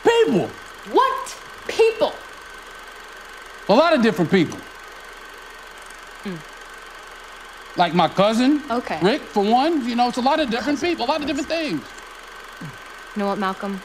[0.03, 0.47] People.
[0.91, 1.35] What?
[1.67, 2.13] People.
[3.67, 4.59] A lot of different people.
[6.23, 6.54] Hmm.
[7.77, 8.63] Like my cousin.
[8.69, 8.99] Okay.
[9.01, 9.87] Rick, for one.
[9.87, 11.81] You know, it's a lot of different people, a lot of different things.
[12.61, 13.81] You know what, Malcolm?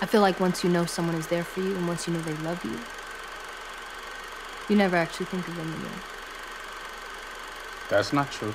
[0.00, 2.20] I feel like once you know someone is there for you and once you know
[2.20, 2.78] they love you,
[4.68, 6.00] you never actually think of them again.
[7.88, 8.54] That's not true.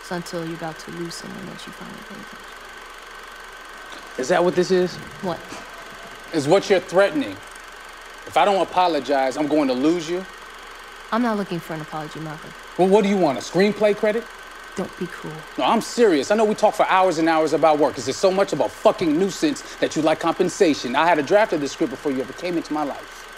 [0.00, 2.38] It's until you're about to lose someone that you finally pay attention.
[4.18, 4.94] Is that what this is?
[5.22, 5.38] What?
[6.32, 7.36] Is what you're threatening.
[8.26, 10.24] If I don't apologize, I'm going to lose you.
[11.10, 12.52] I'm not looking for an apology, Malcolm.
[12.78, 13.38] Well, what do you want?
[13.38, 14.24] A screenplay credit?
[14.76, 15.36] Don't be cruel.
[15.58, 16.30] No, I'm serious.
[16.30, 17.98] I know we talk for hours and hours about work.
[17.98, 20.96] Is there so much of a fucking nuisance that you like compensation?
[20.96, 23.28] I had a draft of this script before you ever came into my life.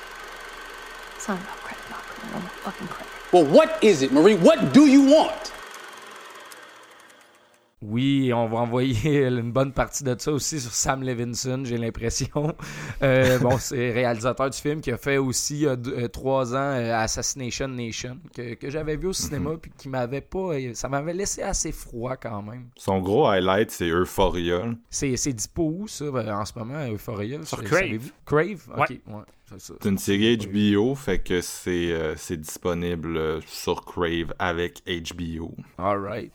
[1.16, 2.14] It's not about credit, Malcolm.
[2.22, 3.12] I don't want fucking credit.
[3.32, 4.36] Well, what is it, Marie?
[4.36, 5.52] What do you want?
[7.86, 12.54] Oui, on va envoyer une bonne partie de ça aussi sur Sam Levinson, j'ai l'impression.
[13.02, 16.54] Euh, bon, c'est réalisateur du film qui a fait aussi il y a deux- trois
[16.54, 20.54] ans euh, Assassination Nation, que, que j'avais vu au cinéma, puis qui m'avait pas.
[20.54, 22.68] euh, Ça m'avait laissé assez froid quand même.
[22.76, 24.62] Son gros highlight, c'est Euphoria.
[24.88, 28.10] C'est c'est dispo où, ça, en ce moment, Euphoria Sur Crave.
[28.24, 28.62] Crave?
[28.76, 29.00] Ok, Ouais.
[29.08, 29.22] ouais.
[29.50, 29.74] c'est ça.
[29.82, 35.54] C'est une série HBO, fait que c'est euh, c'est disponible sur Crave avec HBO.
[35.78, 36.32] Alright.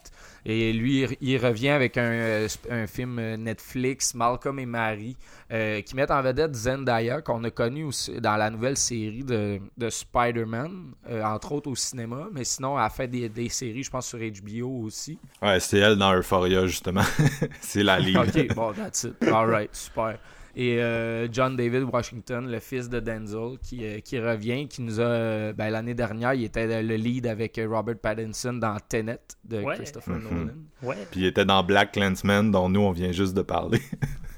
[0.51, 5.15] Et lui, il- revient avec un, euh, un film euh, Netflix, Malcolm et Marie,
[5.51, 9.59] euh, qui mettent en vedette Zendaya, qu'on a connu aussi dans la nouvelle série de,
[9.77, 13.83] de Spider-Man, euh, entre autres au cinéma, mais sinon, elle a fait des, des séries,
[13.83, 15.19] je pense, sur HBO aussi.
[15.41, 17.03] Ouais, c'est elle dans Euphoria, justement.
[17.61, 18.17] c'est la lead.
[18.17, 19.15] Ok, bon, that's it.
[19.31, 20.17] Alright, super.
[20.61, 24.99] Et euh, John David Washington, le fils de Denzel, qui, euh, qui revient, qui nous
[24.99, 25.03] a.
[25.03, 29.75] euh, ben, L'année dernière, il était le lead avec Robert Pattinson dans Tenet de Ouais.
[29.75, 30.23] Christopher Mhm.
[30.23, 30.51] Nolan.
[30.83, 30.97] Ouais.
[31.11, 33.79] Puis il était dans Black Clansman, dont nous, on vient juste de parler.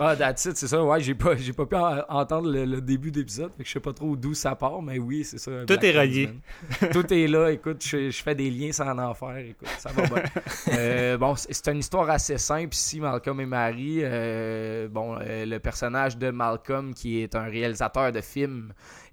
[0.00, 0.82] Ah, that's it, c'est ça.
[0.82, 3.72] Ouais, j'ai pas, j'ai pas pu en- entendre le, le début d'épisode, fait que je
[3.74, 5.50] sais pas trop d'où ça part, mais oui, c'est ça.
[5.66, 6.30] Black est relié.
[6.92, 10.02] Tout est là, écoute, je, je fais des liens sans en faire, écoute, ça va
[10.06, 10.22] bien.
[10.72, 13.98] Euh, bon, c'est c'est une histoire assez simple ici, Malcolm et Marie.
[14.02, 18.72] Euh, bon, euh, le personnage de Malcolm, qui est un réalisateur de films,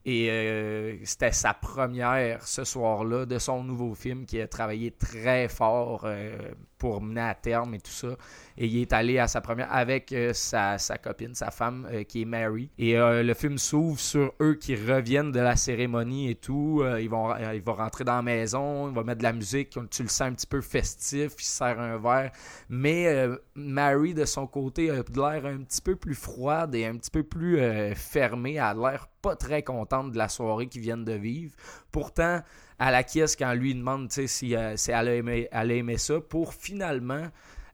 [0.09, 5.49] et euh, c'était sa première ce soir-là de son nouveau film qui a travaillé très
[5.49, 8.15] fort euh, pour mener à terme et tout ça.
[8.57, 12.25] Et il est allé à sa première avec euh, sa, copine, sa femme, qui est
[12.25, 12.69] Mary.
[12.77, 16.85] Et le film s'ouvre sur eux qui reviennent de la cérémonie et tout.
[16.99, 19.77] Ils, vont, ils vont rentrer dans la maison, ils vont mettre de la musique.
[19.91, 22.31] Tu le sens un petit peu festif, il se sert un verre.
[22.69, 27.11] Mais Mary, de son côté, a l'air un petit peu plus froide et un petit
[27.11, 27.59] peu plus
[27.95, 28.57] fermée.
[28.57, 31.53] A l'air pas très contente de la soirée qu'ils viennent de vivre.
[31.91, 32.41] Pourtant,
[32.79, 35.97] à la caisse, quand lui demande si, euh, si elle, a aimé, elle a aimé
[35.97, 37.27] ça, pour finalement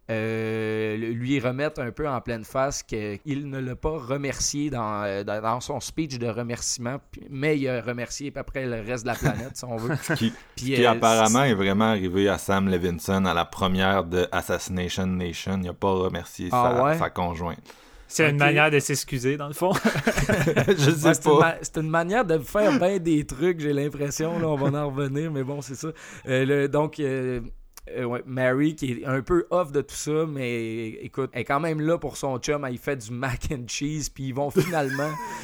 [0.10, 5.24] euh, lui remettre un peu en pleine face qu'il ne l'a pas remercié dans, euh,
[5.24, 6.98] dans, dans son speech de remerciement,
[7.30, 9.96] mais il a remercié à peu près le reste de la planète, si on veut.
[10.18, 14.28] qui, Puis, qui euh, apparemment est vraiment arrivé à Sam Levinson à la première de
[14.32, 15.60] Assassination Nation.
[15.62, 16.98] Il a pas remercié Ah sa, ouais?
[16.98, 17.60] sa conjointe.
[18.08, 19.72] C'est une manière de s'excuser, dans le fond.
[20.68, 21.40] Je sais Ouais, c'est, une pas.
[21.40, 24.38] ma- c'est une manière de faire bien des trucs, j'ai l'impression.
[24.40, 25.88] Là, on va en revenir, mais bon, c'est ça.
[26.28, 27.42] Euh, le- donc, euh,
[27.90, 31.46] euh, ouais, Mary qui est un peu off de tout ça, mais écoute, elle est
[31.46, 32.64] quand même là pour son chum.
[32.66, 35.10] Elle fait du mac and cheese, puis ils vont finalement,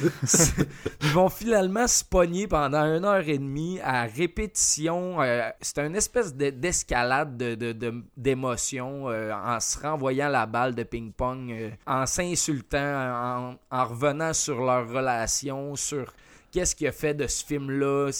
[1.02, 5.20] ils vont finalement se pogner pendant une heure et demie à répétition.
[5.20, 10.46] Euh, c'est une espèce de- d'escalade de, de, de- d'émotions euh, en se renvoyant la
[10.46, 16.12] balle de ping-pong, euh, en s'insultant, en, en revenant sur leur relation, sur
[16.50, 18.10] qu'est-ce qui a fait de ce film-là,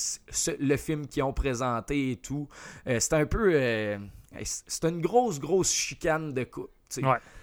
[0.58, 2.48] le film qu'ils ont présenté et tout.
[2.86, 3.50] Euh, c'est un peu.
[3.54, 3.98] euh,
[4.44, 6.70] c'est une grosse, grosse chicane de couple.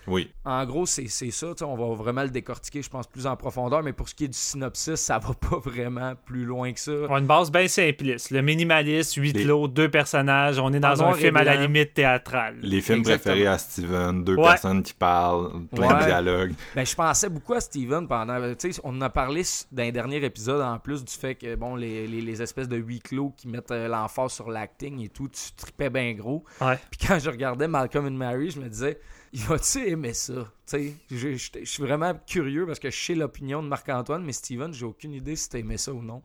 [0.07, 0.31] Oui.
[0.45, 1.25] En gros, c'est ça.
[1.25, 3.83] tu sais, On va vraiment le décortiquer, je pense, plus en profondeur.
[3.83, 6.91] Mais pour ce qui est du synopsis, ça va pas vraiment plus loin que ça.
[7.09, 8.31] On a une base bien simpliste.
[8.31, 10.59] Le minimaliste, huit Les- clos, deux personnages.
[10.59, 12.55] On est dans En un film à la limite théâtrale.
[12.61, 13.33] Les films Exactement.
[13.35, 14.43] préférés à Steven, deux Ouais.
[14.43, 15.99] personnes qui parlent, plein Ouais.
[16.01, 16.53] de dialogues.
[16.75, 18.39] Ben, je pensais beaucoup à Steven pendant.
[18.55, 21.35] Tu sais, on en a parlé s- dans un dernier épisode, en plus du fait
[21.35, 25.03] que, bon, les, les- les espèces de huis clos qui mettent euh, l'emphase sur l'acting
[25.03, 26.43] et tout, tu tripais bien gros.
[26.61, 26.77] Ouais.
[26.89, 28.99] Puis quand je regardais Malcolm and Mary, je me disais,
[29.33, 30.51] il va-tu aimer ça?
[30.67, 34.85] Tu je, suis vraiment curieux parce que je sais l'opinion de Marc-Antoine, mais Steven, j'ai
[34.85, 36.21] aucune idée si t'as aimé ça ou non.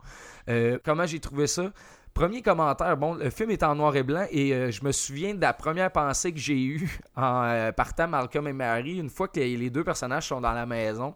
[0.49, 1.73] Euh, comment j'ai trouvé ça?
[2.15, 5.35] Premier commentaire, bon, le film est en noir et blanc et euh, je me souviens
[5.35, 9.29] de la première pensée que j'ai eue en euh, partant Malcolm et Mary, une fois
[9.29, 11.15] que les deux personnages sont dans la maison.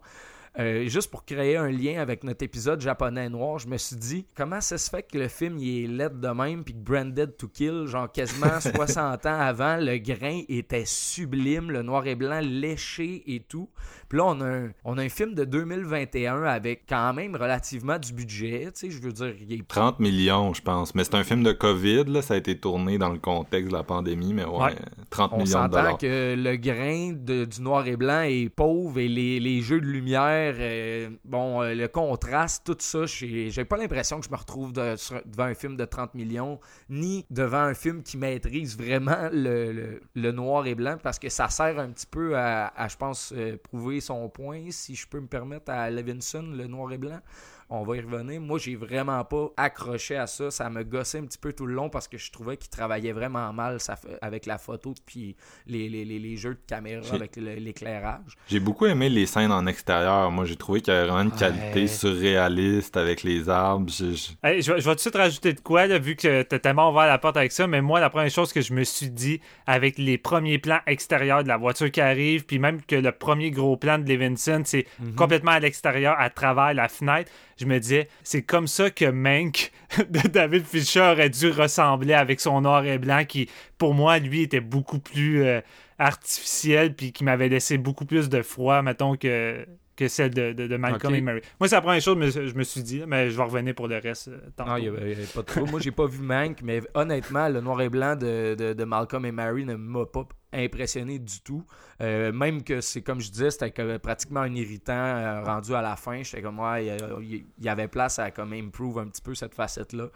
[0.58, 4.24] Euh, juste pour créer un lien avec notre épisode japonais noir, je me suis dit
[4.34, 7.36] comment ça se fait que le film il est laid de même puis que Branded
[7.36, 12.40] to Kill, genre quasiment 60 ans avant, le grain était sublime, le noir et blanc
[12.42, 13.68] léché et tout.
[14.08, 17.98] Puis là on a un, on a un film de 2021 avec quand même relativement
[17.98, 20.94] du budget, tu sais, je veux dire, il est 30 millions, je pense.
[20.94, 22.22] Mais c'est un film de COVID, là.
[22.22, 24.74] Ça a été tourné dans le contexte de la pandémie, mais ouais, Ouais.
[25.10, 25.98] 30 On millions de dollars.
[25.98, 29.86] que le grain de- du noir et blanc est pauvre et les, les jeux de
[29.86, 34.72] lumière, euh, bon, euh, le contraste, tout ça, j'ai pas l'impression que je me retrouve
[34.72, 40.32] devant un film de 30 millions, ni devant un film qui maîtrise vraiment le, le-
[40.32, 43.56] noir et blanc, parce que ça sert un petit peu à, à, je pense, euh,
[43.56, 47.20] prouver son point, si je peux me permettre, à Levinson, le noir et blanc.
[47.68, 48.40] On va y revenir.
[48.40, 50.50] Moi, j'ai vraiment pas accroché à ça.
[50.52, 53.12] Ça me gossait un petit peu tout le long parce que je trouvais qu'il travaillait
[53.12, 53.78] vraiment mal
[54.22, 55.34] avec la photo puis
[55.66, 58.36] les, les, les, les jeux de caméra avec l'éclairage.
[58.48, 60.30] J'ai beaucoup aimé les scènes en extérieur.
[60.30, 61.86] Moi, j'ai trouvé qu'il y avait vraiment une qualité Ouais.
[61.88, 63.90] surréaliste avec les arbres.
[63.90, 66.14] Je- je- Hey, je, vais, je vais tout de suite rajouter de quoi, là, vu
[66.16, 68.72] que t'as tellement ouvert la porte avec ça, mais moi, la première chose que je
[68.72, 72.80] me suis dit, avec les premiers plans extérieurs de la voiture qui arrive, puis même
[72.82, 74.86] que le premier gros plan de Levinson, c'est
[75.16, 79.72] complètement à l'extérieur, à travers la fenêtre, je me disais, c'est comme ça que Mank
[80.10, 84.42] de David Fincher aurait dû ressembler avec son noir et blanc, qui, pour moi, lui,
[84.42, 85.60] était beaucoup plus euh,
[85.98, 89.66] artificiel, puis qui m'avait laissé beaucoup plus de froid, mettons, que
[89.96, 91.40] que celle de, de, de Malcolm et Mary.
[91.58, 93.88] Moi, c'est la première chose que je me suis dit, mais je vais revenir pour
[93.88, 94.72] le reste euh, tantôt.
[94.72, 95.70] Ah, il y avait- pas de trouble.
[95.70, 99.24] Moi, j'ai pas vu Mank, mais honnêtement, le noir et blanc de, de, de Malcolm
[99.24, 101.64] et Mary ne m'a pas impressionné du tout.
[102.00, 105.82] Euh, même que c'est comme je disais, c'était que pratiquement un irritant euh, rendu à
[105.82, 106.22] la fin.
[106.22, 110.08] J'étais comme, a- il y avait place à comme improve un petit peu cette facette-là.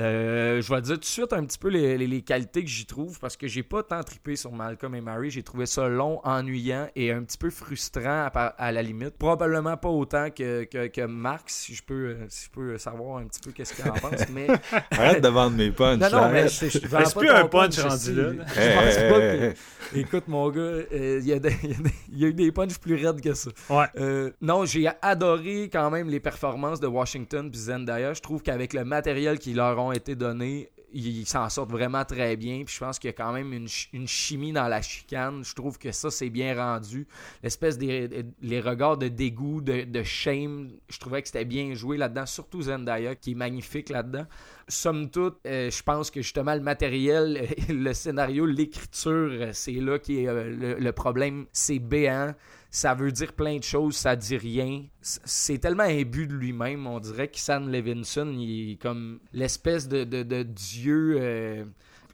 [0.00, 2.68] Euh, je vais dire tout de suite un petit peu les, les- les qualités que
[2.70, 5.30] j'y trouve parce que j'ai pas tant trippé sur Malcolm et Mary.
[5.30, 9.16] J'ai trouvé ça long, ennuyant et un petit peu frustrant à, la limite.
[9.18, 13.18] Probablement pas autant que, que, que Marc, si je peux, euh, si je peux savoir
[13.18, 14.28] un petit peu qu'est-ce qu'il en pense.
[14.34, 14.46] Mais
[14.90, 15.98] Arrête de vendre mes punchs.
[16.00, 16.28] non, non, là.
[16.30, 18.44] mais je, je, je plus un punch rendu là, là?
[18.54, 19.96] Je Hey, pense hey, pas hey, que-.
[19.98, 21.56] Écoute, mon gars, euh, il y, a des-
[22.10, 23.50] il y a y eu des punchs plus raides que ça.
[23.70, 23.86] Ouais.
[23.98, 28.12] Euh, non, j'ai adoré quand même les performances de Washington puis Zendaya.
[28.12, 32.36] Je trouve qu'avec le matériel qui leur ont été donné, ils s'en sortent vraiment très
[32.36, 32.64] bien.
[32.64, 35.44] Puis je pense qu'il y a quand même une, une chimie dans la chicane.
[35.44, 37.06] Je trouve que ça, c'est bien rendu.
[37.42, 41.96] L'espèce des les regards de dégoût, de, de shame, je trouvais que c'était bien joué
[41.96, 42.26] là-dedans.
[42.26, 44.26] Surtout Zendaya, qui est magnifique là-dedans.
[44.68, 50.20] Somme toute, euh, je pense que justement le matériel, le scénario, l'écriture, c'est là qui
[50.20, 51.46] est euh, le, le problème.
[51.52, 52.34] C'est béant.
[52.70, 54.84] Ça veut dire plein de choses, ça dit rien.
[55.00, 60.04] C'est tellement imbu de lui-même, on dirait que Sam Levinson, il est comme l'espèce de,
[60.04, 61.16] de, de dieu.
[61.20, 61.64] euh,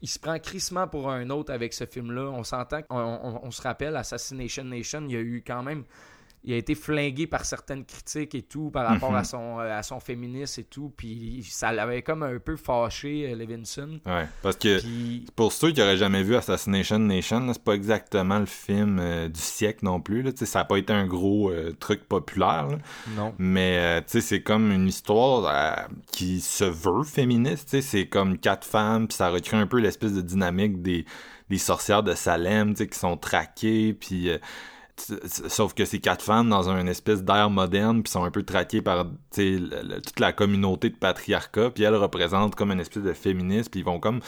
[0.01, 2.29] il se prend crissement pour un autre avec ce film-là.
[2.29, 5.83] On s'entend qu'on on- on se rappelle, Assassination Nation, il y a eu quand même.
[6.45, 9.15] Il a été flingué par certaines critiques et tout par rapport Mhm.
[9.17, 10.91] à, son, euh, à son féminisme et tout.
[10.97, 13.99] Puis ça l'avait comme un peu fâché, euh, Levinson.
[14.05, 18.39] Ouais, parce que Puis pour ceux qui auraient jamais vu Assassination Nation, c'est pas exactement
[18.39, 20.21] le film euh, du siècle non plus.
[20.21, 20.31] Là.
[20.33, 22.67] Tu sais, Ça a pas été un gros euh, truc populaire.
[22.67, 22.77] là.
[23.15, 23.33] non.
[23.37, 27.69] Mais euh, tu sais, c'est comme une histoire qui se veut féministe.
[27.69, 27.81] tu sais.
[27.81, 31.05] C'est comme quatre femmes, puis ça recrée un peu l'espèce de dynamique des,
[31.49, 34.29] des sorcières de Salem tu sais, qui sont traquées, puis.
[34.29, 34.37] euh,
[35.25, 38.81] Sauf que ces quatre femmes dans un espèce d'air moderne, puis sont un peu traquées
[38.81, 43.79] par toute la communauté de patriarcat, puis elles représentent comme une espèce de féministe, puis
[43.79, 44.19] ils vont comme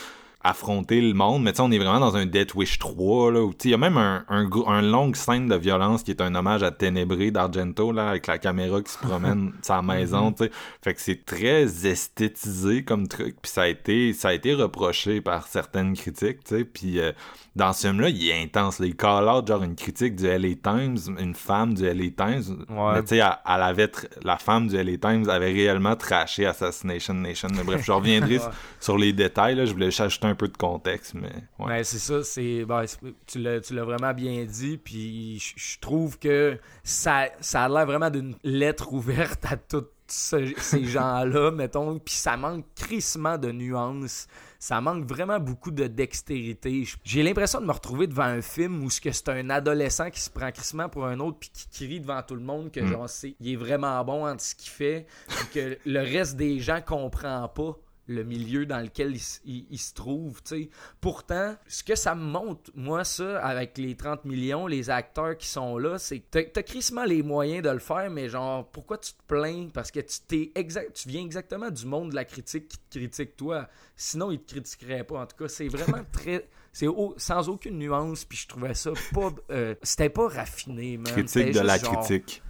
[0.47, 1.43] affronter le monde.
[1.43, 3.67] Mais tu sais, on est vraiment dans un Death Wish 3, là, où tu sais,
[3.69, 6.33] il y a même un, un, gros- un longue scène de violence qui est un
[6.35, 10.51] hommage à Ténébré d'Argento, là, avec la caméra qui se promène sa maison, tu sais.
[10.83, 15.21] Fait que c'est très esthétisé comme truc, puis ça a été, ça a été reproché
[15.21, 17.11] par certaines critiques, tu sais, puis euh,
[17.55, 18.79] dans ce film-là, il est intense.
[18.79, 18.85] là.
[18.85, 22.65] Il call out genre une critique du LA Times, une femme du LA Times.
[22.69, 22.93] Ouais.
[22.95, 23.89] Mais tu sais, elle, elle avait
[24.23, 27.47] la femme du LA Times avait réellement trashé Assassination Nation.
[27.55, 28.51] Mais bref, je reviendrai Ouais.
[28.81, 29.55] sur les détails.
[29.55, 29.65] Là.
[29.65, 31.67] Je voulais juste ajouter un peu de contexte, mais ouais.
[31.67, 32.83] Ben, c'est ça, c'est ben,
[33.25, 37.85] tu l'as tu l'as vraiment bien dit, puis je trouve que ça, ça a l'air
[37.85, 43.51] vraiment d'une lettre ouverte à tous ce- ces gens-là, mettons, puis ça manque crissement de
[43.51, 44.27] nuances,
[44.59, 46.87] ça manque vraiment beaucoup de dextérité.
[47.03, 50.19] J'ai l'impression de me retrouver devant un film où ce que c'est un adolescent qui
[50.19, 53.09] se prend crissement pour un autre puis qui crie devant tout le monde que genre
[53.09, 56.81] c'est il est vraiment bon en ce qu'il fait, puis que le reste des gens
[56.81, 57.75] comprend pas
[58.07, 60.69] le milieu dans lequel il, s- il- il se trouve, tu sais.
[61.01, 65.47] Pourtant, ce que ça me montre, moi, ça, avec les 30 millions, les acteurs qui
[65.47, 68.97] sont là, c'est que t'as- t'as crissement les moyens de le faire, mais genre, pourquoi
[68.99, 69.69] tu te plains?
[69.73, 72.97] Parce que tu t'es exact, tu viens exactement du monde de la critique qui te
[72.99, 73.67] critique toi.
[73.95, 75.21] Sinon, ils te critiqueraient pas.
[75.21, 76.47] En tout cas, c'est vraiment très...
[76.71, 79.29] C'est au- sans aucune nuance, puis je trouvais ça pas...
[79.49, 81.05] euh, C'était pas raffiné, man.
[81.11, 82.43] critique de la genre- critique.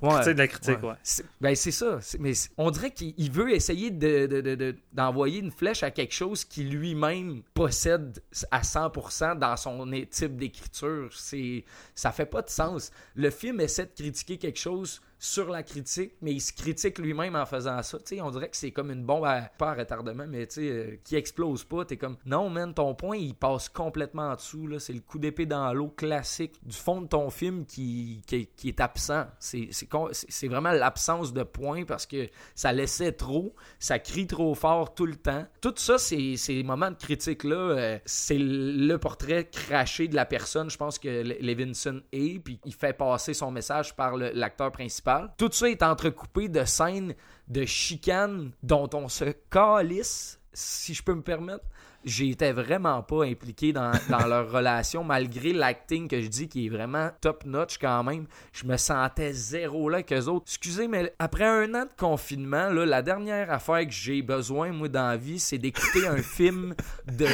[0.00, 0.94] Ouais, Critique de la critique, ouais.
[1.02, 2.00] C'est- Ben, c'est ça.
[2.00, 5.50] C'est- Mais c'est- on dirait qu'il il veut essayer de- de- de- de- d'envoyer une
[5.50, 11.08] flèche à quelque chose qui lui-même possède à 100% dans son type d'écriture.
[11.12, 11.64] C'est,
[11.94, 12.90] ça fait pas de sens.
[13.14, 17.36] Le film essaie de critiquer quelque chose sur la critique, mais il se critique lui-même
[17.36, 17.96] en faisant ça.
[17.98, 20.96] Tu sais, on dirait que c'est comme une bombe à, pas à retardement, mais euh,
[21.04, 21.84] qui explose pas.
[21.84, 24.66] T'es comme, non, man, ton point, il passe complètement en dessous.
[24.66, 24.80] Là.
[24.80, 28.68] C'est le coup d'épée dans l'eau classique du fond de ton film qui, qui, qui
[28.70, 29.26] est absent.
[29.42, 35.06] C'est, vraiment l'absence de point parce que ça laissait trop, ça crie trop fort tout
[35.06, 35.44] le temps.
[35.60, 40.70] Tout ça, c'est, ces moments de critique-là, euh, c'est le portrait craché de la personne,
[40.70, 45.32] je pense que Le- Levinson est, puis il fait passer son message par l'acteur principal.
[45.36, 47.14] Tout ça est entrecoupé de scènes
[47.48, 51.64] de chicanes dont on se calisse, si je peux me permettre.
[52.04, 56.68] J'étais vraiment pas impliqué dans, dans leur relation, malgré l'acting que je dis qui est
[56.68, 58.26] vraiment top notch quand même.
[58.52, 60.46] Je me sentais zéro là avec eux autres.
[60.48, 64.88] Excusez, mais après un an de confinement, là, la dernière affaire que j'ai besoin, moi,
[64.88, 66.74] dans la vie, c'est d'écouter un film
[67.06, 67.26] de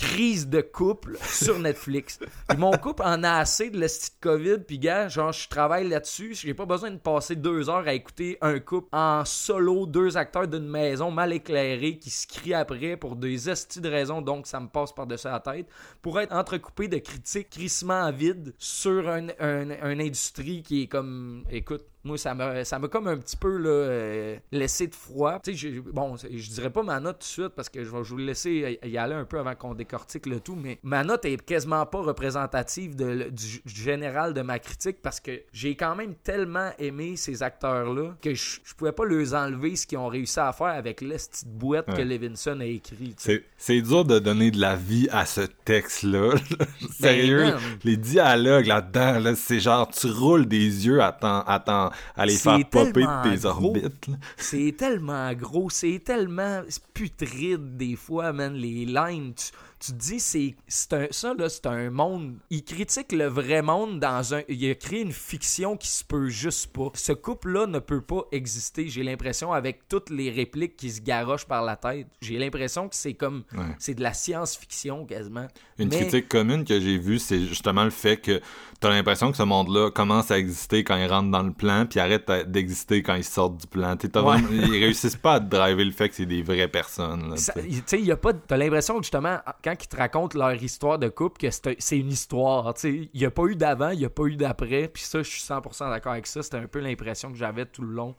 [0.00, 2.18] crise de couple sur Netflix.
[2.56, 6.34] Mon couple en a assez de l'esti de COVID, puis gars, genre, je travaille là-dessus,
[6.34, 10.48] j'ai pas besoin de passer deux heures à écouter un couple en solo, deux acteurs
[10.48, 14.58] d'une maison mal éclairée qui se crient après pour des estis de raisons, donc ça
[14.58, 15.66] me passe par-dessus la tête,
[16.00, 21.44] pour être entrecoupé de critiques crissement vides sur un, un, un industrie qui est comme,
[21.50, 25.38] écoute, moi, ça m'a, ça m'a comme un petit peu là, euh, laissé de froid.
[25.44, 27.90] Tu sais, j'ai- bon, je dirais pas ma note tout de suite parce que je
[27.90, 31.24] vais vous laisser y aller un peu avant qu'on décortique le tout, mais ma note
[31.24, 35.94] est quasiment pas représentative de, du, du général de ma critique parce que j'ai quand
[35.94, 40.08] même tellement aimé ces acteurs-là que je, je pouvais pas leur enlever ce qu'ils ont
[40.08, 42.00] réussi à faire avec la petite boîte que.
[42.02, 43.14] Levinson a écrit.
[43.18, 46.34] C'est, c'est dur de donner de la vie à ce texte-là.
[46.98, 47.58] Sérieux, man.
[47.84, 52.36] les dialogues là-dedans, là, c'est genre tu roules des yeux à, t'en- à, à les
[52.36, 53.80] C'est faire popper tellement de tes gros.
[53.80, 54.10] orbites.
[54.36, 56.62] C'est tellement gros, c'est tellement
[56.94, 58.54] putride des fois, man.
[58.54, 62.34] Les lines, tu, tu te dis, c'est, c'est un, ça, là, c'est un monde.
[62.50, 64.42] Il critique le vrai monde dans un.
[64.48, 66.90] Il a créé une fiction qui se peut juste pas.
[66.94, 71.46] Ce couple-là ne peut pas exister, j'ai l'impression, avec toutes les répliques qui se garochent
[71.46, 72.06] par la tête.
[72.20, 73.44] J'ai l'impression que c'est comme.
[73.52, 73.64] Ouais.
[73.78, 75.46] C'est de la science-fiction quasiment.
[75.78, 78.40] Une Mais- critique commune que j'ai vue, c'est justement le fait que
[78.80, 82.00] t'as l'impression que ce monde-là commence à exister quand ils rentrent dans le plan, puis
[82.00, 83.96] arrête d'exister quand ils sortent du plan.
[83.96, 84.22] T'sais, Ouais.
[84.22, 87.34] vraiment- ils réussissent pas à te driver le fait que c'est des vraies personnes.
[87.36, 87.42] Tu
[87.86, 88.32] sais, il y a pas.
[88.34, 91.74] T'as l'impression que justement, quand ils te racontent leur histoire de couple, que c'est un-
[91.78, 92.74] c'est une histoire.
[92.84, 94.88] Il y a pas eu d'avant, il y a pas eu d'après.
[94.88, 96.42] Puis ça, je suis 100% d'accord avec ça.
[96.42, 98.14] C'était un peu l'impression que j'avais tout le long.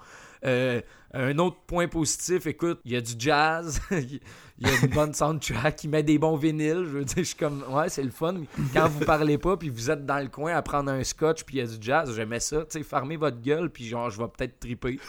[0.46, 0.82] Euh,
[1.14, 4.22] un autre point positif, écoute, il y a du jazz, il
[4.60, 6.86] y a une bonne soundtrack, il met des bons vinyles.
[6.86, 8.36] Je veux dire, je suis comme, ouais, c'est le fun.
[8.74, 11.58] Quand vous parlez pas, puis vous êtes dans le coin à prendre un scotch, puis
[11.58, 12.62] il y a du jazz, j'aimais ça.
[12.62, 15.00] Tu sais, fermez votre gueule, puis genre, je vais peut-être triper.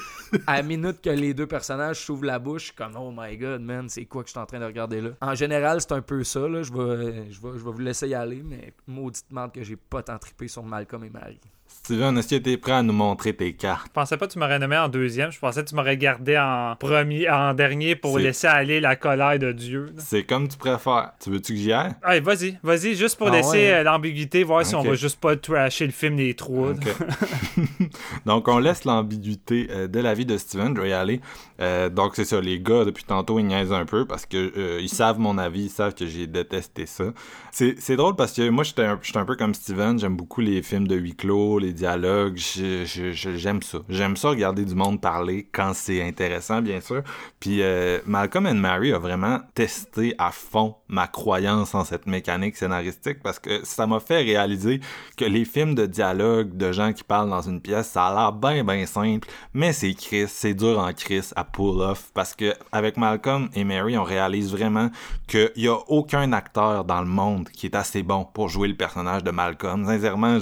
[0.46, 3.36] À la minute que les deux personnages s'ouvrent la bouche, je suis comme, oh my
[3.36, 5.10] god, man, c'est quoi que je suis en train de regarder là?
[5.20, 6.62] En général, c'est un peu ça, là.
[6.62, 9.76] Je vais, je vais, je vais vous laisser y aller, mais maudite merde que j'ai
[9.76, 11.40] pas tant trippé sur Malcolm et Marie.
[11.84, 13.86] Steven, est-ce que t'es prêt à nous montrer tes cartes?
[13.88, 15.32] Je pensais pas que tu m'aurais nommé en deuxième.
[15.32, 19.36] Je pensais que tu m'aurais regardais en premier, en dernier pour laisser aller la colère
[19.36, 19.92] de Dieu.
[19.98, 21.10] C'est comme tu préfères.
[21.20, 21.90] Tu veux-tu que j'y aille?
[22.04, 23.72] Allez, vas-y, vas-y, juste pour Ah laisser ouais.
[23.72, 26.70] euh, l'ambiguïté, voir si on va juste pas trasher le film des trois.
[26.70, 26.86] Ok.
[28.26, 30.76] donc, on laisse l'ambiguïté euh, de la vie de Steven.
[30.76, 31.20] Je vais y aller.
[31.60, 32.40] Euh, donc, c'est ça.
[32.40, 35.64] Les gars, depuis tantôt, ils niaisent un peu parce que euh, ils savent mon avis.
[35.64, 37.06] Ils savent que j'ai détesté ça.
[37.50, 39.98] C'est drôle parce que moi, j'étais un, j'étais un peu comme Steven.
[39.98, 42.36] J'aime beaucoup les films de huis clos, les dialogues.
[42.36, 43.78] Je- je- J'aime ça.
[43.88, 47.02] J'aime ça regarder du monde parler quand c'est intéressant, bien sûr.
[47.40, 52.56] Puis euh, Malcolm and Mary a vraiment testé à fond ma croyance en cette mécanique
[52.56, 54.80] scénaristique parce que ça m'a fait réaliser
[55.16, 58.32] que les films de dialogue de gens qui parlent dans une pièce, ça a l'air
[58.32, 62.52] bien bien simple, mais c'est Chris, c'est dur en Chris à pull off parce que
[62.72, 64.90] avec Malcolm et Mary, on réalise vraiment
[65.26, 68.76] qu'il y a aucun acteur dans le monde qui est assez bon pour jouer le
[68.76, 69.84] personnage de Malcolm.
[69.86, 70.38] Sincèrement,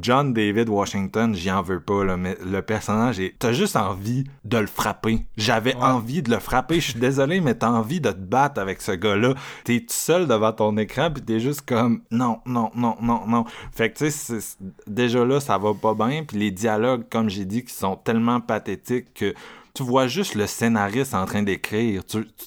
[0.00, 3.34] John David Washington, j'y en veux pas, là, mais le personnage est.
[3.38, 5.24] T'as juste envie de le frapper.
[5.38, 6.74] J'avais envie de le frapper.
[6.74, 9.32] Je suis désolé, mais t'as envie de te battre avec ce gars-là.
[9.64, 13.44] T'es tout seul devant ton écran, puis t'es juste comme non, non, non, non, non.
[13.72, 16.24] Fait que tu sais, déjà là, ça va pas bien.
[16.24, 19.32] Puis les dialogues, comme j'ai dit, qui sont tellement pathétiques que
[19.74, 22.02] tu vois juste le scénariste en train d'écrire.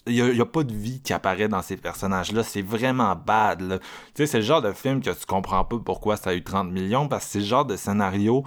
[0.06, 2.44] Il n'y a, pas de vie qui apparaît dans ces personnages-là.
[2.44, 3.62] C'est vraiment bad.
[3.62, 3.80] là.
[3.80, 3.86] Tu
[4.16, 6.72] sais, c'est le genre de film que tu comprends pas pourquoi ça a eu 30
[6.72, 8.44] millions, parce que c'est le genre de scénario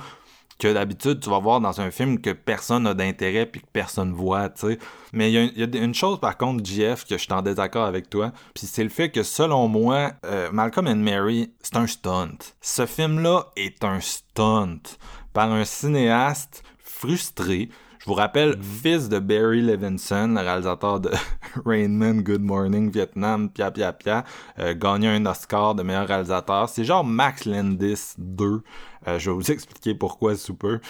[0.58, 4.12] que d'habitude tu vas voir dans un film que personne n'a d'intérêt puis que personne
[4.12, 4.78] voit, tu sais.
[5.12, 8.10] Mais il y, a- une chose par contre, JF, que je suis en désaccord avec
[8.10, 12.38] toi, puis c'est le fait que selon moi, euh, Malcolm and Mary, c'est un stunt.
[12.60, 14.80] Ce film-là est un stunt
[15.32, 17.68] par un cinéaste frustré.
[18.08, 21.10] Je vous rappelle, fils de Barry Levinson, le réalisateur de
[21.66, 24.24] Rain Man, Good Morning, Vietnam, Pia Pia Pia,
[24.58, 26.70] euh, gagné un Oscar de meilleur réalisateur.
[26.70, 28.62] C'est genre Max Landis 2.
[29.06, 30.80] Euh, je vais vous expliquer pourquoi sous peu.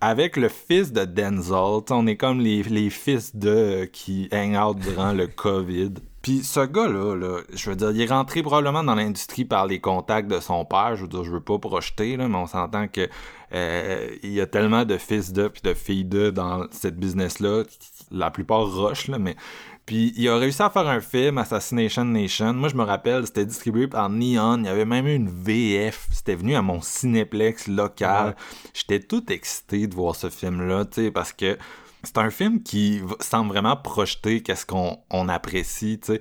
[0.00, 4.56] Avec le fils de Denzel, on est comme les, les fils de euh, qui hang
[4.56, 5.92] out durant le COVID.
[6.22, 9.80] Puis ce gars-là, là, je veux dire, il est rentré probablement dans l'industrie par les
[9.80, 10.94] contacts de son père.
[10.94, 13.08] Je veux dire, je veux pas projeter, là, mais on s'entend que
[13.52, 17.64] euh, il y a tellement de fils de puis de filles de dans cette business-là,
[18.12, 19.34] la plupart rush, là, mais
[19.84, 22.52] puis il a réussi à faire un film, Assassination Nation.
[22.54, 24.58] Moi, je me rappelle, c'était distribué par Neon.
[24.58, 26.08] Il y avait même eu une VF.
[26.12, 28.36] C'était venu à mon cinéplex local.
[28.74, 31.58] J'étais tout excité de voir ce film-là, tu sais, parce que
[32.02, 36.20] c'est un film qui semble vraiment projeter qu'est-ce qu'on on apprécie, tu sais.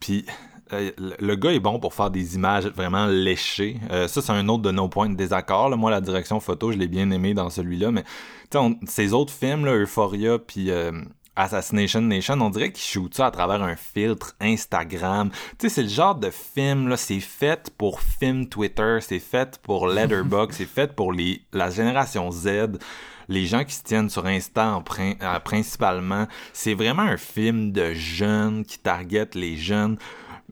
[0.00, 0.24] Puis
[0.72, 3.78] euh, le gars est bon pour faire des images vraiment léchées.
[3.90, 5.68] Euh, ça, c'est un autre de nos points de désaccord.
[5.68, 5.76] là.
[5.76, 8.08] Moi, la direction photo, je l'ai bien aimé dans celui-là, mais tu
[8.52, 10.92] sais, on- ces autres films, là, Euphoria, puis euh,
[11.36, 15.30] Assassination Nation, on dirait qu'ils shootent ça à travers un filtre Instagram.
[15.58, 19.58] Tu sais, c'est le genre de film, là, c'est fait pour film Twitter, c'est fait
[19.62, 22.78] pour Letterboxd, c'est fait pour les, la génération Z
[23.30, 28.64] les gens qui se tiennent sur Insta euh, principalement, c'est vraiment un film de jeunes
[28.64, 29.96] qui target les jeunes.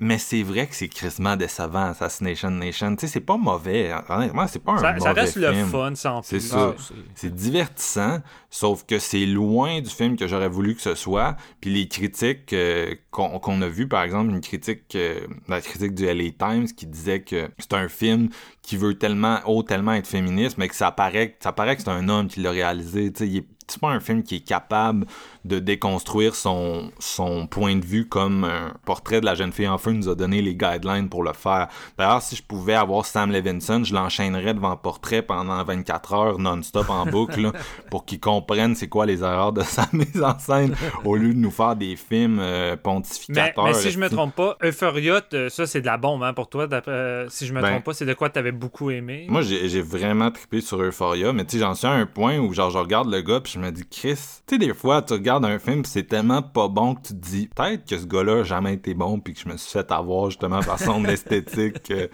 [0.01, 2.95] Mais c'est vrai que c'est crissement décevant, Assassination Nation.
[2.95, 3.91] Tu sais, c'est pas mauvais.
[4.09, 6.47] Honnêtement, c'est pas un Ça, mauvais ça reste le fun, sans C'est plus.
[6.49, 6.75] ça.
[6.77, 10.95] Ah, c'est- C'est divertissant, sauf que c'est loin du film que j'aurais voulu que ce
[10.95, 11.37] soit.
[11.61, 15.95] Puis les critiques euh, qu'on qu'on a vues, par exemple, une critique, euh, la critique
[15.95, 18.29] du LA Times qui disait que c'est un film
[18.63, 21.91] qui veut tellement, oh, tellement être féministe, mais que ça paraît, ça paraît que c'est
[21.91, 23.13] un homme qui l'a réalisé.
[23.13, 25.07] Tu sais, il est- c'est pas un film qui est capable
[25.45, 29.79] de déconstruire son, son point de vue comme un portrait de la jeune fille en
[29.79, 31.69] feu nous a donné les guidelines pour le faire.
[31.97, 36.91] D'ailleurs, si je pouvais avoir Sam Levinson, je l'enchaînerais devant portrait pendant 24 heures non-stop
[36.91, 37.53] en boucle là,
[37.91, 40.75] pour qu'il comprenne c'est quoi les erreurs de sa mise en scène
[41.05, 43.65] au lieu de nous faire des films euh, Mais, pontificateurs.
[43.65, 44.17] mais si je me esti.
[44.17, 46.67] trompe pas, Euphoria, t- ça c'est de la bombe hein, pour toi.
[46.67, 49.27] d'après- euh, si je me Ben, trompe pas, c'est de quoi tu avais beaucoup aimé?
[49.29, 52.39] Moi, j'ai j'ai vraiment trippé sur Euphoria, mais tu sais, j'en suis à un point
[52.39, 54.15] où, genre, je regarde le gars, puis je me dis, Chris,
[54.47, 57.19] tu sais, des fois, tu regardes un film, c'est tellement pas bon que tu te
[57.27, 59.91] dis, peut-être que ce gars-là a jamais été bon, puis que je me suis fait
[59.93, 61.91] avoir justement par son esthétique.
[61.91, 62.09] euh,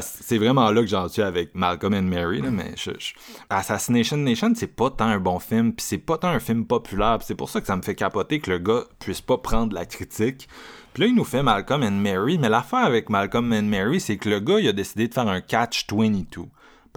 [0.00, 3.14] c'est vraiment là que j'en suis avec Malcolm and Mary, là, mais je, je-
[3.48, 7.18] Assassination Nation, c'est pas tant un bon film, puis c'est pas tant un film populaire,
[7.22, 9.86] c'est pour ça que ça me fait capoter que le gars puisse pas prendre la
[9.86, 10.48] critique.
[10.94, 14.16] Puis là, il nous fait Malcolm and Mary, mais l'affaire avec Malcolm and Mary, c'est
[14.16, 16.46] que le gars, il a décidé de faire un catch-22.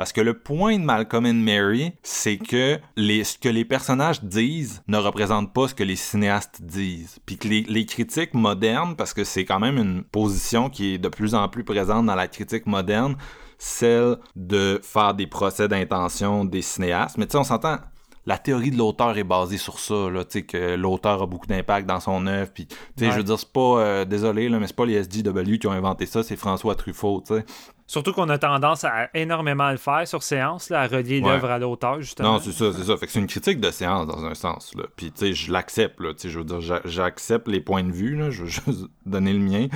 [0.02, 4.23] Parce que le point de Malcolm and Mary, c'est que les, ce que les personnages
[4.23, 7.19] disent ne représente pas ce que les cinéastes disent.
[7.28, 10.98] Puis que les, les critiques modernes, parce que c'est quand même une position qui est
[10.98, 13.15] de plus en plus présente dans la critique moderne,
[13.60, 17.19] celle de faire des procès d'intention des cinéastes.
[17.19, 17.78] Mais tu sais, on s'entend,
[18.26, 21.45] la théorie de l'auteur est basée sur ça, là, tu sais, que l'auteur a beaucoup
[21.45, 23.11] d'impact dans son œuvre, puis, tu sais, Ouais.
[23.11, 25.72] je veux dire, c'est pas, euh, désolé, là, mais c'est pas les SJW qui ont
[25.72, 27.45] inventé ça, c'est François Truffaut, tu sais.
[27.91, 31.27] Surtout qu'on a tendance à énormément le faire sur séance, là, à relier Ouais.
[31.30, 32.34] l'œuvre à l'auteur, justement.
[32.35, 32.95] Non, c'est ça, c'est ça.
[32.95, 34.84] Fait que c'est une critique de séance dans un sens, là.
[34.95, 36.13] Puis, tu sais, je l'accepte, là.
[36.13, 38.30] Tu sais, je veux dire, j'a- j'accepte les points de vue, là.
[38.31, 39.68] Je veux juste donner le mien.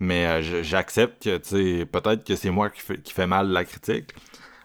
[0.00, 1.48] Mais euh, j'accepte que, tu
[1.80, 4.12] sais, peut-être que c'est moi qui fait, qui fait mal la critique.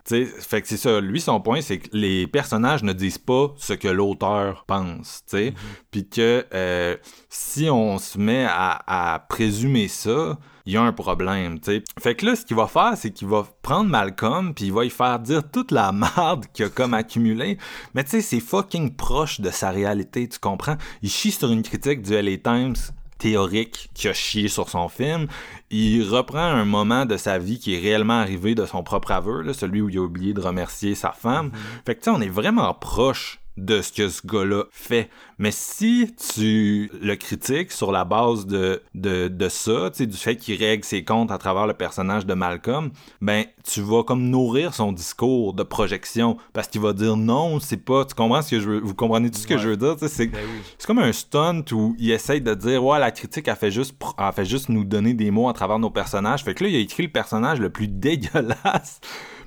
[0.04, 1.00] Tu sais, fait que c'est ça.
[1.00, 5.38] Lui, son point, c'est que les personnages ne disent pas ce que l'auteur pense, tu
[5.38, 5.54] sais.
[5.92, 6.98] Puis que euh,
[7.30, 11.84] si on se met à, à présumer ça, il y a un problème, tu sais.
[12.00, 14.86] Fait que là, ce qu'il va faire, c'est qu'il va prendre Malcolm, puis il va
[14.86, 17.58] y faire dire toute la merde qu'il a comme accumulé.
[17.94, 20.78] Mais tu sais, c'est fucking proche de sa réalité, tu comprends?
[21.02, 22.76] Il chie sur une critique du LA Times
[23.18, 25.28] théorique qui a chié sur son film.
[25.70, 29.44] Il reprend un moment de sa vie qui est réellement arrivé de son propre aveu,
[29.44, 31.52] là, celui où il a oublié de remercier sa femme.
[31.86, 35.10] Fait que tu sais, on est vraiment proche de ce que ce gars-là fait.
[35.38, 40.58] Mais si tu le critiques sur la base de, de, de ça, du fait qu'il
[40.62, 44.92] règle ses comptes à travers le personnage de Malcolm, ben, tu vas comme nourrir son
[44.92, 48.70] discours de projection parce qu'il va dire non, c'est pas, tu comprends ce que je
[48.70, 50.62] veux, vous comprenez tout ce que je veux dire, c'est, Ben oui.
[50.78, 53.96] c'est comme un stunt où il essaye de dire ouais la critique a fait juste
[54.18, 56.76] a fait juste nous donner des mots à travers nos personnages fait que là il
[56.76, 59.00] a écrit le personnage le plus dégueulasse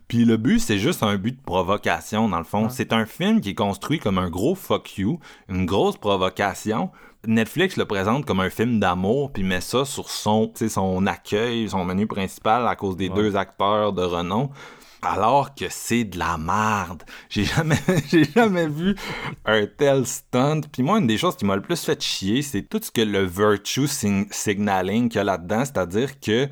[0.08, 2.68] puis le but c'est juste un but de provocation dans le fond.
[2.68, 5.18] C'est un film qui est construit comme un gros fuck you
[5.48, 6.90] une grosse provocation.
[7.26, 11.84] Netflix le présente comme un film d'amour puis met ça sur son son accueil son
[11.84, 14.50] menu principal à cause des deux acteurs de renom.
[15.04, 17.02] Alors que c'est de la merde.
[17.28, 17.78] J'ai jamais,
[18.08, 18.96] j'ai jamais vu
[19.44, 20.62] un tel stunt.
[20.72, 23.02] Puis moi, une des choses qui m'a le plus fait chier, c'est tout ce que
[23.02, 26.48] le virtue signaling qu'il y a là-dedans, c'est-à-dire que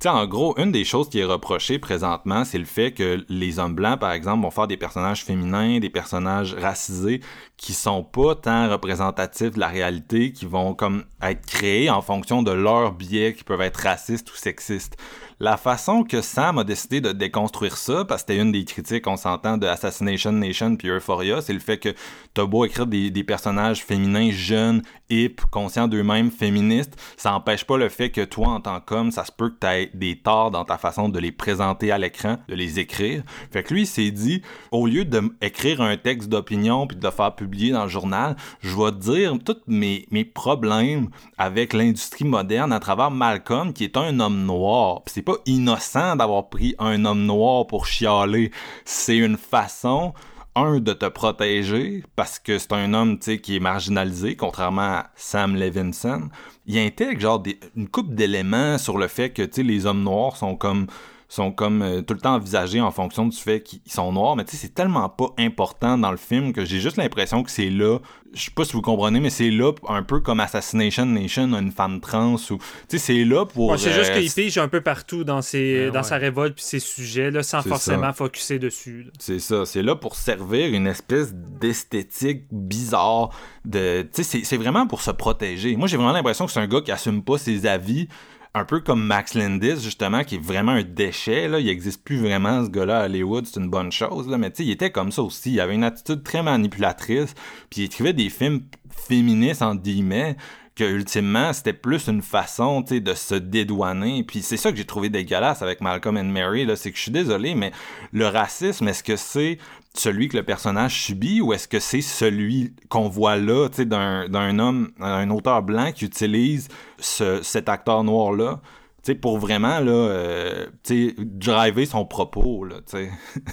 [0.00, 3.58] tu en gros, une des choses qui est reprochée présentement, c'est le fait que les
[3.58, 7.20] hommes blancs, par exemple, vont faire des personnages féminins, des personnages racisés,
[7.56, 12.42] qui sont pas tant représentatifs de la réalité, qui vont comme être créés en fonction
[12.42, 14.96] de leurs biais qui peuvent être racistes ou sexistes.
[15.40, 19.06] La façon que Sam a décidé de déconstruire ça, parce que c'était une des critiques,
[19.06, 21.94] on s'entend, de Assassination Nation puis Euphoria, c'est le fait que
[22.34, 27.88] t'as beau écrire des, personnages féminins jeunes, hip, conscients d'eux-mêmes, féministes, ça empêche pas le
[27.88, 30.78] fait que toi, en tant qu'homme, ça se peut que t'aies des torts dans ta
[30.78, 33.22] façon de les présenter à l'écran, de les écrire.
[33.50, 36.96] Fait que lui, il s'est dit, au lieu de m- écrire un texte d'opinion puis
[36.96, 41.08] de le faire publier dans le journal, je vais dire tous mes, mes problèmes
[41.38, 45.02] avec l'industrie moderne à travers Malcolm, qui est un homme noir.
[45.24, 48.50] Pas innocent d'avoir pris un homme noir pour chialer.
[48.84, 50.14] C'est une façon
[50.54, 55.56] un, de te protéger, parce que c'est un homme, qui est marginalisé, contrairement à Sam
[55.56, 56.28] Levinson.
[56.66, 57.42] Il intègre, genre,
[57.76, 60.86] une coupe d'éléments sur le fait que, tu les hommes noirs sont comme
[61.34, 64.44] sont comme euh, tout le temps envisagés en fonction du fait qu'ils sont noirs, mais
[64.44, 67.70] tu sais, c'est tellement pas important dans le film que j'ai juste l'impression que c'est
[67.70, 67.98] là,
[68.32, 71.70] je sais pas si vous comprenez, mais c'est là un peu comme Assassination Nation une
[71.72, 72.58] femme trans, ou, tu
[72.88, 73.70] sais, c'est là pour...
[73.70, 76.02] Ouais, c'est juste euh, qu'il pige un peu partout dans, ses, Ben dans ouais.
[76.04, 79.04] sa révolte puis ses sujets, là, sans forcément focuser dessus.
[79.04, 79.10] là.
[79.18, 83.30] C'est ça, c'est là pour servir une espèce d'esthétique bizarre
[83.64, 85.76] de tu sais c'est- c'est vraiment pour se protéger.
[85.76, 88.08] Moi j'ai vraiment l'impression que c'est un gars qui assume pas ses avis
[88.54, 92.18] un peu comme Max Landis justement qui est vraiment un déchet là, il existe plus
[92.18, 94.90] vraiment ce gars-là à Hollywood, c'est une bonne chose là, mais tu sais il était
[94.90, 97.34] comme ça aussi, il avait une attitude très manipulatrice,
[97.68, 100.36] puis il écrivait des films féministes en guillemets
[100.76, 104.24] que ultimement c'était plus une façon de se dédouaner.
[104.24, 107.12] Puis c'est ça que j'ai trouvé dégueulasse avec Malcolm and Mary c'est que je suis
[107.12, 107.72] désolé mais
[108.12, 109.58] le racisme est-ce que c'est
[109.96, 113.84] celui que le personnage subit ou est-ce que c'est celui qu'on voit là tu sais
[113.86, 116.68] d'un homme un auteur blanc qui utilise
[116.98, 118.60] ce, cet acteur noir là
[119.04, 123.10] tu sais, pour vraiment là, euh, tu sais, driver son propos là, tu sais.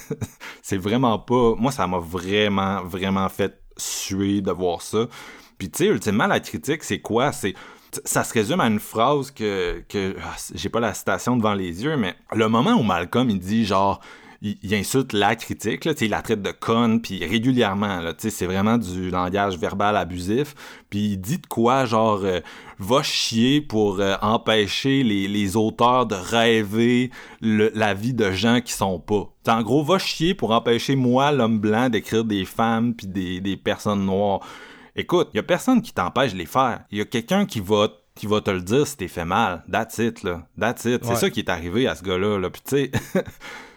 [0.61, 1.55] c'est vraiment pas.
[1.57, 5.07] Moi, ça m'a vraiment, vraiment fait suer de voir ça.
[5.57, 7.33] Puis tu sais, ultimement, la critique, c'est quoi?
[7.33, 7.53] C'est
[8.05, 11.83] ça se résume à une phrase que, que ah, j'ai pas la citation devant les
[11.83, 13.99] yeux, mais le moment où Malcolm il dit genre
[14.41, 17.99] il, il insulte la critique, là, tu sais, il la traite de conne, puis régulièrement,
[18.01, 20.55] là, tu sais, c'est vraiment du langage verbal abusif,
[20.89, 22.39] puis il dit de quoi, genre, euh,
[22.79, 27.11] va chier pour euh, empêcher les, les auteurs de rêver
[27.41, 29.29] le- la vie de gens qui sont pas.
[29.43, 33.41] T'sais, en gros, va chier pour empêcher moi, l'homme blanc, d'écrire des femmes puis des,
[33.41, 34.39] des personnes noires.
[34.95, 36.81] Écoute, y a personne qui t'empêche de les faire.
[36.91, 39.63] Y a quelqu'un qui va qui va te le dire si t'es fait mal.
[39.71, 40.45] That's it, là.
[40.59, 41.03] That's it.
[41.05, 42.49] C'est ça qui est arrivé à ce gars-là, là.
[42.49, 42.91] Puis tu sais,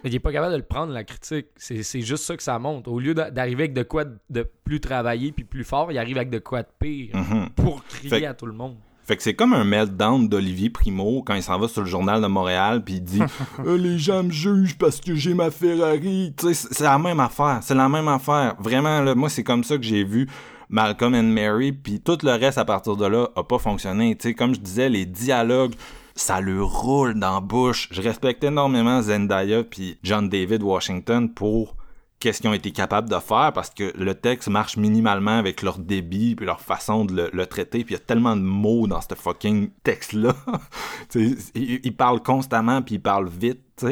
[0.04, 1.46] Mais il est pas capable de le prendre, la critique.
[1.56, 2.92] C'est c'est juste ça que ça montre.
[2.92, 6.18] Au lieu d'a- d'arriver avec de quoi de plus travaillé puis plus fort, il arrive
[6.18, 7.48] avec de quoi de pire mhm.
[7.56, 8.76] pour crier Fait à tout le monde.
[9.06, 12.20] Fait que c'est comme un meltdown d'Olivier Primo quand il s'en va sur le journal
[12.20, 13.22] de Montréal puis il dit
[13.64, 16.34] Euh, les gens me jugent parce que j'ai ma Ferrari.
[16.36, 18.56] Tu sais, c'est la même affaire, c'est la même affaire.
[18.58, 20.28] Vraiment là, moi c'est comme ça que j'ai vu
[20.68, 24.16] Malcolm and Mary puis tout le reste à partir de là a pas fonctionné.
[24.16, 25.74] Tu sais, comme je disais, les dialogues
[26.14, 27.88] ça le roule dans la bouche.
[27.90, 31.76] Je respecte énormément Zendaya puis John David Washington pour
[32.20, 35.78] qu'est-ce qu'ils ont été capables de faire parce que le texte marche minimalement avec leur
[35.78, 39.00] débit puis leur façon de le, traiter puis il y a tellement de mots dans
[39.00, 40.34] ce fucking texte là
[41.14, 43.84] ils, parlent constamment puis ils parlent vite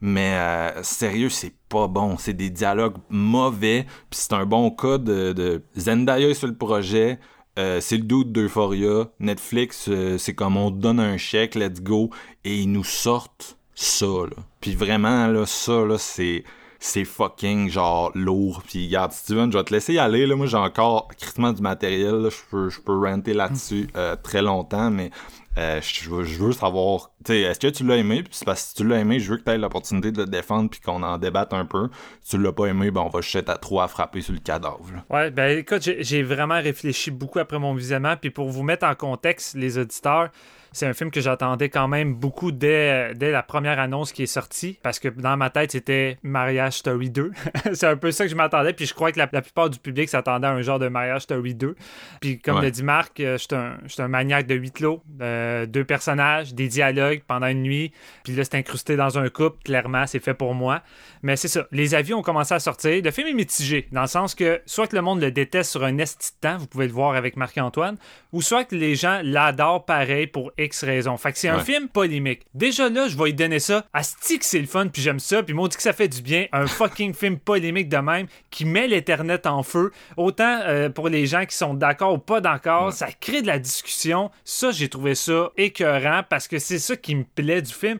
[0.00, 2.18] mais euh, sérieux c'est pas bon.
[2.18, 7.20] C'est des dialogues mauvais puis c'est un bon cas de Zendaya sur le projet
[7.58, 9.08] euh, c'est le doute d'Euphoria.
[9.20, 12.10] Netflix, euh, c'est comme on donne un chèque, let's go,
[12.44, 14.42] et ils nous sortent ça, là.
[14.60, 16.44] Puis vraiment, là, ça, là, c'est
[16.82, 18.62] c'est fucking genre lourd.
[18.66, 20.26] Puis regarde, Steven, je vais te laisser y aller.
[20.26, 20.34] Là.
[20.34, 22.28] Moi, j'ai encore critiquement du matériel.
[22.28, 25.12] Je peux, je là-dessus euh, très longtemps, mais
[25.58, 28.22] euh, je, veux, je, veux, savoir, est-ce que tu l'as aimé?
[28.22, 30.26] Puis parce que si tu l'as aimé, je veux que tu aies l'opportunité de le
[30.26, 31.88] défendre puis qu'on en débatte un peu.
[32.22, 34.38] Si tu l'as pas aimé, ben on va jeter à trop à frapper sur le
[34.38, 34.90] cadavre.
[35.10, 38.16] Ouais, ben écoute, j'ai vraiment réfléchi beaucoup après mon visionnement.
[38.16, 40.30] Puis pour vous mettre en contexte, les auditeurs,
[40.72, 44.26] c'est un film que j'attendais quand même beaucoup dès, dès la première annonce qui est
[44.26, 47.30] sortie, parce que dans ma tête, c'était Mariage Story 2.
[47.72, 50.08] c'est un peu ça que je m'attendais, puis je crois que la, plupart du public
[50.08, 51.74] s'attendait à un genre de Mariage Story 2.
[52.20, 55.66] Puis comme l'a dit Marc, euh, je suis un, un, maniaque de huit lots, euh,
[55.66, 57.92] deux personnages, des dialogues pendant une nuit,
[58.24, 60.82] puis là, c'est incrusté dans un couple, clairement, c'est fait pour moi.
[61.22, 63.02] Mais c'est ça, les avis ont commencé à sortir.
[63.02, 65.84] Le film est mitigé, dans le sens que soit que le monde le déteste sur
[65.84, 67.96] un esti de temps, vous pouvez le voir avec Marc-Antoine,
[68.32, 71.16] ou soit que les gens l'adorent pareil pour X raisons.
[71.16, 72.42] Fait que c'est un film polémique.
[72.54, 73.84] Déjà là, je vais lui donner ça.
[73.92, 76.46] Asti que c'est le fun, puis j'aime ça, puis dit que ça fait du bien.
[76.52, 79.92] Un fucking film polémique de même qui met l'Internet en feu.
[80.16, 83.58] Autant euh, pour les gens qui sont d'accord ou pas d'accord, ça crée de la
[83.58, 84.30] discussion.
[84.44, 87.98] Ça, j'ai trouvé ça écœurant parce que c'est ça qui me plaît du film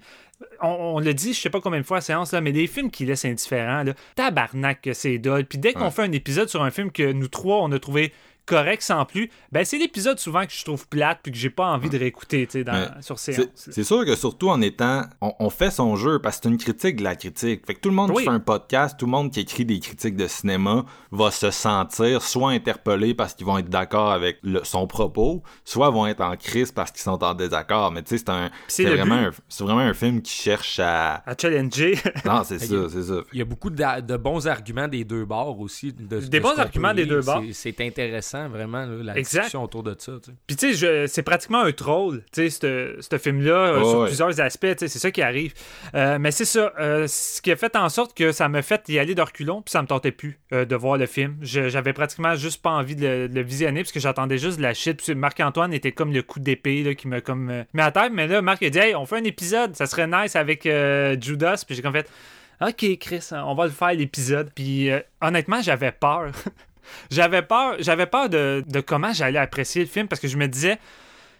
[0.61, 2.91] on, le dit, je sais pas combien de fois à séance, là, mais des films
[2.91, 5.45] qui laissent indifférents, là, tabarnak que c'est dole.
[5.45, 8.13] Puis dès qu'on fait un épisode sur un film que nous trois, on a trouvé
[8.47, 11.67] correct sans plus, ben c'est l'épisode souvent que je trouve plate puis que j'ai pas
[11.67, 13.47] envie de réécouter dans, sur séance.
[13.57, 15.03] C'est sûr que surtout en étant.
[15.21, 17.67] On, fait son jeu parce que c'est une critique de la critique.
[17.67, 19.79] Fait que tout le monde qui fait un podcast, tout le monde qui écrit des
[19.81, 24.87] critiques de cinéma va se sentir soit interpellé parce qu'ils vont être d'accord avec son
[24.87, 27.93] propos, soit vont être en crise parce qu'ils sont en désaccord.
[27.93, 28.51] Mais tu sais, c'est un.
[28.67, 31.23] C'est vraiment, un, vraiment un film qui cherche à.
[31.27, 31.99] À challenger.
[32.25, 33.21] non, c'est ça, c'est ça.
[33.33, 35.93] Il y a beaucoup de, bons arguments des deux bords aussi.
[35.93, 37.43] des bons arguments des deux bords.
[37.53, 40.13] C'est intéressant vraiment, la discussion autour de ça.
[40.47, 44.75] Puis tu sais, c'est pratiquement un troll, tu sais, ce film-là, euh, sur plusieurs aspects,
[44.77, 45.55] c'est ça qui arrive.
[45.95, 48.89] Euh, mais c'est ça, euh, ce qui a fait en sorte que ça m'a fait
[48.89, 51.37] y aller de reculons, puis ça me tentait plus de voir le film.
[51.43, 55.03] J'avais pratiquement juste pas envie de le, visionner, parce que j'attendais juste de la shit.
[55.03, 58.11] Puis Marc-Antoine était comme le coup d'épée qui me comme mis à terre.
[58.13, 60.69] Mais là, Marc a dit, hey, on fait un épisode, ça serait nice avec
[61.21, 61.65] Judas.
[61.67, 62.09] Puis j'ai comme fait,
[62.61, 64.51] ok, Chris, on va le faire l'épisode.
[64.55, 64.91] Puis
[65.21, 66.33] honnêtement, j'avais peur.
[67.11, 70.79] J'avais peur, j'avais peur de, comment j'allais apprécier le film parce que je me disais,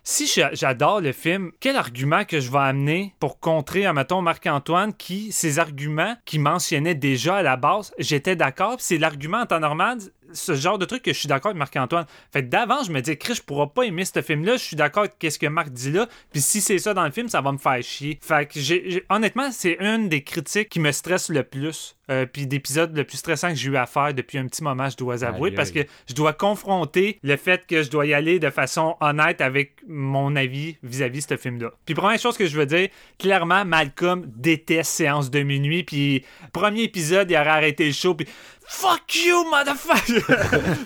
[0.05, 5.31] si j'adore le film, quel argument que je vais amener pour contrer, mettons, Marc-Antoine, qui,
[5.31, 9.99] ces arguments qu'il mentionnait déjà à la base, j'étais d'accord, c'est l'argument en temps normal,
[10.33, 12.07] ce genre de truc que je suis d'accord avec Marc-Antoine.
[12.33, 15.05] Fait d'avant, je me dis, Chris, je pourrais pas aimer ce film-là, je suis d'accord
[15.05, 17.53] avec ce que Marc dit là, puis si c'est ça dans le film, ça va
[17.53, 18.19] me faire chier.
[18.23, 22.47] Fait que, j'ai, honnêtement, c'est une des critiques qui me stresse le plus, euh, puis
[22.47, 25.25] d'épisodes le plus stressant que j'ai eu à faire depuis un petit moment, je dois
[25.25, 28.97] avouer, parce que je dois confronter le fait que je dois y aller de façon
[29.01, 31.73] honnête avec mon avis vis-à-vis de ce film-là.
[31.87, 32.89] Puis première chose que je veux dire,
[33.19, 38.27] clairement, Malcolm déteste Séance de minuit, puis premier épisode, il aurait arrêté le show, puis
[38.73, 40.23] Fuck you, motherfucker!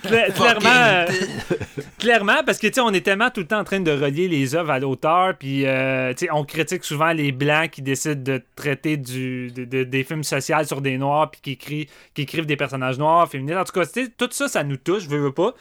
[0.34, 1.06] clairement, euh,
[1.98, 4.26] clairement, parce que, tu sais, on est tellement tout le temps en train de relier
[4.28, 8.96] les œuvres à l'auteur, puis, euh, on critique souvent les Blancs qui décident de traiter
[8.96, 13.28] du, des films sociaux sur des Noirs, puis qui, écrivent, qui écrivent des personnages noirs,
[13.30, 13.60] féminins.
[13.60, 13.86] En tout cas,
[14.18, 15.54] tout ça, ça nous touche, veux, veux pas.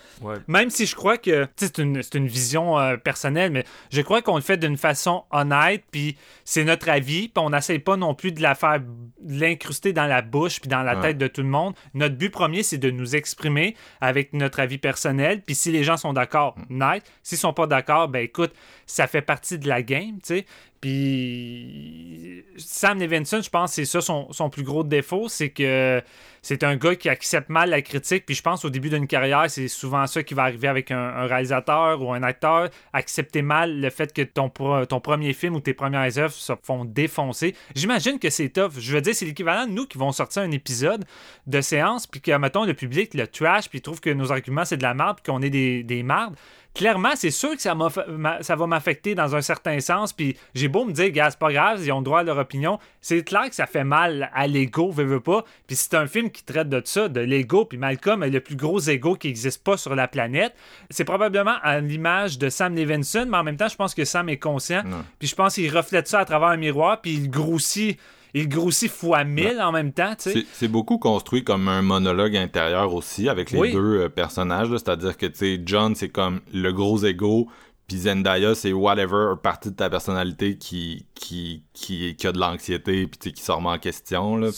[0.47, 4.35] Même si je crois que, c'est une, une vision euh, personnelle, mais je crois qu'on
[4.35, 8.31] le fait d'une façon honnête, puis c'est notre avis, puis on n'essaye pas non plus
[8.31, 8.81] de la faire,
[9.27, 11.75] l'incruster dans la bouche, puis dans la tête de tout le monde.
[11.93, 15.41] Notre but premier, c'est de nous exprimer avec notre avis personnel.
[15.41, 17.03] Puis si les gens sont d'accord, nice.
[17.23, 18.53] S'ils sont pas d'accord, ben écoute,
[18.85, 20.45] ça fait partie de la game, tu sais.
[20.85, 25.99] Puis Sam Levinson, je pense c'est ça son, son, plus gros défaut, c'est que
[26.43, 28.23] c'est un gars qui accepte mal la critique.
[28.27, 31.25] Puis je pense au début d'une carrière, c'est souvent ça qui va arriver avec un,
[31.25, 32.69] réalisateur ou un acteur.
[32.93, 36.85] Accepter mal le fait que ton, ton premier film ou tes premières œuvres se font
[36.85, 37.55] défoncer.
[37.73, 38.73] J'imagine que c'est tough.
[38.77, 41.03] Je veux dire, c'est l'équivalent de nous qui vont sortir un épisode
[41.47, 44.77] de séance, puis que, mettons, le public le trash, puis trouve que nos arguments, c'est
[44.77, 46.35] de la merde, puis qu'on est des, des mardes.
[46.75, 50.11] Clairement, c'est sûr que ça, va m'affecter dans un certain sens.
[50.11, 52.79] Puis j'ai beau me dire, gars, c'est pas grave, ils ont droit à leur opinion.
[52.99, 55.45] C'est clair que ça fait mal à l'ego, veux, veux pas.
[55.67, 57.63] Puis c'est un film qui traite de ça, de l'ego.
[57.63, 60.53] Puis Malcolm est le plus gros ego qui n'existe pas sur la planète.
[60.89, 64.27] C'est probablement à l'image de Sam Levinson, mais en même temps, je pense que Sam
[64.27, 64.83] est conscient.
[65.17, 67.97] Puis je pense qu'il reflète ça à travers un miroir, puis il grossit.
[68.37, 70.45] Il grossit fois mille en même temps, tu sais.
[70.51, 73.71] C'est- beaucoup construit comme un monologue intérieur aussi avec les Oui.
[73.71, 74.67] deux euh, personnages.
[74.71, 77.47] C'est-à-dire que tu sais, John, c'est comme le gros ego,
[77.87, 82.39] puis Zendaya, c'est whatever, une partie de ta personnalité qui, qui, qui, qui a de
[82.39, 84.37] l'anxiété, puis qui se remet en question.
[84.37, 84.49] Là,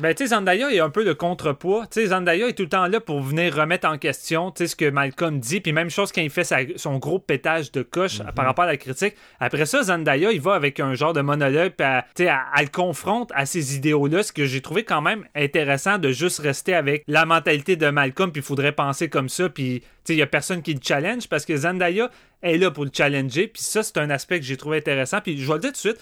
[0.00, 1.86] Ben, tu sais, Zendaya est un peu le contrepoids.
[1.86, 4.66] Tu sais, Zendaya est tout le temps là pour venir remettre en question, tu sais,
[4.68, 5.60] ce que Malcolm dit.
[5.60, 8.32] Puis même chose quand il fait sa- son gros pétage de coche Mhm.
[8.34, 9.14] par rapport à la critique.
[9.40, 12.44] Après ça, Zendaya, il va avec un genre de monologue, puis à- tu sais, à-
[12.56, 16.38] elle le confronte à ces idéaux-là, ce que j'ai trouvé quand même intéressant de juste
[16.40, 20.22] rester avec la mentalité de Malcolm, puis il faudrait penser comme ça, puis il y
[20.22, 22.10] a personne qui le challenge parce que Zendaya
[22.42, 25.20] est là pour le challenger, puis ça, c'est un aspect que j'ai trouvé intéressant.
[25.20, 26.00] Puis je vais le dire tout de suite,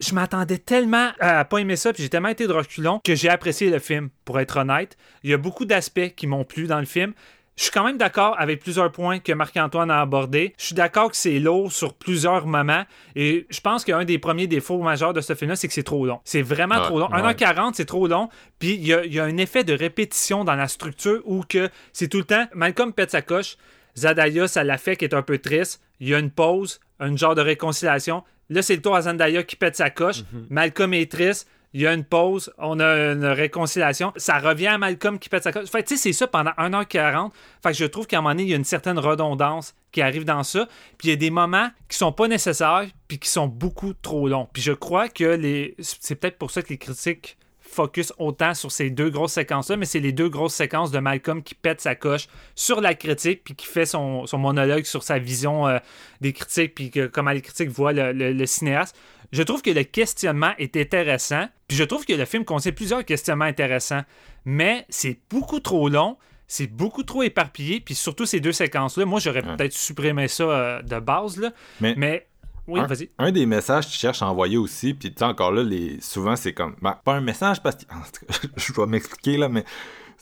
[0.00, 3.28] je m'attendais tellement à pas aimer ça, puis j'ai tellement été de reculons que j'ai
[3.28, 4.96] apprécié le film, pour être honnête.
[5.22, 7.12] Il y a beaucoup d'aspects qui m'ont plu dans le film.
[7.60, 10.54] Je suis quand même d'accord avec plusieurs points que Marc-Antoine a abordés.
[10.56, 12.84] Je suis d'accord que c'est lourd sur plusieurs moments.
[13.16, 16.06] Et je pense qu'un des premiers défauts majeurs de ce film-là, c'est que c'est trop
[16.06, 16.20] long.
[16.24, 17.10] C'est vraiment Ouais, trop long.
[17.10, 17.20] ouais.
[17.20, 18.30] 1h40, c'est trop long.
[18.58, 21.42] Puis il y a, il y a un effet de répétition dans la structure où
[21.46, 22.46] que c'est tout le temps.
[22.54, 23.58] Malcolm pète sa coche.
[23.94, 25.82] Zendaya, ça l'a fait, qui est un peu triste.
[26.00, 28.24] Il y a une pause, un genre de réconciliation.
[28.48, 30.22] Là, c'est le tour à Zendaya qui pète sa coche.
[30.48, 31.46] Malcolm est triste.
[31.72, 34.12] Il y a une pause, on a une réconciliation.
[34.16, 35.68] Ça revient à Malcolm qui pète sa coche.
[35.70, 37.30] Fait tu sais, c'est ça pendant 1h40.
[37.62, 40.24] Fait je trouve qu'à un moment donné, il y a une certaine redondance qui arrive
[40.24, 40.66] dans ça.
[40.98, 44.28] Puis il y a des moments qui sont pas nécessaires, puis qui sont beaucoup trop
[44.28, 44.48] longs.
[44.52, 45.76] Puis je crois que les.
[45.78, 49.86] C'est peut-être pour ça que les critiques focus autant sur ces deux grosses séquences-là, mais
[49.86, 52.26] c'est les deux grosses séquences de Malcolm qui pète sa coche
[52.56, 55.78] sur la critique, puis qui fait son, monologue sur sa vision euh,
[56.20, 58.96] des critiques, puis comment les critiques voient le cinéaste.
[59.32, 63.04] Je trouve que le questionnement est intéressant, puis je trouve que le film contient plusieurs
[63.04, 64.02] questionnements intéressants,
[64.44, 66.16] mais c'est beaucoup trop long.
[66.48, 69.04] C'est beaucoup trop éparpillé, puis surtout ces deux séquences-là.
[69.04, 69.56] Moi, j'aurais Ouais.
[69.56, 71.52] peut-être supprimé ça euh, de base, là.
[71.80, 72.26] Mais- mais
[72.66, 72.86] oui, un,
[73.26, 76.34] un des messages qu'ils cherchent à envoyer aussi, puis tu sais, encore là, les, souvent
[76.34, 76.74] c'est comme.
[76.82, 77.84] ben, pas un message parce que.
[77.94, 79.62] en tout cas, je dois m'expliquer là, mais.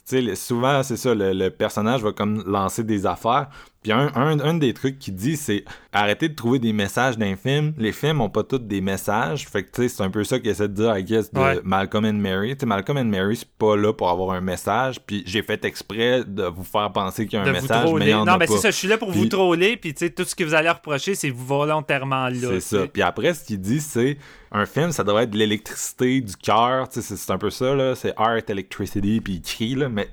[0.07, 3.49] Tu sais, souvent, c'est ça, le, le personnage va comme lancer des affaires.
[3.81, 7.25] Puis un, un, un des trucs qu'il dit, c'est arrêtez de trouver des messages dans
[7.25, 7.73] les films.
[7.77, 9.47] Les films ont pas tous des messages.
[9.47, 11.39] Fait que tu sais, c'est un peu ça qu'il essaie de dire, I guess, de
[11.39, 11.59] Ouais.
[11.63, 12.55] Malcolm and Mary.
[12.55, 14.99] Tu sais, Malcolm and Mary, c'est pas là pour avoir un message.
[14.99, 17.93] Puis j'ai fait exprès de vous faire penser qu'il y a un de vous message,
[17.93, 19.77] mais il y en non, a mais c'est ça, je suis là pour vous troller,
[19.77, 22.33] puis tu sais, tout ce que vous allez reprocher, c'est volontairement là.
[22.39, 22.87] C'est ça.
[22.91, 24.17] Puis après, ce qu'il dit, c'est
[24.51, 26.89] un film, ça devrait être de l'électricité, du cœur.
[26.89, 27.95] Tu sais, C'est un peu ça, là.
[27.95, 29.87] C'est art, electricity, puis il crie, là.
[29.89, 30.09] Mais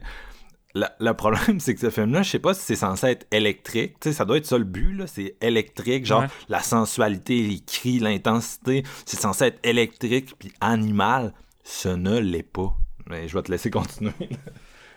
[1.01, 3.95] le problème, c'est que ce film-là, je sais pas si c'est censé être électrique.
[4.01, 5.07] Tu sais, ça doit être ça le but, là.
[5.07, 6.29] C'est électrique, genre Ouais.
[6.49, 8.83] la sensualité, les cris, l'intensité.
[9.05, 11.33] C'est censé être électrique, puis animal.
[11.65, 12.75] Ce ne l'est pas.
[13.09, 14.13] Mais je vais te laisser continuer.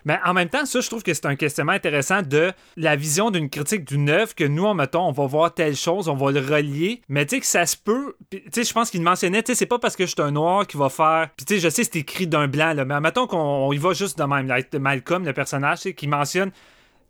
[0.04, 3.30] Mais en même temps, ça, je trouve que c'est un questionnement intéressant de la vision
[3.30, 6.30] d'une critique d'une œuvre que nous, en mettons, on va voir telle chose, on va
[6.30, 7.02] le relier.
[7.08, 8.16] Mais tu sais que ça se peut.
[8.30, 10.32] Tu sais, je pense qu'il mentionnait, tu sais, c'est pas parce que je suis un
[10.32, 11.28] noir qui va faire.
[11.36, 12.84] Puis tu sais, je sais, c'est écrit d'un blanc, là.
[12.84, 14.52] Mais mettons qu'on on y va juste de même.
[14.78, 16.50] Malcolm, le personnage, qui mentionne.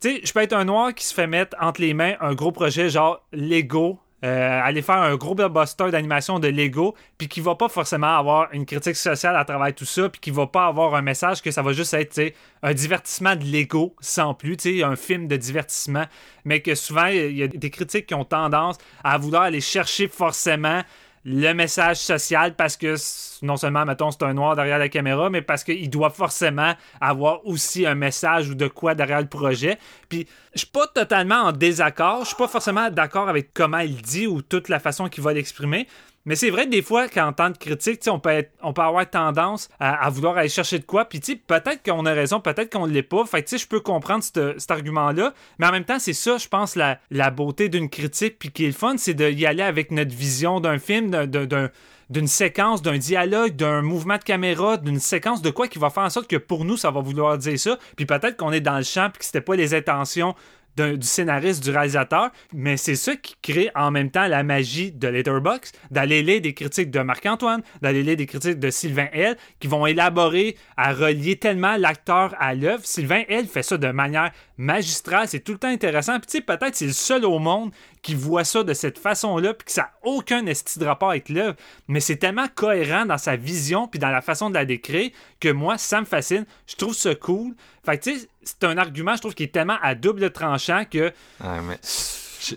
[0.01, 2.33] Tu sais, je peux être un noir qui se fait mettre entre les mains un
[2.33, 3.99] gros projet genre Lego.
[4.23, 8.53] Euh, aller faire un gros blockbuster d'animation de Lego, puis qui va pas forcément avoir
[8.53, 11.51] une critique sociale à travers tout ça, puis qui va pas avoir un message que
[11.51, 16.05] ça va juste être un divertissement de Lego sans plus, un film de divertissement,
[16.45, 20.07] mais que souvent il y a des critiques qui ont tendance à vouloir aller chercher
[20.07, 20.81] forcément
[21.23, 22.95] le message social parce que
[23.43, 27.45] non seulement, mettons, c'est un noir derrière la caméra, mais parce qu'il doit forcément avoir
[27.45, 29.77] aussi un message ou de quoi derrière le projet.
[30.09, 34.01] Puis, je suis pas totalement en désaccord, je suis pas forcément d'accord avec comment il
[34.01, 35.87] dit ou toute la façon qu'il va l'exprimer.
[36.25, 39.09] Mais c'est vrai, des fois, qu'en tant que critique, on peut, être- on peut avoir
[39.09, 41.05] tendance à, vouloir aller chercher de quoi.
[41.05, 43.25] Puis, peut-être qu'on a raison, peut-être qu'on ne l'est pas.
[43.25, 45.33] Fait que, je peux comprendre cet argument-là.
[45.57, 48.37] Mais en même temps, c'est ça, je pense, la, la beauté d'une critique.
[48.37, 51.45] Puis, qui est le fun, c'est d'y aller avec notre vision d'un film, d'un- d'un-
[51.45, 51.69] d'un
[52.09, 56.03] d'une séquence, d'un dialogue, d'un mouvement de caméra, d'une séquence de quoi qui va faire
[56.03, 57.77] en sorte que pour nous, ça va vouloir dire ça.
[57.95, 60.35] Puis peut-être qu'on est dans le champ puis que c'était pas les intentions
[60.77, 65.07] du scénariste, du réalisateur, mais c'est ça qui crée en même temps la magie de
[65.07, 69.67] Letterboxd, d'aller lire des critiques de Marc-Antoine, d'aller lire des critiques de Sylvain L, qui
[69.67, 72.85] vont élaborer à relier tellement l'acteur à l'œuvre.
[72.85, 76.19] Sylvain L fait ça de manière magistrale, c'est tout le temps intéressant.
[76.19, 77.71] Puis tu sais, peut-être c'est le seul au monde
[78.01, 81.29] qui voit ça de cette façon-là, puis que ça n'a aucun esti de rapport avec
[81.29, 81.55] l'œuvre,
[81.87, 85.49] mais c'est tellement cohérent dans sa vision, puis dans la façon de la décrire, que
[85.49, 86.45] moi, ça me fascine.
[86.65, 87.53] Je trouve ça cool.
[87.85, 90.83] Fait que tu sais, c'est un argument, je trouve, qui est tellement à double tranchant
[90.89, 90.97] que.
[91.43, 91.79] Ouais, mais-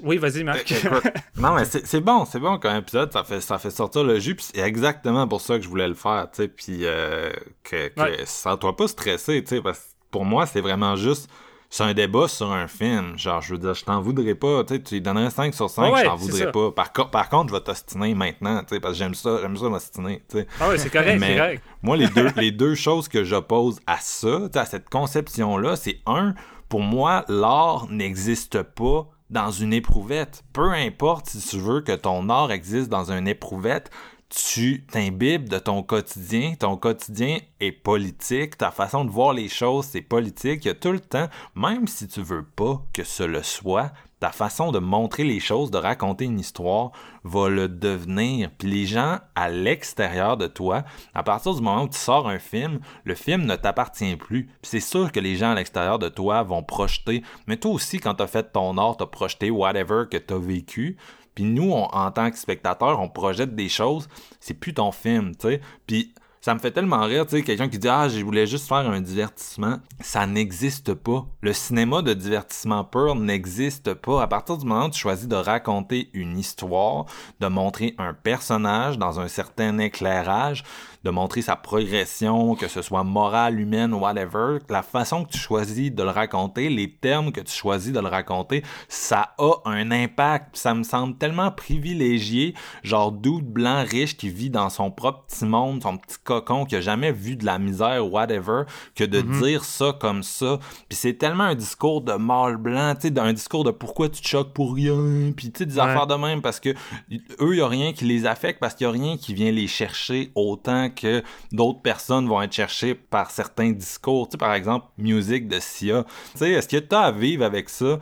[0.03, 0.73] Oui, vas-y, Marc.
[0.73, 1.05] Écoute,
[1.37, 4.35] non, mais c'est bon, c'est bon comme épisode, ça fait, ça fait sortir le jus,
[4.35, 7.31] puis c'est exactement pour ça que je voulais le faire, tu sais, puis euh,
[7.63, 8.57] que, que Ouais.
[8.57, 11.29] doit pas stresser, tu sais, parce que pour moi, c'est vraiment juste,
[11.77, 14.79] c'est un débat sur un film, genre, je veux dire, je t'en voudrais pas, tu
[14.93, 16.71] lui donnerais 5 sur 5, Ouais, je t'en voudrais pas.
[16.71, 19.57] Par, co- par contre, je vais t'ostiner maintenant, tu sais, parce que j'aime ça, j'aime
[19.57, 20.23] ça m'ostiner.
[20.61, 21.63] Ah ouais, c'est correct, c'est correct.
[21.83, 26.35] moi, les deux, les deux choses que j'oppose à ça, à cette conception-là, c'est un,
[26.69, 30.45] pour moi, l'art n'existe pas dans une éprouvette.
[30.53, 33.91] Peu importe si tu veux que ton art existe dans une éprouvette,
[34.29, 36.55] tu t'imbibes de ton quotidien.
[36.59, 38.57] Ton quotidien est politique.
[38.57, 40.65] Ta façon de voir les choses, c'est politique.
[40.65, 44.73] Il tout le temps, même si tu veux pas que ce le soit, ta façon
[44.73, 46.93] de montrer les choses, de raconter une histoire,
[47.25, 48.51] va le devenir.
[48.57, 50.85] Puis les gens à l'extérieur de toi,
[51.15, 54.45] à partir du moment où tu sors un film, le film ne t'appartient plus.
[54.45, 57.23] Puis c'est sûr que les gens à l'extérieur de toi vont projeter.
[57.47, 60.97] Mais toi aussi, quand t'as fait ton art, t'as projeté whatever que t'as vécu.
[61.35, 64.09] Puis nous, on- en tant que spectateurs, on projette des choses.
[64.41, 65.61] C'est plus ton film, tu sais.
[65.87, 68.69] Puis ça me fait tellement rire, tu sais, quelqu'un qui dit Ah, je voulais juste
[68.69, 69.79] faire un divertissement.
[70.01, 71.25] Ça n'existe pas.
[71.41, 74.23] Le cinéma de divertissement pur n'existe pas.
[74.23, 77.07] À partir du moment où tu choisis de raconter une histoire,
[77.41, 80.65] de montrer un personnage dans un certain éclairage,
[81.05, 85.93] de montrer sa progression, que ce soit morale, humaine, whatever, la façon que tu choisis
[85.93, 90.57] de le raconter, les termes que tu choisis de le raconter, ça a un impact.
[90.57, 95.45] Ça me semble tellement privilégié, genre dude blanc riche qui vit dans son propre petit
[95.45, 98.63] monde, son petit cocon, qui a jamais vu de la misère, whatever,
[98.95, 100.59] que de dire ça comme ça.
[100.89, 104.23] Puis c'est tellement un discours de mâle blanc, tu sais, un discours de pourquoi tu
[104.23, 105.81] te choques pour rien, puis tu sais, des Ouais.
[105.83, 108.87] affaires de même, parce que eux, il y a rien qui les affecte, parce qu'il
[108.87, 111.23] y a rien qui vient les chercher autant que
[111.53, 114.29] d'autres personnes vont être cherchées par certains discours.
[114.29, 116.05] Tu sais, par exemple, musique de Sia.
[116.33, 117.99] Tu sais, est-ce que tu as à vivre avec ça?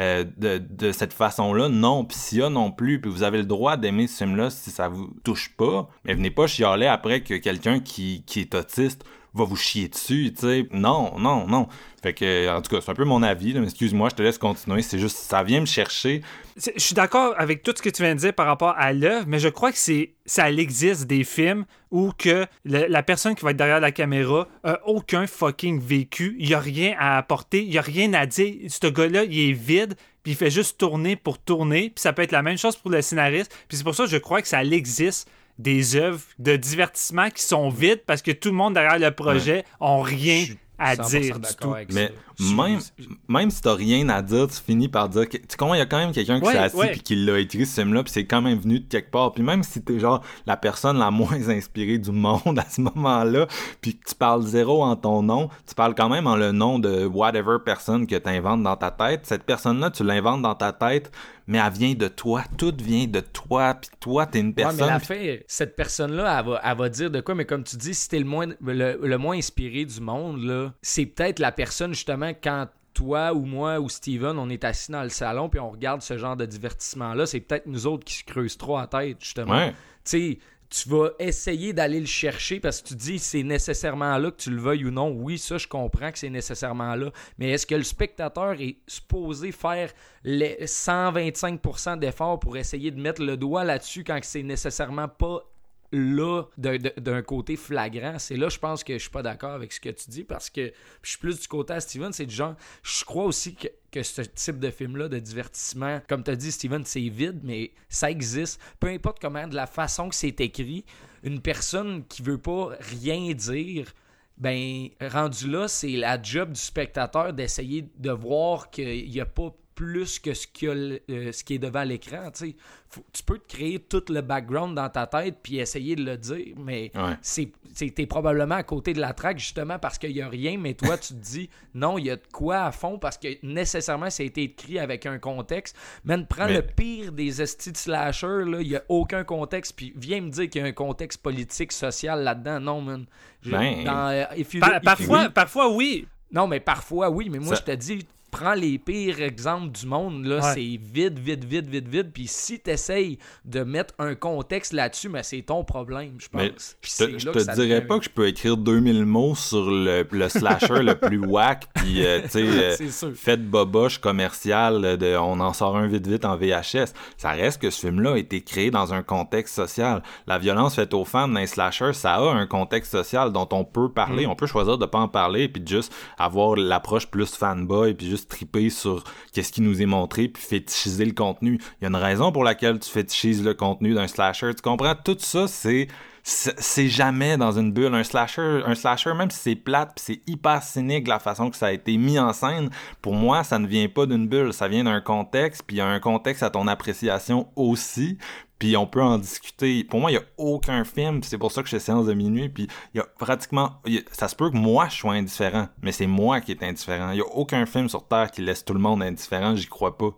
[0.00, 2.04] euh, de, cette façon-là, non.
[2.04, 3.00] Puis Sia non plus.
[3.00, 5.88] Puis vous avez le droit d'aimer ce film-là si ça vous touche pas.
[6.04, 9.04] Mais venez pas chialer après que quelqu'un qui, qui est autiste
[9.36, 10.68] va vous chier dessus, tu sais.
[10.72, 11.68] Non, non, non.
[12.02, 14.38] Fait que, en tout cas, c'est un peu mon avis, mais excuse-moi, je te laisse
[14.38, 14.82] continuer.
[14.82, 16.22] C'est juste, ça vient me chercher.
[16.56, 19.26] Je suis d'accord avec tout ce que tu viens de dire par rapport à l'œuvre,
[19.28, 23.50] mais je crois que c'est ça existe des films où que la personne qui va
[23.50, 27.72] être derrière la caméra a aucun fucking vécu, il y a rien à apporter, il
[27.72, 28.54] y a rien à dire.
[28.68, 32.22] Ce gars-là, il est vide, puis il fait juste tourner pour tourner, puis ça peut
[32.22, 33.54] être la même chose pour le scénariste.
[33.68, 37.42] Puis c'est pour ça que je crois que ça existe des œuvres de divertissement qui
[37.42, 40.44] sont vides parce que tout le monde derrière le projet ont rien
[40.78, 41.72] à 100% dire du tout.
[41.72, 42.12] avec Mais ça.
[42.54, 42.80] Même,
[43.28, 45.82] même si t'as rien à dire, tu finis par dire que, tu comprends, il y
[45.82, 46.92] a quand même quelqu'un qui Ouais, s'est assis ouais.
[46.92, 49.32] puis qui l'a écrit ce film-là puis c'est quand même venu de quelque part.
[49.32, 53.46] Puis même si t'es genre la personne la moins inspirée du monde à ce moment-là,
[53.80, 56.78] puis que tu parles zéro en ton nom, tu parles quand même en le nom
[56.78, 59.20] de whatever personne que t'inventes dans ta tête.
[59.24, 61.10] Cette personne-là, tu l'inventes dans ta tête,
[61.46, 62.42] mais elle vient de toi.
[62.58, 63.74] Tout vient de toi.
[63.74, 64.86] Puis toi, t'es une Ouais, mais personne.
[64.88, 67.94] la fin, cette personne-là, elle va, elle va dire de quoi, mais comme tu dis,
[67.94, 71.94] si t'es le moins, le, le moins inspiré du monde, là, c'est peut-être la personne,
[71.94, 75.70] justement, quand toi ou moi ou Steven, on est assis dans le salon puis on
[75.70, 79.18] regarde ce genre de divertissement-là, c'est peut-être nous autres qui se creusent trop à tête,
[79.20, 79.56] justement.
[79.56, 79.70] Ouais.
[79.70, 80.38] Tu sais,
[80.68, 84.50] tu vas essayer d'aller le chercher parce que tu dis c'est nécessairement là que tu
[84.50, 85.10] le veuilles ou non.
[85.10, 87.10] Oui, ça, je comprends que c'est nécessairement là.
[87.38, 89.92] Mais est-ce que le spectateur est supposé faire
[90.24, 95.44] les 125% d'efforts pour essayer de mettre le doigt là-dessus quand c'est nécessairement pas
[95.92, 99.80] là d'un- côté flagrant c'est là je pense que je suis pas d'accord avec ce
[99.80, 100.72] que tu dis parce que
[101.02, 104.02] je suis plus du côté à Steven c'est du genre je crois aussi que, que
[104.02, 107.72] ce type de film là de divertissement comme tu as dit Steven c'est vide mais
[107.88, 108.60] ça existe.
[108.80, 110.84] Peu importe comment de la façon que c'est écrit
[111.22, 113.92] une personne qui veut pas rien dire
[114.38, 119.54] ben rendu là c'est la job du spectateur d'essayer de voir qu'il n'y a pas
[119.76, 120.70] plus que ce, a
[121.12, 122.30] euh, ce qui est devant l'écran.
[122.32, 126.54] tu peux te créer tout le background dans ta tête puis essayer de le dire,
[126.56, 127.14] mais Ouais.
[127.20, 127.50] c'est
[127.94, 130.96] t'es probablement à côté de la traque justement parce qu'il n'y a rien, mais toi
[130.96, 134.22] tu te dis non, il y a de quoi à fond parce que nécessairement ça
[134.22, 135.76] a été écrit avec un contexte.
[136.04, 139.92] Man, prends Mais- le pire des estis de slasher, il n'y a aucun contexte, puis
[139.94, 142.60] viens me dire qu'il y a un contexte politique, social là-dedans.
[142.60, 143.04] Non, man.
[143.42, 146.06] Je- Ben, dans, euh, If You Par- Do- If You parfois, parfois, oui.
[146.32, 148.06] non, mais parfois, oui, mais moi, Ça- je te dis,
[148.38, 150.54] prends les pires exemples du monde, là, Ouais.
[150.54, 152.10] c'est vide, vide, vide, vide, vide.
[152.12, 156.76] Puis si tu essayes de mettre un contexte là-dessus, mais c'est ton problème, je pense.
[156.82, 160.06] Je te, je te dirais devient- pas que je peux écrire 2000 mots sur le,
[160.10, 163.12] le slasher le plus whack, puis euh, tu sais, euh, C'est sûr.
[163.14, 166.92] fait boboche commercial, de, on en sort un vite vite en VHS.
[167.16, 170.02] Ça reste que ce film-là a été créé dans un contexte social.
[170.26, 173.64] La violence faite aux femmes dans les slashers, ça a un contexte social dont on
[173.64, 174.26] peut parler.
[174.26, 178.08] On peut choisir de pas en parler, puis de juste avoir l'approche plus fanboy, puis
[178.10, 181.58] juste triper sur qu'est-ce qui nous est montré, puis fétichiser le contenu.
[181.80, 184.54] Il y a une raison pour laquelle tu fétichises le contenu d'un slasher.
[184.54, 184.94] Tu comprends?
[184.94, 185.88] Tout ça, c'est
[186.28, 190.28] c'est jamais dans une bulle un slasher un slasher même si c'est plate puis c'est
[190.28, 192.68] hyper cynique la façon que ça a été mis en scène
[193.00, 195.82] pour moi ça ne vient pas d'une bulle ça vient d'un contexte puis il y
[195.82, 198.18] a un contexte à ton appréciation aussi
[198.58, 201.62] puis on peut en discuter pour moi il y a aucun film c'est pour ça
[201.62, 204.28] que je fais séance de minuit puis il y a pratiquement il y a- ça
[204.28, 207.22] se peut que moi je sois indifférent mais c'est moi qui est indifférent il y
[207.22, 210.10] a aucun film sur terre qui laisse tout le monde indifférent j'y crois pas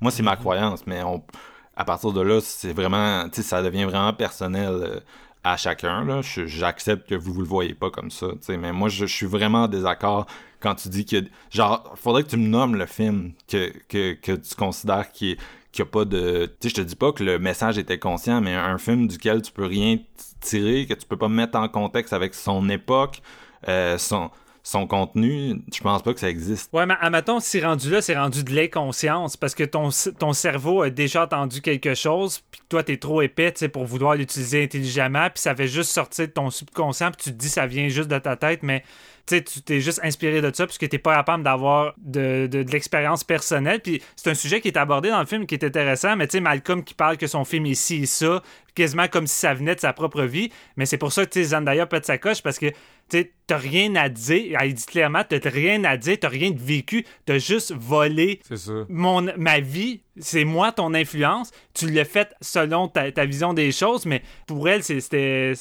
[0.00, 1.22] moi c'est ma croyance mais on
[1.78, 5.00] à partir de là, c'est vraiment, ça devient vraiment personnel euh,
[5.44, 6.06] à chacun.
[6.06, 6.22] Là.
[6.22, 9.64] J'accepte que vous vous le voyez pas comme ça, mais moi, je, je suis vraiment
[9.64, 10.24] en désaccord
[10.60, 11.16] quand tu dis que,
[11.50, 15.38] genre, faudrait que tu me nommes le film que, que, que tu considères qui est
[15.76, 16.46] qu'il a pas de...
[16.60, 19.42] Tu sais, je te dis pas que le message était conscient, mais un film duquel
[19.42, 19.98] tu peux rien
[20.40, 23.20] tirer, que tu peux pas mettre en contexte avec son époque,
[23.68, 24.30] euh, son,
[24.62, 26.72] son contenu, je pense pas que ça existe.
[26.72, 30.82] Ouais, mais admettons, si rendu là, c'est rendu de l'inconscience parce que ton, ton cerveau
[30.82, 35.42] a déjà entendu quelque chose, puis toi, t'es trop épais pour vouloir l'utiliser intelligemment, puis
[35.42, 38.18] ça fait juste sortir de ton subconscient, puis tu te dis ça vient juste de
[38.18, 38.82] ta tête, mais
[39.26, 42.62] tu sais, tu t'es juste inspiré de ça puisque t'es pas capable d'avoir de, de,
[42.62, 43.80] de l'expérience personnelle.
[43.80, 46.32] Puis c'est un sujet qui est abordé dans le film qui est intéressant, mais tu
[46.32, 48.42] sais, Malcolm qui parle que son film est ci et ça,
[48.74, 50.50] quasiment comme si ça venait de sa propre vie.
[50.76, 52.66] Mais c'est pour ça que tu sais, Zendaya pète sa coche parce que
[53.08, 54.58] tu t'as rien à dire.
[54.60, 58.40] Elle dit clairement, t'as rien à dire, t'as rien de vécu, t'as juste volé
[58.88, 61.50] mon, ma vie, c'est moi ton influence.
[61.74, 65.52] Tu l'as fait selon ta, ta vision des choses, mais pour elle, c'est- c'était.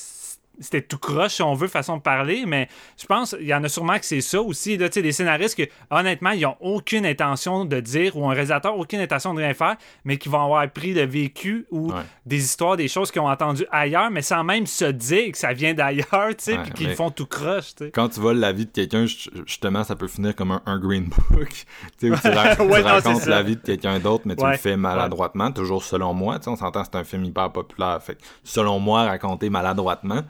[0.60, 2.68] C'était tout croche, si on veut, façon de parler, mais
[3.00, 4.78] je pense il y en a sûrement que c'est ça aussi.
[4.78, 9.00] Là, des scénaristes que, honnêtement, ils n'ont aucune intention de dire, ou un réalisateur, aucune
[9.00, 12.02] intention de rien faire, mais qui vont avoir pris le vécu ou Ouais.
[12.26, 15.54] des histoires, des choses qu'ils ont entendues ailleurs, mais sans même se dire que ça
[15.54, 17.74] vient d'ailleurs, Ouais, puis qu'ils font tout croche.
[17.94, 20.80] Quand tu voles la vie de quelqu'un, ju- justement, ça peut finir comme un, un
[20.80, 21.66] green book.
[22.04, 24.78] où tu, ra- tu non, racontes la vie de quelqu'un d'autre, mais tu le fais
[24.78, 26.40] maladroitement, toujours selon moi.
[26.48, 28.02] On s'entend, c'est un film hyper populaire.
[28.02, 30.22] Fait selon moi, raconté maladroitement.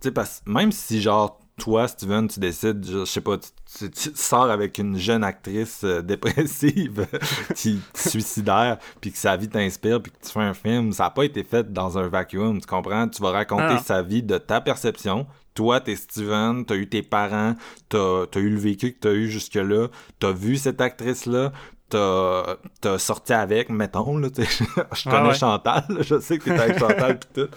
[0.00, 3.38] Tu sais, parce que même si, genre, toi, Steven, tu décides, je, je sais pas,
[3.38, 3.48] tu,
[3.78, 7.06] tu- tu sors avec une jeune actrice euh, dépressive
[7.54, 11.10] qui suicidaire, puis que sa vie t'inspire, puis que tu fais un film, ça a
[11.10, 13.08] pas été fait dans un vacuum, tu comprends?
[13.08, 15.26] Tu vas raconter sa vie de ta perception.
[15.54, 17.54] Toi, t'es Steven, t'as eu tes parents,
[17.88, 19.86] t'as as eu le vécu que t'as eu jusque-là,
[20.18, 21.52] t'as vu cette actrice-là,
[21.90, 25.34] t'as sorti avec, mettons, là, je connais Ah ouais.
[25.34, 27.48] Chantal, là, je sais que t'es avec Chantal pis tout.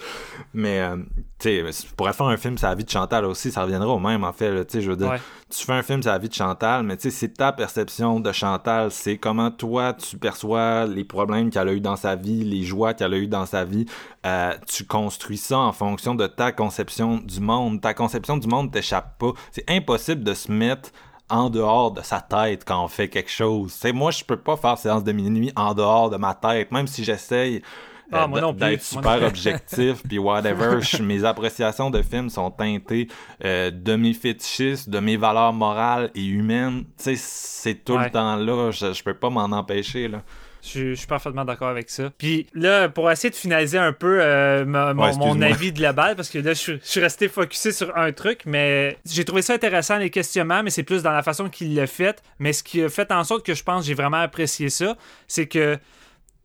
[0.54, 0.98] Mais, euh,
[1.40, 4.00] tu sais, pourrais faire un film sur la vie de Chantal aussi, ça reviendra au
[4.00, 5.10] même, en fait, tu sais, je veux dire.
[5.10, 5.22] Ouais.
[5.50, 8.20] Tu fais un film sur la vie de Chantal, mais tu sais, c'est ta perception
[8.20, 12.44] de Chantal, c'est comment toi tu perçois les problèmes qu'elle a eu dans sa vie,
[12.44, 13.86] les joies qu'elle a eu dans sa vie.
[14.26, 17.80] Euh, tu construis ça en fonction de ta conception du monde.
[17.82, 19.32] Ta conception du monde t'échappe pas.
[19.52, 20.92] C'est impossible de se mettre
[21.30, 23.72] en dehors de sa tête quand on fait quelque chose.
[23.74, 26.88] Sais, moi, je peux pas faire séance de minuit en dehors de ma tête, même
[26.88, 27.62] si j'essaye.
[28.10, 28.54] Ah, euh, plus.
[28.54, 33.10] d'être super objectif puis whatever je- mes appréciations de films sont teintées
[33.44, 38.06] euh, de mes fétichistes de mes valeurs morales et humaines tu sais c'est tout Ouais.
[38.06, 40.22] le temps là je, je peux pas m'en empêcher là
[40.64, 42.10] Je, suis- je suis parfaitement d'accord avec ça.
[42.18, 45.48] Puis là, pour essayer de finaliser un peu euh, ma- mon, Ouais, mon excuse-moi.
[45.48, 48.98] avis global, parce que là, je, suis- je suis resté focusé sur un truc, mais
[49.06, 52.22] j'ai trouvé ça intéressant, les questionnements, mais c'est plus dans la façon qu'il l'a fait.
[52.40, 54.98] Mais ce qui a fait en sorte que je pense que j'ai vraiment apprécié ça,
[55.28, 55.78] c'est que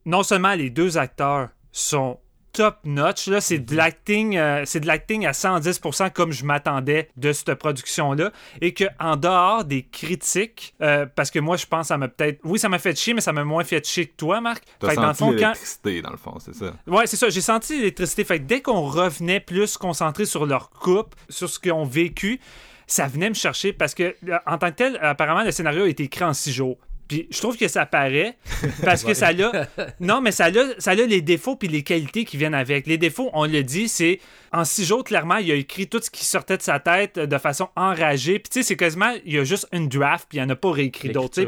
[0.05, 2.19] non seulement les deux acteurs sont
[2.53, 7.09] top notch là c'est de l'acting euh, c'est de l'acting à 110% comme je m'attendais
[7.17, 8.31] de cette production là
[8.61, 12.09] et que en dehors des critiques euh, parce que moi je pense que ça m'a
[12.09, 14.65] peut-être oui ça m'a fait chier mais ça m'a moins fait chier que toi Marc
[14.79, 17.07] t'as Fait que dans le senti fond quand l'électricité dans le fond c'est ça Ouais,
[17.07, 17.29] c'est ça.
[17.31, 18.25] J'ai senti l'électricité.
[18.25, 22.41] Fait que dès qu'on revenait plus concentré sur leur couple, sur ce qu'ils ont vécu,
[22.87, 25.89] ça venait me chercher parce que, euh, en tant que tel, apparemment, le scénario a
[25.89, 26.77] été écrit en six jours.
[27.13, 28.39] Puis je trouve que ça paraît
[28.85, 29.67] parce que ça a.
[30.01, 32.87] Non, mais ça a, ça a les défauts puis les qualités qui viennent avec.
[32.87, 34.19] Les défauts, on le dit, c'est
[34.51, 37.39] en six jours, clairement, il a écrit tout ce qui sortait de sa tête de
[37.39, 38.39] façon enragée.
[38.39, 40.51] Puis tu sais, c'est quasiment, il y a juste une draft puis il n'y en
[40.51, 41.35] a pas réécrit d'autres.
[41.35, 41.45] Puis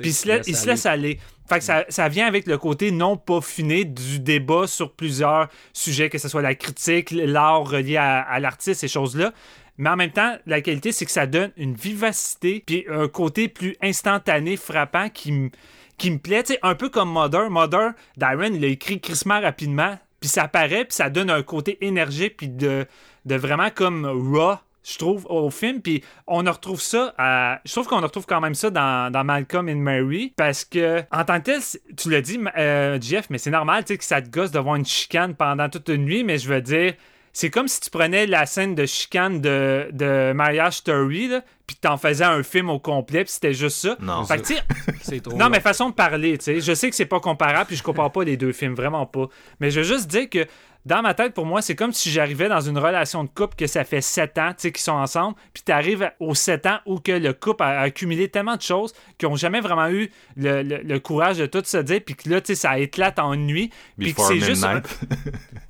[0.00, 1.18] puis il se, il laisse aller.
[1.46, 6.08] Fait que ça, ça vient avec le côté non peaufiné du débat sur plusieurs sujets,
[6.08, 9.32] que ce soit la critique, l'art relié à, à l'artiste, ces choses-là.
[9.78, 13.48] Mais en même temps, la qualité, c'est que ça donne une vivacité, puis un côté
[13.48, 15.50] plus instantané, frappant, qui me
[15.98, 17.50] qui me plaît, un peu comme Mother.
[17.50, 21.76] Mother, Darren, il a écrit crissement rapidement, puis ça paraît, puis ça donne un côté
[21.84, 22.86] énergique, puis de,
[23.26, 25.82] de vraiment comme raw, je trouve, au film.
[25.82, 27.60] Puis on retrouve ça à...
[27.64, 31.24] Je trouve qu'on retrouve quand même ça dans, dans, Malcolm and Mary, parce que, en
[31.24, 31.60] tant que tel,
[31.96, 34.60] tu l'as dit, euh, Jeff, mais c'est normal, tu sais, que ça te gosse de
[34.60, 36.94] voir une chicane pendant toute une nuit, mais je veux dire
[37.38, 41.76] c'est comme si tu prenais la scène de chicane de, de Marriage Story, là, puis
[41.76, 43.96] t'en faisais un film au complet, puis c'était juste ça.
[44.00, 44.64] Non, fait
[45.02, 45.36] c'est trop.
[45.36, 46.60] Non, mais façon de parler, tu sais.
[46.60, 49.28] Je sais que c'est pas comparable, puis je compare pas les deux films, vraiment pas.
[49.60, 50.46] Mais je veux juste dire que
[50.86, 53.66] dans ma tête, pour moi, c'est comme si j'arrivais dans une relation de couple que
[53.66, 56.78] ça fait 7 ans, tu sais, qu'ils sont ensemble, puis tu arrives aux 7 ans
[56.86, 60.98] où que le couple a accumulé tellement de choses qu'ils n'ont jamais vraiment eu le,
[60.98, 64.14] courage de tout se dire, puis que là, tu sais, ça éclate en nuit, puis
[64.14, 64.66] que c'est juste...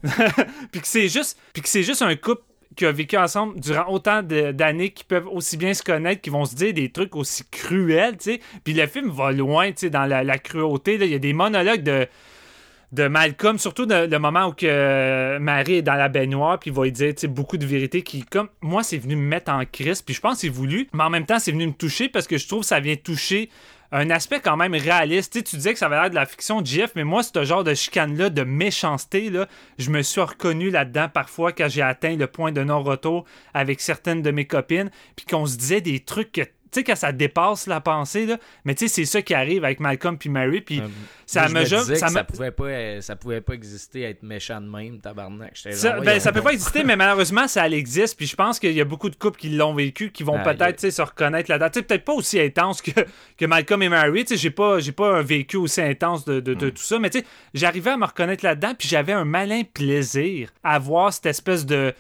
[0.73, 1.39] puis que c'est juste...
[1.53, 2.43] Puis que c'est juste un couple
[2.79, 6.45] qui a vécu ensemble durant autant d'années qui peuvent aussi bien se connaître, qui vont
[6.45, 8.41] se dire des trucs aussi cruels, tu sais.
[8.63, 10.95] Puis le film va loin, tu sais, dans la, cruauté.
[10.95, 12.07] Il y a des monologues de
[12.93, 16.85] de Malcolm, surtout le moment où que Marie est dans la baignoire, puis il va
[16.85, 20.15] lui dire beaucoup de vérités qui, comme moi, c'est venu me mettre en crise, puis
[20.15, 22.39] je pense que c'est voulu, mais en même temps, c'est venu me toucher parce que
[22.39, 23.51] je trouve que ça vient toucher
[23.91, 25.43] un aspect quand même réaliste.
[25.45, 27.75] tu disais que ça avait l'air de la fiction Jeff, mais moi, ce genre de
[27.75, 29.49] chicane-là, de méchanceté, là,
[29.79, 33.25] je me suis reconnu là-dedans parfois quand j'ai atteint le point de non-retour
[33.55, 36.97] avec certaines de mes copines, puis qu'on se disait des trucs que tu sais, quand
[36.97, 40.29] ça dépasse la pensée, là, mais tu sais, c'est ça qui arrive avec Malcolm puis
[40.29, 40.87] Mary, puis euh,
[41.27, 41.65] ça me...
[41.65, 45.57] ça, ça, pouvait pas, euh, ça pouvait pas exister, être méchant de même, tabarnak.
[45.57, 48.81] Ça, ben, ça peut pas exister, mais malheureusement, ça existe, puis je pense qu'il y
[48.81, 51.71] a beaucoup de couples qui l'ont vécu, qui vont ah, peut-être se reconnaître là-dedans.
[51.71, 52.93] Peut-être pas aussi intense que,
[53.37, 56.55] que Malcolm et Mary, tu sais, j'ai pas, pas un vécu aussi intense de, de,
[56.55, 56.73] mm.
[56.73, 57.25] tout ça, mais tu sais,
[57.55, 61.95] j'arrivais à me reconnaître là-dedans, puis j'avais un malin plaisir à voir cette espèce de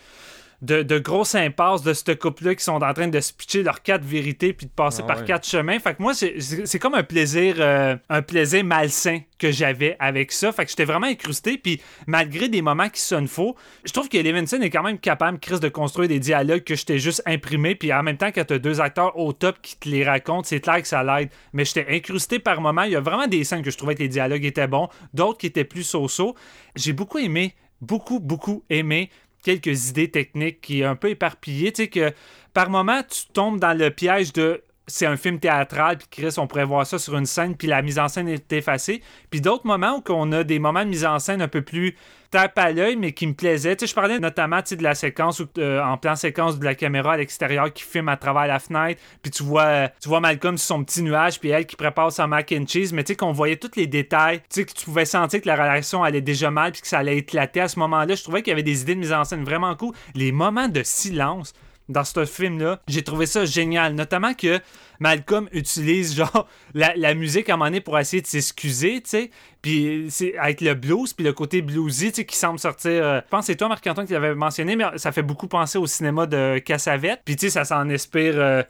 [0.61, 3.83] de, de grosses impasses de ce couple-là qui sont en train de se pitcher leurs
[3.83, 5.79] quatre vérités puis de passer ah par quatre chemins.
[5.79, 10.51] Fait que moi, c'est comme un plaisir, euh, un plaisir malsain que j'avais avec ça.
[10.51, 11.59] Fait que j'étais vraiment incrusté.
[11.59, 13.55] Puis malgré des moments qui sonnent faux,
[13.85, 16.99] je trouve que Levinson est quand même capable, Chris, de construire des dialogues que j'étais
[16.99, 17.77] juste imprimé.
[17.77, 20.61] Puis en même temps, quand t'as deux acteurs au top qui te les racontent, c'est
[20.61, 21.31] clair que ça l'aide.
[21.53, 22.83] Mais j'étais incrusté par moments.
[22.83, 25.39] Il y a vraiment des scènes que je trouvais que les dialogues étaient bons, d'autres
[25.39, 26.35] qui étaient plus so-so.
[26.75, 29.11] J'ai beaucoup aimé beaucoup, beaucoup aimé
[29.43, 31.73] quelques idées techniques qui est un peu éparpillées.
[31.73, 32.13] Tu sais, que
[32.55, 36.47] par moment, tu tombes dans le piège de c'est un film théâtral, puis Chris, on
[36.47, 39.03] pourrait voir ça sur une scène, puis la mise en scène est effacée.
[39.31, 41.95] Puis d'autres moments où on a des moments de mise en scène un peu plus
[42.31, 43.77] tape à l'œil, mais qui me plaisaient.
[43.77, 46.75] Tu sais, je parlais notamment de la séquence où, euh, en plan séquence de la
[46.75, 50.59] caméra à l'extérieur qui filme à travers la fenêtre, puis tu vois, tu vois Malcolm
[50.59, 53.17] sur son petit nuage, puis elle qui prépare sa mac and cheese, mais tu sais,
[53.17, 56.21] qu'on voyait tous les détails, tu sais, que tu pouvais sentir que la relation allait
[56.21, 58.15] déjà mal, puis que ça allait éclater à ce moment-là.
[58.15, 59.95] Je trouvais qu'il y avait des idées de mise en scène vraiment cool.
[60.15, 61.55] Les moments de silence
[61.89, 62.81] dans ce film-là.
[62.89, 63.95] J'ai trouvé ça génial.
[63.95, 64.61] Notamment que
[65.01, 69.31] Malcolm utilise genre la, musique à un moment donné pour essayer de s'excuser, tu sais.
[69.63, 73.05] Puis c'est avec le blues, puis le côté bluesy, tu sais, qui semble sortir.
[73.05, 75.87] Euh, je pense c'est toi, Marc-Antoine, qui l'avait mentionné, mais ça fait beaucoup penser au
[75.87, 77.23] cinéma de Cassavette.
[77.25, 78.35] Puis tu sais, ça s'en inspire.
[78.37, 78.63] Euh,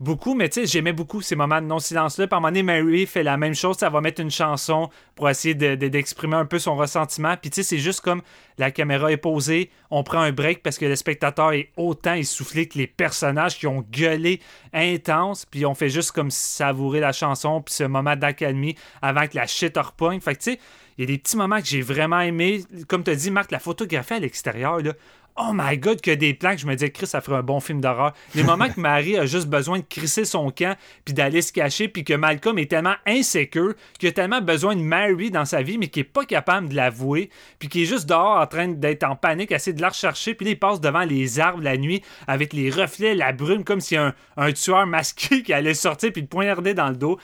[0.00, 2.26] beaucoup, mais tu sais, j'aimais beaucoup ces moments de non-silence-là.
[2.26, 5.28] Par un moment donné, Mary fait la même chose, ça va mettre une chanson pour
[5.28, 7.36] essayer d'exprimer un peu son ressentiment.
[7.36, 8.22] Puis tu sais, c'est juste comme
[8.58, 12.66] la caméra est posée, on prend un break parce que le spectateur est autant essoufflé
[12.66, 14.40] que les personnages qui ont gueulé
[14.72, 19.36] intense, puis on fait juste comme savourer la chanson, puis ce moment d'accalmie avant que
[19.36, 20.20] la shit repogne.
[20.20, 20.60] Fait que tu sais,
[20.96, 22.62] il y a des petits moments que j'ai vraiment aimé.
[22.88, 24.92] Comme tu as dit, Marc, la photographie à l'extérieur, là,
[25.36, 27.60] oh my god, que des plans que je me disais, Chris, ça ferait un bon
[27.60, 28.12] film d'horreur.
[28.34, 31.88] Les moments que Marie a juste besoin de crisser son camp, puis d'aller se cacher,
[31.88, 35.78] puis que Malcolm est tellement insécure, qu'il a tellement besoin de Mary dans sa vie,
[35.78, 39.04] mais qui est pas capable de l'avouer, puis qui est juste dehors en train d'être
[39.04, 42.52] en panique, essayer de la rechercher, puis il passe devant les arbres la nuit, avec
[42.52, 46.28] les reflets, la brume, comme si un, un tueur masqué qui allait sortir, puis le
[46.28, 47.18] poignarder dans le dos.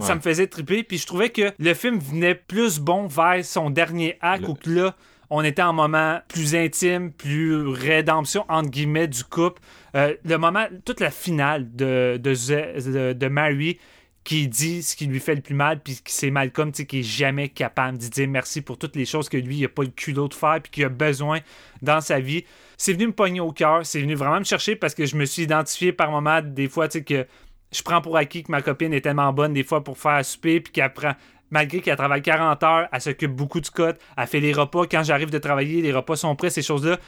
[0.00, 3.70] Ça me faisait triper, puis je trouvais que le film venait plus bon vers son
[3.70, 4.96] dernier acte, ou que là,
[5.36, 9.60] on était en moment plus intime, plus rédemption, entre guillemets, du couple.
[9.96, 13.80] Euh, le moment, toute la finale de, de, de, Mary
[14.22, 17.48] qui dit ce qui lui fait le plus mal, puis c'est Malcolm qui est jamais
[17.48, 20.28] capable de dire merci pour toutes les choses que lui, il a pas le culot
[20.28, 21.40] de faire, puis qu'il a besoin
[21.82, 22.44] dans sa vie.
[22.76, 25.24] C'est venu me pogner au cœur, c'est venu vraiment me chercher parce que je me
[25.24, 27.26] suis identifié par moment des fois, tu que
[27.72, 30.60] je prends pour acquis que ma copine est tellement bonne des fois pour faire souper,
[30.60, 31.14] puis qu'elle prend
[31.54, 34.86] malgré qu'elle travaille 40 heures, elle s'occupe beaucoup du code, elle fait les repas.
[34.90, 36.98] Quand j'arrive de travailler, les repas sont prêts, ces choses-là.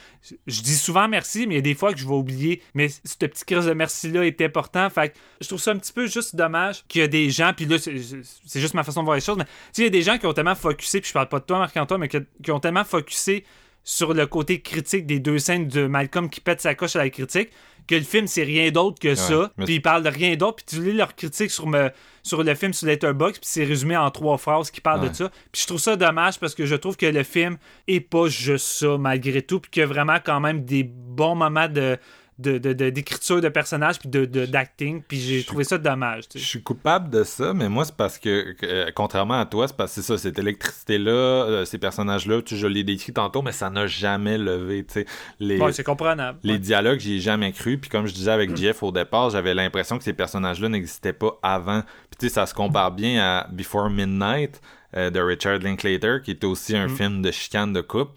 [0.47, 2.61] Je dis souvent merci, mais il y a des fois que je vais oublier.
[2.73, 4.89] Mais ce petit crise de merci-là est important.
[4.89, 7.65] Fait je trouve ça un petit peu juste dommage qu'il y a des gens, puis
[7.65, 9.45] là, c'est juste ma façon de voir les choses, mais
[9.77, 11.59] il y a des gens qui ont tellement focusé, puis je parle pas de toi,
[11.59, 13.43] Marc-Antoine, mais qui, ont tellement focusé
[13.83, 17.09] sur le côté critique des deux scènes de Malcolm qui pète sa coche à la
[17.09, 17.49] critique
[17.87, 20.57] que le film c'est rien d'autre que ça, mais- puis ils parlent de rien d'autre,
[20.57, 21.89] puis tu lis leurs critiques sur, me,
[22.23, 25.09] sur le film sur Letterboxd, puis c'est résumé en trois phrases qui parlent Ouais.
[25.09, 25.29] de ça.
[25.51, 27.57] Puis je trouve ça dommage parce que je trouve que le film
[27.87, 31.35] est pas juste ça malgré tout, puis qu'il y a vraiment quand même des bons
[31.35, 31.97] moments de
[32.39, 36.27] de- de- de- d'écriture de, personnages puis de de- d'acting puis j'ai trouvé ça dommage
[36.29, 39.67] tu Je suis coupable de ça, mais moi, c'est parce que, euh, contrairement à toi,
[39.67, 43.41] c'est parce que c'est ça, cette électricité-là, euh, ces personnages-là, tu je l'ai décrit tantôt,
[43.41, 45.05] mais ça n'a jamais levé, tu sais.
[45.39, 46.59] Les, c'est comprenable les Ouais.
[46.59, 47.77] dialogues, j'y ai jamais cru.
[47.77, 51.37] Puis comme je disais avec Jeff au départ, j'avais l'impression que ces personnages-là n'existaient pas
[51.41, 51.81] avant.
[51.81, 54.61] Puis tu sais, ça se compare bien à Before Midnight
[54.95, 58.11] euh, de Richard Linklater, qui était aussi un film de chicane de couple.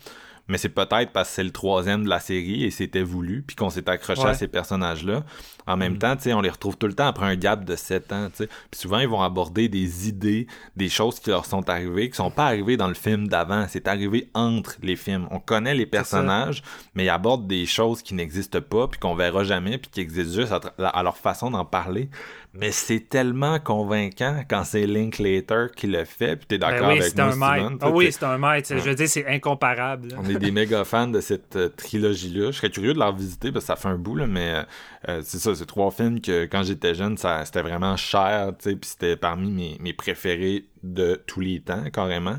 [0.51, 3.55] Mais c'est peut-être parce que c'est le troisième de la série et c'était voulu, puis
[3.55, 5.22] qu'on s'est accroché à ces personnages-là.
[5.68, 7.77] En même temps, tu sais, on les retrouve tout le temps après un gap de
[7.77, 8.28] 7 ans.
[8.31, 8.47] tu sais.
[8.68, 12.32] Puis souvent, ils vont aborder des idées, des choses qui leur sont arrivées, qui sont
[12.32, 13.66] pas arrivées dans le film d'avant.
[13.68, 15.28] C'est arrivé entre les films.
[15.31, 16.64] On connaît les personnages,
[16.94, 20.35] mais ils abordent des choses qui n'existent pas, puis qu'on verra jamais, puis qui existent
[20.35, 22.10] juste à leur façon d'en parler.
[22.52, 26.98] Mais c'est tellement convaincant quand c'est Linklater qui le fait, puis t'es Ben d'accord oui,
[26.98, 27.56] avec c'est moi.
[27.56, 28.68] Steven, Ah oui, c'est un maître.
[28.77, 30.09] Je veux dire, c'est incomparable.
[30.09, 30.16] là.
[30.18, 32.51] on est des méga fans de cette euh, trilogie-là.
[32.51, 34.62] Je serais curieux de la revisiter parce que ça fait un bout, là, mais euh,
[35.09, 38.70] euh, c'est ça, c'est trois films que quand j'étais jeune, ça c'était vraiment cher, tu
[38.70, 42.39] sais, puis c'était parmi mes, mes préférés de tous les temps, carrément.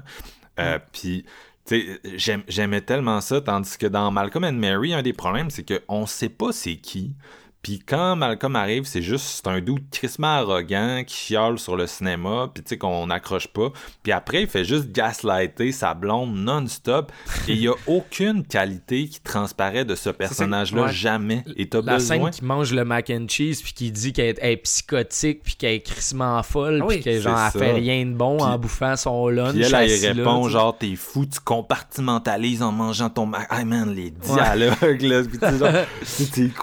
[0.59, 1.25] Euh, Puis,
[2.47, 6.29] j'aimais tellement ça, tandis que dans Malcolm and Mary, un des problèmes, c'est qu'on sait
[6.29, 7.15] pas c'est qui.
[7.61, 11.85] Puis quand Malcolm arrive, c'est juste c'est un doute crissement arrogant qui chiale sur le
[11.85, 13.69] cinéma, puis tu sais qu'on n'accroche pas.
[14.01, 17.11] Puis après, il fait juste gaslighter sa blonde non-stop.
[17.47, 20.91] Et il y a aucune qualité qui transparaît de ce personnage-là, ouais.
[20.91, 21.43] jamais.
[21.55, 22.17] Et t'as La besoin...
[22.17, 25.73] scène qui mange le mac and cheese puis qui dit qu'elle est, psychotique puis qu'elle
[25.75, 28.45] est crissement folle Ah puis oui, que genre c'est elle fait rien de bon Puis-
[28.45, 29.53] en bouffant son lunch.
[29.53, 33.47] Puis elle, elle là, répond genre t'es fou, tu compartimentalises en mangeant ton mac.
[33.49, 36.49] Ah man, les dialogues là, puis tu sais,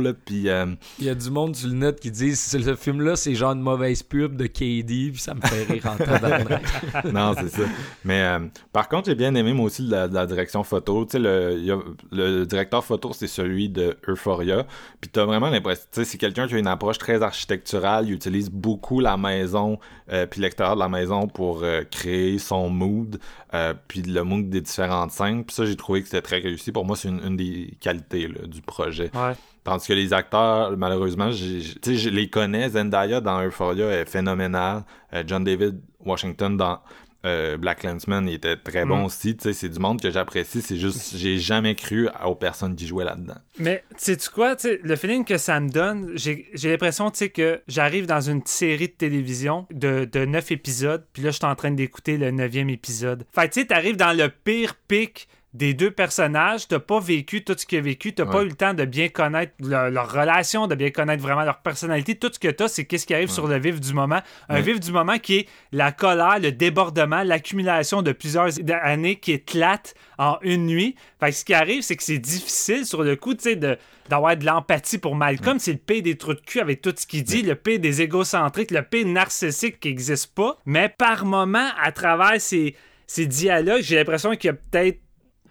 [0.00, 0.66] là, puis euh,
[0.98, 3.52] Il y a du monde sur le net qui dit ce film là c'est genre
[3.52, 6.62] une mauvaise pub de KD puis ça me fait rire en tabarnak.
[7.12, 7.62] non, c'est ça.
[8.04, 8.40] Mais euh,
[8.72, 11.04] par contre, j'ai bien aimé moi aussi de la, la direction photo.
[11.04, 11.82] Tu sais, le, a-
[12.12, 14.66] le directeur photo, c'est celui de Euphoria.
[15.00, 18.06] Puis t'as vraiment l'impression, tu sais, c'est quelqu'un qui a une approche très architecturale.
[18.08, 19.78] Il utilise beaucoup la maison,
[20.12, 23.18] euh, puis l'extérieur de la maison pour euh, créer son mood,
[23.54, 25.44] euh, puis le mood des différentes scènes.
[25.44, 26.72] Puis ça, j'ai trouvé que c'était très réussi.
[26.72, 29.10] Pour moi, c'est une, une des qualités là, du projet.
[29.14, 29.32] Ouais.
[29.66, 32.70] Tandis que les acteurs, malheureusement, je les connais.
[32.70, 34.84] Zendaya dans Euphoria est phénoménal.
[35.12, 36.80] Euh, John David Washington dans
[37.24, 39.04] euh, Black Landsman il était très bon Mm.
[39.06, 39.36] aussi.
[39.40, 40.62] C'est du monde que j'apprécie.
[40.62, 43.34] C'est juste, j'ai jamais cru aux personnes qui jouaient là-dedans.
[43.58, 48.06] Mais sais-tu quoi, tu sais, le feeling que ça me donne, j'ai l'impression, que j'arrive
[48.06, 51.72] dans une série de télévision de, de 9 épisodes, puis là, je suis en train
[51.72, 53.24] d'écouter le neuvième épisode.
[53.34, 55.26] Fait tu sais, t'arrives dans le pire pic
[55.56, 58.54] des deux personnages, t'as pas vécu tout ce qu'ils ont vécu, t'as pas eu le
[58.54, 62.14] temps de bien connaître leur, leur relation, de bien connaître vraiment leur personnalité.
[62.14, 64.20] Tout ce que t'as, c'est qu'est-ce qui arrive sur le vif du moment.
[64.48, 64.62] Un Ouais.
[64.62, 68.48] vif du moment qui est la colère, le débordement, l'accumulation de plusieurs
[68.82, 70.94] années qui éclate en une nuit.
[71.20, 73.76] Fait que ce qui arrive, c'est que c'est difficile sur le coup, tu sais, de
[74.08, 77.08] d'avoir de l'empathie pour Malcolm, c'est le P des trous de cul avec tout ce
[77.08, 80.56] qu'il dit, le P des égocentriques, le P narcissique qui n'existe pas.
[80.64, 82.76] Mais par moment, à travers ces,
[83.08, 85.00] ces dialogues, j'ai l'impression qu'il y a peut-être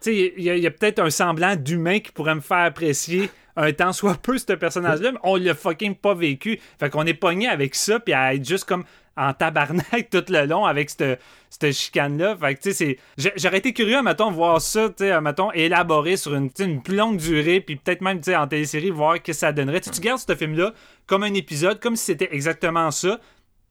[0.05, 3.29] il y a, il y a peut-être un semblant d'humain qui pourrait me faire apprécier
[3.55, 6.59] un temps soit peu ce personnage-là, mais on l'a fucking pas vécu.
[6.79, 8.83] Fait qu'on est pogné avec ça, puis à être juste comme
[9.17, 12.35] en tabarnak tout le long avec cette, cette chicane-là.
[12.35, 16.35] Fait que, tu sais, J'aurais été curieux, mettons, voir ça, tu sais, mettons, élaboré sur
[16.35, 19.51] une, plus longue durée, puis peut-être même, tu sais, en télésérie, voir ce que ça
[19.51, 19.81] donnerait.
[19.81, 20.73] Tu gardes ce film-là
[21.05, 23.19] comme un épisode, comme si c'était exactement ça,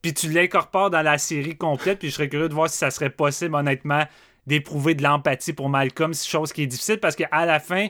[0.01, 2.91] puis tu l'incorpores dans la série complète, puis je serais curieux de voir si ça
[2.91, 4.03] serait possible, honnêtement,
[4.47, 7.87] d'éprouver de l'empathie pour Malcolm, c'est chose qui est difficile, parce qu'à la fin,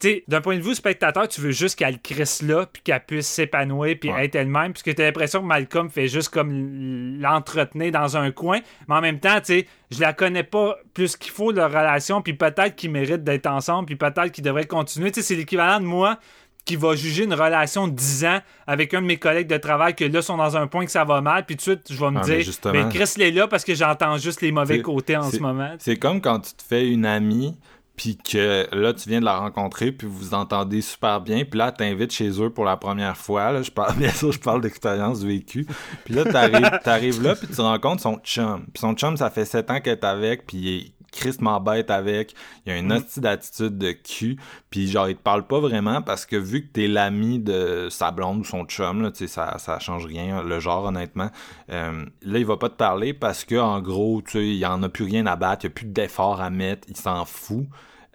[0.00, 3.04] tu sais, d'un point de vue spectateur, tu veux juste qu'elle crisse là, puis qu'elle
[3.04, 4.24] puisse s'épanouir, puis Ouais.
[4.24, 8.58] être elle-même, puisque t'as l'impression que Malcolm fait juste comme l'entretenir dans un coin,
[8.88, 12.20] mais en même temps, tu sais, je la connais pas plus qu'il faut, leur relation,
[12.20, 15.12] puis peut-être qu'ils méritent d'être ensemble, puis peut-être qu'ils devraient continuer.
[15.12, 16.18] Tu sais, c'est l'équivalent de moi
[16.64, 19.94] qui va juger une relation de 10 ans avec un de mes collègues de travail
[19.96, 21.98] que là sont dans un point que ça va mal, puis tout de suite, je
[21.98, 22.72] vais me Ah, mais dire, justement.
[22.72, 25.74] ben Chris les là parce que j'entends juste les mauvais côtés en ce moment.
[25.78, 27.56] C'est comme quand tu te fais une amie,
[27.96, 31.58] puis que là, tu viens de la rencontrer, puis vous vous entendez super bien, puis
[31.58, 33.52] là, t'invites chez eux pour la première fois.
[33.52, 35.66] Là, je parle, bien sûr, je parle d'expérience vécue.
[36.04, 38.64] Puis là, t'arrives, t'arrives là, puis tu rencontres son chum.
[38.72, 41.90] Puis son chum, ça fait sept ans qu'elle est avec, puis il est crissement bête
[41.90, 42.34] avec.
[42.66, 44.38] Il a une hostie d'attitude de cul.
[44.70, 48.10] Puis genre, il te parle pas vraiment parce que vu que t'es l'ami de sa
[48.10, 51.30] blonde ou son chum, là, tu sais, ça, ça change rien, le genre, honnêtement.
[51.70, 54.82] Euh, là, il va pas te parler parce que en gros, tu sais, il en
[54.82, 57.66] a plus rien à battre, il y a plus d'efforts à mettre, il s'en fout.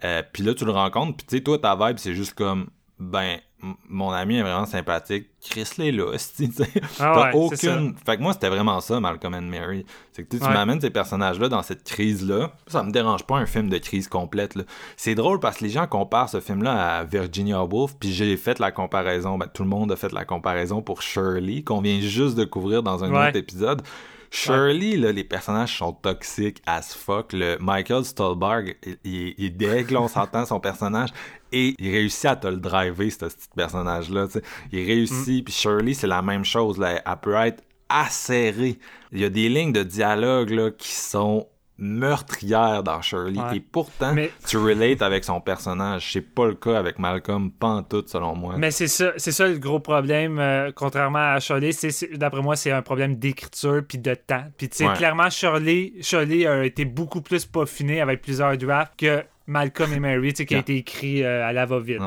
[0.04, 2.68] Euh, puis là, tu le rencontres, puis tu sais, toi, ta vibe, c'est juste comme,
[3.00, 3.40] ben,
[3.90, 5.30] mon ami est vraiment sympathique.
[5.42, 6.68] Chris l'est là, tu sais.
[7.00, 7.96] Ah T'as ouais, c'est aucune.
[8.06, 9.86] Fait que moi, c'était vraiment ça, Malcolm and Mary.
[10.12, 10.50] C'est que tu Ouais.
[10.54, 12.52] m'amènes ces personnages-là dans cette crise-là.
[12.68, 14.54] Ça me dérange pas un film de crise complète.
[14.96, 18.60] C'est drôle parce que les gens comparent ce film-là à Virginia Woolf, puis j'ai fait
[18.60, 19.38] la comparaison.
[19.38, 22.84] Ben, tout le monde a fait la comparaison pour Shirley, qu'on vient juste de couvrir
[22.84, 23.28] dans un Ouais.
[23.30, 23.82] autre épisode.
[24.30, 27.32] Shirley, là, les personnages sont toxiques as fuck.
[27.32, 31.10] Le Michael Stolberg, il, il, il est deg, là, on s'entend son personnage.
[31.52, 34.28] Et il réussit à te le driver, ce petit personnage-là.
[34.72, 35.46] Il réussit.
[35.46, 36.78] Puis Shirley, c'est la même chose.
[36.78, 37.02] Là.
[37.06, 38.78] Elle peut être acérée.
[39.12, 41.48] Il y a des lignes de dialogue là, qui sont
[41.80, 43.40] meurtrières dans Shirley.
[43.40, 43.58] Ouais.
[43.58, 46.12] Et pourtant, Mais- tu relates avec son personnage.
[46.12, 48.56] C'est pas le cas avec Malcolm, pas en tout, selon moi.
[48.58, 52.56] Mais c'est ça, c'est ça le gros problème, euh, contrairement à Shirley, c'est- d'après moi,
[52.56, 54.46] c'est un problème d'écriture puis de temps.
[54.58, 54.94] Puis tu sais, Ouais.
[54.96, 60.34] clairement, Shirley, Shirley a été beaucoup plus peaufiné avec plusieurs drafts que Malcolm et Mary,
[60.34, 62.02] tu sais, qui a été écrit euh, à la va-vite.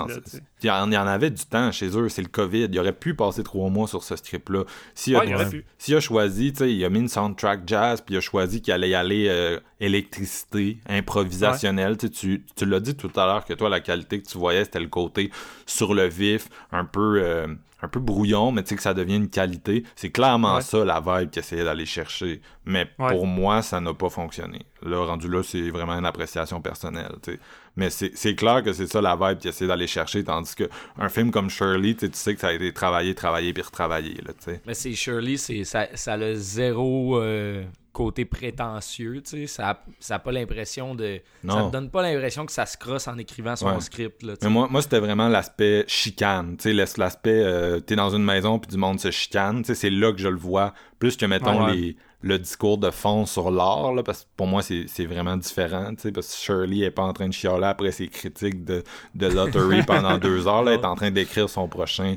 [0.62, 2.68] Il, y en, avait du temps chez eux, c'est le COVID.
[2.70, 4.64] Il aurait pu passer trois mois sur ce script-là.
[4.94, 8.18] S'il a, il a choisi, tu sais, il a mis une soundtrack jazz, puis il
[8.18, 11.96] a choisi qu'il allait y aller euh, électricité, improvisationnel.
[11.96, 14.64] Tu Tu, tu l'as dit tout à l'heure que toi, la qualité que tu voyais,
[14.64, 15.30] c'était le côté
[15.66, 17.46] sur le vif, un peu, euh,
[17.82, 19.84] un peu brouillon, mais tu sais que ça devient une qualité.
[19.96, 20.62] C'est clairement Ouais.
[20.62, 22.40] ça la vibe qu'il essayait d'aller chercher.
[22.64, 24.66] Mais pour moi, ça n'a pas fonctionné.
[24.82, 27.14] Là, rendu là, c'est vraiment une appréciation personnelle.
[27.22, 27.40] tu sais.
[27.76, 30.68] Mais c'est clair que c'est ça la vibe qu'il essaie d'aller chercher, tandis que
[30.98, 34.14] un film comme Shirley, tu sais, que ça a été travaillé, travaillé, puis retravaillé.
[34.26, 34.32] Là.
[34.66, 39.46] Mais c'est Shirley, ça, ça a zéro euh, côté prétentieux, tu sais.
[39.46, 41.20] Ça, ça a pas l'impression de.
[41.46, 41.68] Ça Non.
[41.68, 43.80] te donne pas l'impression que ça se crosse en écrivant son Ouais.
[43.80, 44.34] script, là.
[44.42, 46.56] Mais moi, moi c'était vraiment l'aspect chicane.
[46.56, 49.58] Tu sais, l'as- l'aspect, euh, t'es dans une maison puis du monde se chicane.
[49.62, 50.72] Tu sais, c'est là que je le vois.
[50.98, 51.76] Plus que, mettons, Ouais, ouais.
[51.76, 55.36] les, le discours de fond sur l'art, là, parce que pour moi, c'est c'est vraiment
[55.38, 55.90] différent.
[55.94, 58.82] Tu sais, parce que Shirley est pas en train de chialer après ses critiques de,
[59.14, 60.62] de Lottery pendant deux heures.
[60.62, 62.16] Là, elle est en train d'écrire son prochain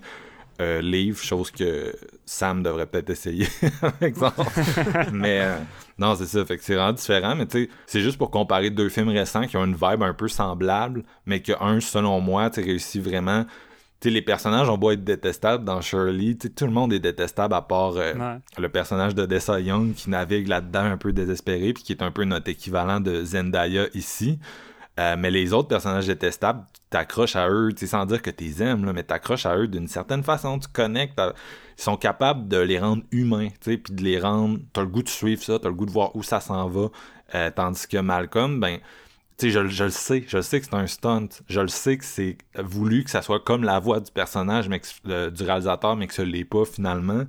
[0.61, 1.93] euh, livre, chose que
[2.25, 3.47] Sam devrait peut-être essayer,
[3.81, 4.41] par exemple.
[5.11, 5.57] mais euh,
[5.97, 6.45] non, c'est ça.
[6.45, 7.35] Fait que c'est vraiment différent.
[7.35, 10.13] Mais tu sais, c'est juste pour comparer deux films récents qui ont une vibe un
[10.13, 13.45] peu semblable, mais que un, selon moi, tu réussit vraiment.
[13.99, 17.61] Tu les personnages ont beau être détestables dans Shirley, tout le monde est détestable à
[17.61, 18.37] part euh, Ouais.
[18.57, 22.11] le personnage de Dessa Young qui navigue là-dedans un peu désespéré, puis qui est un
[22.11, 24.39] peu notre équivalent de Zendaya ici.
[24.99, 28.29] Euh, mais les autres personnages détestables, tu t'accroches à eux, tu sais, sans dire que
[28.29, 31.33] tu les aimes, là, mais t'accroches à eux d'une certaine façon, tu connectes, à-
[31.79, 34.87] ils sont capables de les rendre humains, tu sais, puis de les rendre, t'as le
[34.87, 36.89] goût de suivre ça, t'as le goût de voir où ça s'en va,
[37.35, 38.77] Euh, tandis que Malcolm, ben,
[39.39, 41.67] tu sais, je, je le sais, je le sais que c'est un stunt, je le
[41.69, 45.31] sais que c'est voulu que ça soit comme la voix du personnage, mais que- euh,
[45.31, 47.23] du réalisateur, mais que ce l'est pas finalement,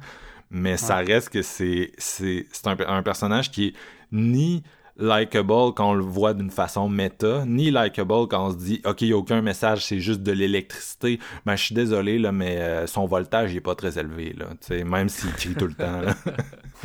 [0.51, 3.75] mais ça reste que c'est c'est c'est un, un personnage qui est
[4.13, 4.63] ni
[4.97, 9.01] likable quand on le voit d'une façon méta, ni likable quand on se dit OK,
[9.03, 11.19] il n'y a aucun message, c'est juste de l'électricité.
[11.47, 14.47] Ben je suis désolé là, mais euh, son voltage il est pas très élevé là,
[14.85, 16.01] même s'il crie tout le temps.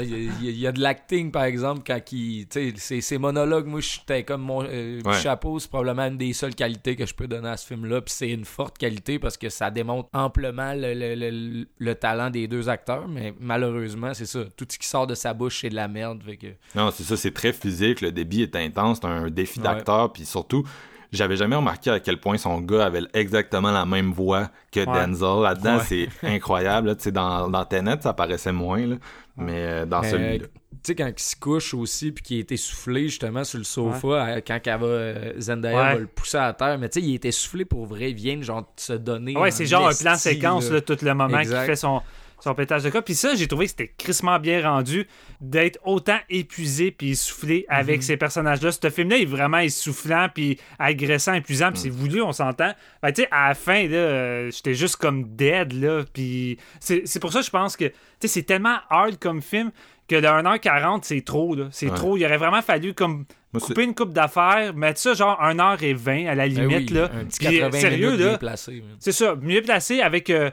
[0.00, 2.46] Il y, a- il y a de l'acting, par exemple, quand il.
[2.76, 5.12] Ces monologues, moi, j'étais comme mon euh, Ouais.
[5.20, 8.00] chapeau, c'est probablement une des seules qualités que je peux donner à ce film-là.
[8.00, 12.30] Puis c'est une forte qualité parce que ça démontre amplement le, le- le- le talent
[12.30, 13.06] des deux acteurs.
[13.08, 14.40] Mais malheureusement, c'est ça.
[14.56, 16.22] Tout ce qui sort de sa bouche, c'est de la merde.
[16.24, 16.46] Fait que...
[16.74, 19.64] Non, c'est ça, c'est très physique, le débit est intense, c'est un défi Ouais.
[19.64, 20.64] d'acteur, puis surtout,
[21.12, 24.86] j'avais jamais remarqué à quel point son gars avait exactement la même voix que Ouais.
[25.06, 25.42] Denzel.
[25.42, 25.84] Là-dedans, Ouais.
[25.86, 26.88] c'est incroyable.
[26.88, 27.10] là.
[27.12, 28.96] Dans, dans Tenet, ça paraissait moins, là.
[29.36, 30.46] mais euh, dans Mais, celui-là.
[30.84, 34.40] Tu sais, quand il se couche aussi, puis qu'il est essoufflé justement sur le sofa,
[34.40, 35.92] quand elle va, euh, Zendaya Ouais.
[35.94, 36.76] va le pousser à terre.
[36.78, 38.10] Mais tu sais, il est essoufflé pour vrai.
[38.10, 39.36] Il vient genre de se donner.
[39.36, 40.76] Ouais, c'est genre un plan séquence là.
[40.76, 41.60] là, tout le moment Exact.
[41.60, 42.02] qui fait son,
[42.42, 43.02] son pétage de cas.
[43.02, 45.06] Puis ça, j'ai trouvé que c'était crissement bien rendu
[45.40, 48.02] d'être autant épuisé puis essoufflé avec Mhm.
[48.02, 48.72] ces personnages-là.
[48.72, 52.72] Ce film-là est vraiment essoufflant puis agressant, épuisant, puis c'est voulu, on s'entend.
[53.02, 56.02] Ben, tu sais, à la fin, là, euh, j'étais juste comme dead, là.
[56.12, 59.70] Puis c'est pour ça que je pense que, tu sais, c'est tellement hard comme film
[60.08, 61.68] que de 1h40, c'est trop, là.
[61.70, 61.96] C'est Ouais.
[61.96, 62.16] trop.
[62.16, 66.34] Il aurait vraiment fallu comme Moi, couper une coupe d'affaires, mettre ça genre 1h20 à
[66.34, 67.10] la Ben limite, oui, là.
[67.14, 68.56] Un petit Puis, 80 sérieux, minutes là.
[68.98, 70.50] C'est ça, mieux placé avec euh,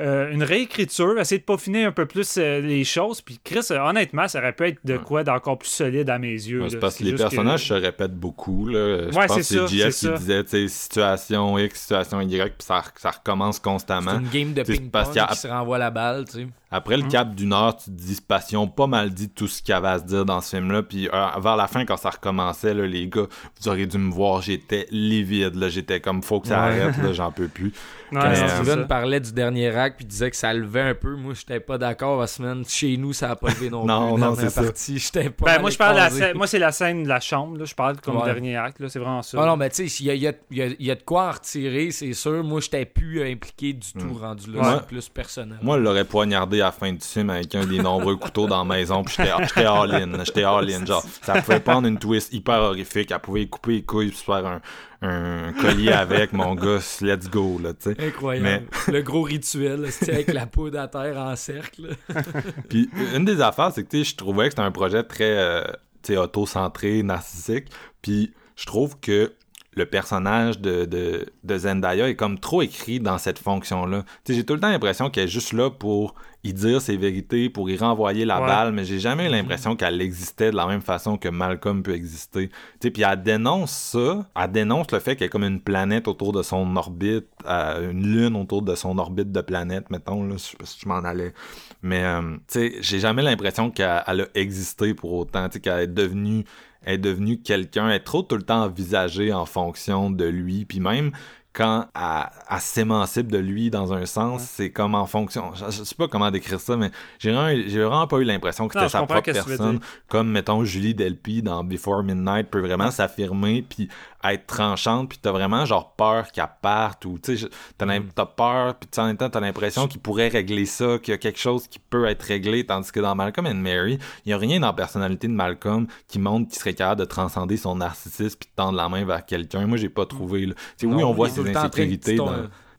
[0.00, 3.20] euh, une réécriture, essayer de peaufiner un peu plus euh, les choses.
[3.20, 6.32] Puis Chris, euh, honnêtement, ça aurait pu être de quoi d'encore plus solide à mes
[6.32, 6.62] yeux.
[6.62, 8.66] Ouais, c'est parce que C'est les personnages se répètent beaucoup.
[8.68, 9.10] Là.
[9.10, 10.18] Je Ouais, pense que c'est c'est JF c'est qui ça.
[10.18, 14.18] disait tu sais, situation X, situation Y, puis ça, ça recommence C'est constamment.
[14.18, 16.32] une game de C'est ping-pong parce qu'il y a- qui se renvoie la balle, tu
[16.32, 16.46] sais.
[16.72, 19.72] Après le cap d'une heure, tu te dis, passion pas mal dit tout ce qu'il
[19.72, 20.82] y avait à se dire dans ce film-là.
[20.82, 23.26] Puis euh, vers la fin, quand ça recommençait, là, les gars,
[23.60, 25.54] vous auriez dû me voir, j'étais livide.
[25.56, 26.80] Là, j'étais comme, faut que ça Ouais.
[26.80, 27.72] arrête, là, j'en peux plus.
[28.12, 28.84] Ouais, Quand c'est Steven ça.
[28.84, 32.20] parlait du dernier acte puis disait que ça levait un peu, moi j'étais pas d'accord
[32.20, 32.62] la semaine.
[32.68, 34.20] Chez nous, ça a pas levé non, Non, plus.
[34.20, 34.98] non, dans c'est partie.
[34.98, 35.46] J'étais pas.
[35.46, 37.56] Ben, moi, je parle de la Moi, c'est la scène de la chambre.
[37.56, 37.64] Là.
[37.64, 38.24] Je parle comme Ouais.
[38.26, 38.80] dernier acte.
[38.80, 38.88] là.
[38.90, 39.38] C'est vraiment ça.
[39.40, 40.86] Ah non, mais tu sais, il y a, il y a- il y a- il
[40.86, 42.44] y a de quoi en retirer, c'est sûr.
[42.44, 44.60] Moi, j'étais plus euh, impliqué du tout rendu là.
[44.60, 44.74] Ouais.
[44.80, 45.58] C'est plus personnel.
[45.62, 48.64] Moi, elle l'aurait poignardé à la fin du film avec un des nombreux couteaux dans
[48.64, 50.24] la maison, puis j'étais all-in.
[50.24, 50.84] J'étais all-in.
[50.84, 53.10] Genre, ça pouvait prendre une twist hyper horrifique.
[53.10, 54.60] Elle pouvait couper les couilles puis se faire un,
[55.02, 56.78] un collier avec, mon gars.
[57.00, 58.06] Let's go, là, tu sais.
[58.06, 58.66] Incroyable.
[58.88, 61.96] Le gros rituel, c'était avec la poudre à terre en cercle.
[62.68, 65.36] Puis une des affaires, c'est que tu sais, je trouvais que c'était un projet très
[65.36, 65.64] euh,
[66.02, 67.66] tu sais, auto-centré, narcissique.
[68.00, 69.32] Puis je trouve que
[69.74, 74.02] le personnage de, de, de Zendaya est comme trop écrit dans cette fonction-là.
[74.24, 76.96] Tu sais, j'ai tout le temps l'impression qu'elle est juste là pour y dire ses
[76.96, 78.46] vérités, pour y renvoyer la Ouais.
[78.48, 81.94] balle, mais j'ai jamais eu l'impression qu'elle existait de la même façon que Malcolm peut
[81.94, 82.48] exister.
[82.48, 86.06] Tu sais, puis elle dénonce ça, elle dénonce le fait qu'elle est comme une planète
[86.08, 90.34] autour de son orbite, euh, une lune autour de son orbite de planète, mettons, là,
[90.36, 91.32] je sais pas si je m'en allais.
[91.80, 95.60] Mais, euh, tu sais, j'ai jamais l'impression qu'elle elle a existé pour autant, tu sais,
[95.60, 96.44] qu'elle est devenue
[96.84, 101.12] est devenue quelqu'un, est trop tout le temps envisagée en fonction de lui, puis même
[101.52, 105.52] quand elle, elle s'émancipe de lui dans un sens, c'est comme en fonction.
[105.54, 108.74] Je, je sais pas comment décrire ça, mais j'ai vraiment, vraiment pas eu l'impression que
[108.74, 109.80] c'était sa propre personne.
[110.08, 113.88] Comme mettons Julie Delpy dans Before Midnight peut vraiment s'affirmer puis
[114.24, 118.08] être tranchante, puis t'as vraiment genre peur qu'elle parte ou tu sais, t'as Mm.
[118.14, 121.18] t'as peur, puis en même temps t'as l'impression qu'il pourrait régler ça, qu'il y a
[121.18, 124.38] quelque chose qui peut être réglé, tandis que dans Malcolm and Mary, il y a
[124.38, 128.36] rien dans la personnalité de Malcolm qui montre qu'il serait capable de transcender son narcissisme
[128.38, 129.66] puis de tendre la main vers quelqu'un.
[129.66, 130.46] Moi j'ai pas trouvé.
[130.46, 130.54] Là.
[130.82, 132.18] Oui, on voit ses insécurités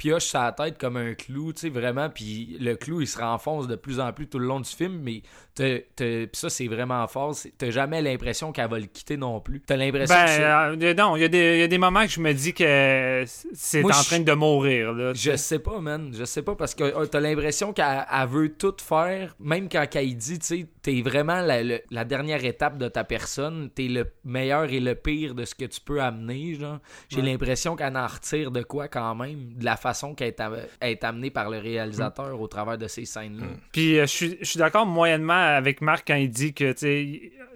[0.03, 3.67] pioche sa tête comme un clou, tu sais, vraiment, puis le clou, il se renfonce
[3.67, 5.21] de plus en plus tout le long du film, mais
[5.55, 9.61] pis ça, c'est vraiment fort, t'as jamais l'impression qu'elle va le quitter non plus.
[9.61, 10.31] T'as l'impression Ben, que
[10.81, 12.33] c'est- euh, non, il y, a des- il y a des moments que je me
[12.33, 13.23] dis que
[13.53, 14.93] c'est Moi, en train de mourir.
[14.93, 15.59] Là, Je sais.
[15.59, 16.11] pas, man.
[16.17, 19.85] Je sais pas parce que euh, t'as l'impression qu'elle elle veut tout faire, même quand
[19.95, 24.65] elle dit, tu sais, t'es vraiment la, dernière étape de ta personne, t'es le meilleur
[24.71, 26.79] et le pire de ce que tu peux amener, genre.
[27.09, 30.57] J'ai l'impression qu'elle en retire de quoi quand même, de la façon qu'elle est, am-
[30.81, 33.45] est amenée par le réalisateur au travers de ces scènes-là.
[33.71, 36.73] Puis euh, je suis, je suis d'accord moyennement avec Marc quand il dit que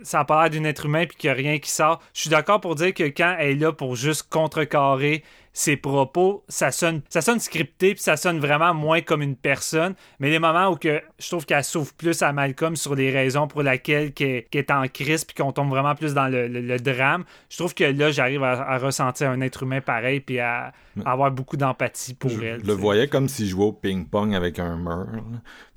[0.03, 2.01] ça a pas d'un être humain puis qu'il n'y a rien qui sort.
[2.13, 5.23] Je suis d'accord pour dire que quand elle est là pour juste contrecarrer
[5.53, 9.95] ses propos, ça sonne, ça sonne scripté puis ça sonne vraiment moins comme une personne.
[10.19, 13.47] Mais les moments où que je trouve qu'elle souffre plus à Malcolm sur les raisons
[13.47, 16.61] pour lesquelles qu'elle qu'elle est en crise puis qu'on tombe vraiment plus dans le, le-
[16.61, 20.39] le drame, je trouve que là j'arrive à, à ressentir un être humain pareil puis
[20.39, 20.73] à,
[21.05, 22.55] à avoir beaucoup d'empathie pour Je elle.
[22.57, 22.73] le tu sais.
[22.75, 25.07] voyais comme s'il jouait au ping-pong avec un mur.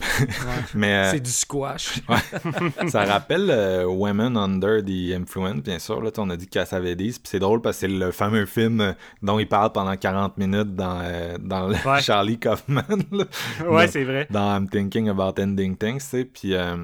[0.75, 2.01] Mais euh, C'est du squash.
[2.89, 6.01] ça rappelle euh, Women Under the Influence, bien sûr.
[6.03, 8.93] Là, on a dit Cassavetes, puis c'est drôle parce que c'est le fameux film euh,
[9.23, 12.01] dont il parle pendant 40 minutes dans, euh, dans le Ouais.
[12.03, 12.83] Charlie Kaufman.
[13.13, 13.25] là.
[13.69, 14.27] Ouais, c'est vrai.
[14.31, 16.25] Dans I'm Thinking About Ending Things, tu sais.
[16.25, 16.77] Puis, euh,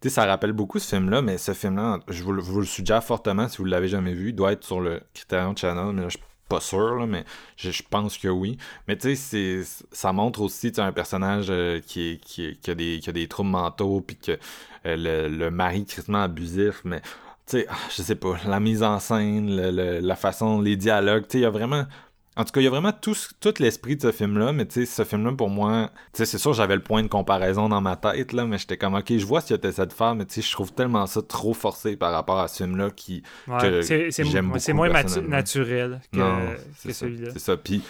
[0.00, 2.66] tu sais, ça rappelle beaucoup ce film-là, mais ce film-là, je vous, le- vous le
[2.66, 4.30] suggère fortement si vous l'avez jamais vu.
[4.30, 7.24] Il doit être sur le Criterion Channel, mais là, je suis pas sûr, là, mais
[7.56, 8.56] je, je pense que oui.
[8.88, 9.60] Mais tu sais,
[9.92, 13.12] ça montre aussi un personnage euh, qui, est- qui, est- qui a des, qui a
[13.12, 14.38] des troubles mentaux, puis que
[14.84, 17.00] le, le mari crissement abusif, mais
[17.46, 20.76] tu sais, ah, je sais pas, la mise en scène, le- le- la façon, les
[20.76, 21.84] dialogues, tu sais, il y a vraiment...
[22.36, 24.74] En tout cas, il y a vraiment tout, tout l'esprit de ce film-là, mais tu
[24.74, 27.80] sais, ce film-là, pour moi, tu sais, c'est sûr, j'avais le point de comparaison dans
[27.80, 30.24] ma tête, là, mais j'étais comme, ok, je vois ce qu'il essaie de faire, mais
[30.24, 33.58] tu sais, je trouve tellement ça trop forcé par rapport à ce film-là qui, Ouais,
[33.60, 34.88] que c'est moins
[35.28, 36.18] naturel que,
[36.86, 37.30] que celui-là.
[37.32, 37.56] C'est ça.
[37.56, 37.82] Puis,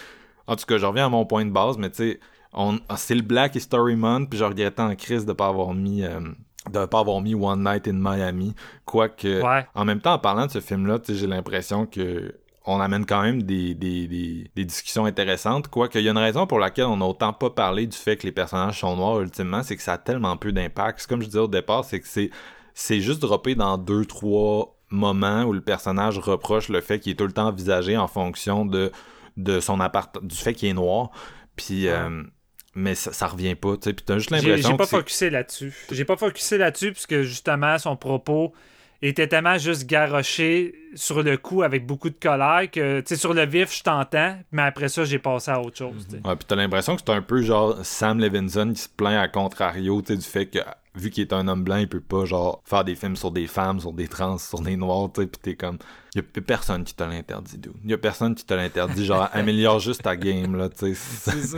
[0.47, 2.19] en tout cas, je reviens à mon point de base, mais tu sais,
[2.51, 6.03] on- c'est le Black History Month, puis je regrettais en crise de pas avoir mis.
[6.03, 6.19] euh,
[6.71, 8.53] de pas avoir mis One Night in Miami.
[8.85, 9.65] Quoique, Ouais.
[9.73, 12.35] en même temps, en parlant de ce film-là, tu sais, j'ai l'impression que
[12.65, 15.67] on amène quand même des, des, des, des discussions intéressantes.
[15.67, 18.17] Quoique, il y a une raison pour laquelle on n'a autant pas parlé du fait
[18.17, 21.07] que les personnages sont noirs, ultimement, c'est que ça a tellement peu d'impact.
[21.07, 22.29] Comme je disais au départ, c'est que c'est
[22.73, 27.15] c'est juste droppé dans deux, trois moments où le personnage reproche le fait qu'il est
[27.15, 28.91] tout le temps envisagé en fonction de,
[29.37, 31.09] de son appart du fait qu'il est noir.
[31.55, 32.23] Puis, euh,
[32.75, 33.93] mais ça, ça revient pas, tu sais.
[33.93, 35.73] Puis t'as juste J'ai l'impression j'ai pas focusé là-dessus.
[35.91, 38.53] J'ai pas focusé là-dessus puisque justement son propos
[39.01, 43.33] était tellement juste garoché sur le coup avec beaucoup de colère que tu sais sur
[43.33, 46.05] le vif je t'entends mais après ça j'ai passé à autre chose.
[46.09, 46.17] sais.
[46.17, 49.27] Ouais, puis t'as l'impression que c'est un peu genre Sam Levinson qui se plaint à
[49.27, 50.59] contrario, tu sais, du fait que
[50.95, 53.47] vu qu'il est un homme blanc, il peut pas genre faire des films sur des
[53.47, 55.77] femmes, sur des trans, sur des noirs, tu sais, puis t'es comme
[56.15, 57.71] y a personne qui te l'interdit, dude.
[57.83, 59.05] Il y a personne qui te l'interdit.
[59.05, 60.93] Genre, améliore juste ta game, là, tu sais.
[60.93, 61.57] C'est ça.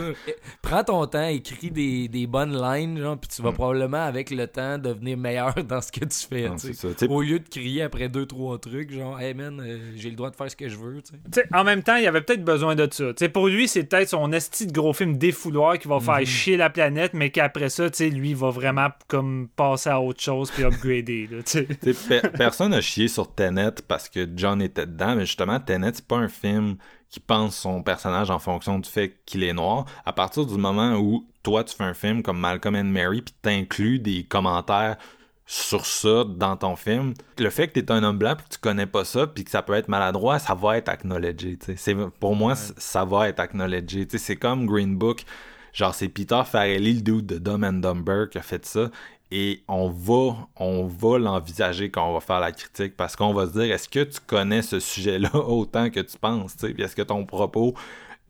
[0.62, 4.46] Prends ton temps, écris des, des bonnes lines, genre, puis tu vas probablement, avec le
[4.46, 7.08] temps, devenir meilleur dans ce que tu fais, tu sais.
[7.08, 10.30] Au lieu de crier après deux, trois trucs, genre, hey man, euh, j'ai le droit
[10.30, 11.44] de faire ce que je veux, tu sais.
[11.52, 13.06] En même temps, il avait peut-être besoin de ça.
[13.16, 16.56] Sais, pour lui, c'est peut-être son esti de gros film défouloir qui va faire chier
[16.56, 20.20] la planète, mais qu'après ça, tu sais, lui, il va vraiment comme passer à autre
[20.20, 21.28] chose puis upgrader.
[21.30, 21.66] Là, tu sais.
[21.82, 25.58] Tu sais, pe- personne n'a chié sur Tenet parce que John était dedans, mais justement,
[25.58, 26.76] Tenet, c'est pas un film
[27.08, 29.86] qui pense son personnage en fonction du fait qu'il est noir.
[30.04, 33.34] À partir du moment où toi, tu fais un film comme Malcolm and Mary, puis
[33.40, 34.98] t'inclus des commentaires
[35.46, 38.58] sur ça dans ton film, le fait que t'es un homme blanc puis que tu
[38.58, 41.74] connais pas ça puis que ça peut être maladroit, ça va être acknowledgé, tu.
[41.76, 45.24] C'est pour moi ça va être acknowledgé, tu c'est comme Green Book,
[45.72, 48.90] genre c'est Peter Farrelly le dude de Dumb and Dumber qui a fait ça
[49.36, 53.46] et on va on va l'envisager quand on va faire la critique parce qu'on va
[53.46, 57.02] se dire est-ce que tu connais ce sujet-là autant que tu penses, puis est-ce que
[57.02, 57.74] ton propos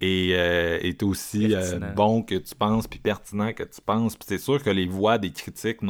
[0.00, 4.24] est, euh, est aussi euh, bon que tu penses puis pertinent que tu penses, puis
[4.26, 5.82] c'est sûr que les voix des critiques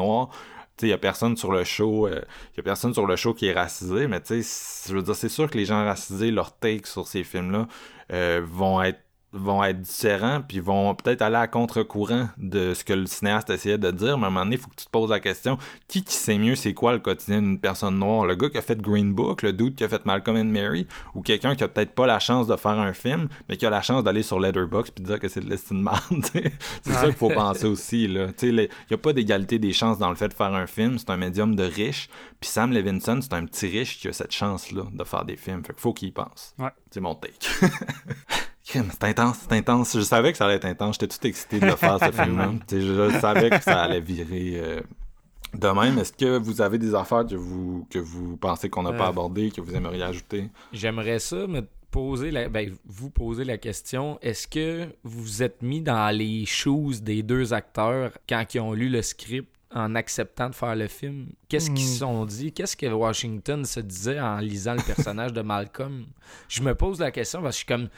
[0.77, 2.21] sais, il y a personne sur le show, euh,
[2.57, 5.49] y a personne sur le show qui est racisé, mais je veux dire, c'est sûr
[5.51, 7.69] que les gens racisés, leur take sur ces films-là
[8.13, 9.01] euh, vont être
[9.35, 13.79] vont être différents, puis vont peut-être aller à contre-courant de ce que le cinéaste essayait
[13.79, 15.59] de dire, mais à un moment donné, il faut que tu te poses la question,
[15.89, 18.25] qui qui sait mieux c'est quoi le quotidien d'une personne noire?
[18.27, 20.87] Le gars qui a fait Green Book, le dude qui a fait Malcolm and Mary,
[21.15, 23.71] ou quelqu'un qui a peut-être pas la chance de faire un film, mais qui a
[23.71, 25.89] la chance d'aller sur Letterboxd puis de dire que c'est de l'estime.
[26.33, 28.29] C'est ça qu'il faut penser aussi, là.
[28.29, 30.55] Tu sais, les- il y a pas d'égalité des chances dans le fait de faire
[30.55, 32.09] un film, c'est un médium de riche,
[32.41, 35.63] puis Sam Levinson, c'est un petit riche qui a cette chance-là de faire des films,
[35.65, 36.55] fait qu'il faut qu'il y pense.
[36.59, 36.71] Ouais.
[36.91, 37.35] C'est mon take.
[38.65, 39.95] C'est intense, c'est intense.
[39.95, 40.97] Je savais que ça allait être intense.
[40.99, 42.11] J'étais tout excité de le faire, ce
[42.71, 44.81] sais, Je, je savais que ça allait virer euh,
[45.53, 45.99] de même.
[45.99, 49.09] Est-ce que vous avez des affaires que vous, que vous pensez qu'on n'a pas Euh.
[49.11, 50.49] abordées, que vous aimeriez ajouter?
[50.73, 51.61] J'aimerais ça me
[51.91, 56.45] poser la, ben, vous poser la question est-ce que vous vous êtes mis dans les
[56.47, 60.89] shoes des deux acteurs quand ils ont lu le script en acceptant de faire le
[60.89, 61.27] film?
[61.49, 62.51] Qu'est-ce qu'ils se sont dit?
[62.51, 66.07] Qu'est-ce que Washington se disait en lisant le personnage de Malcolm?
[66.49, 67.89] Je me pose la question parce que je suis comme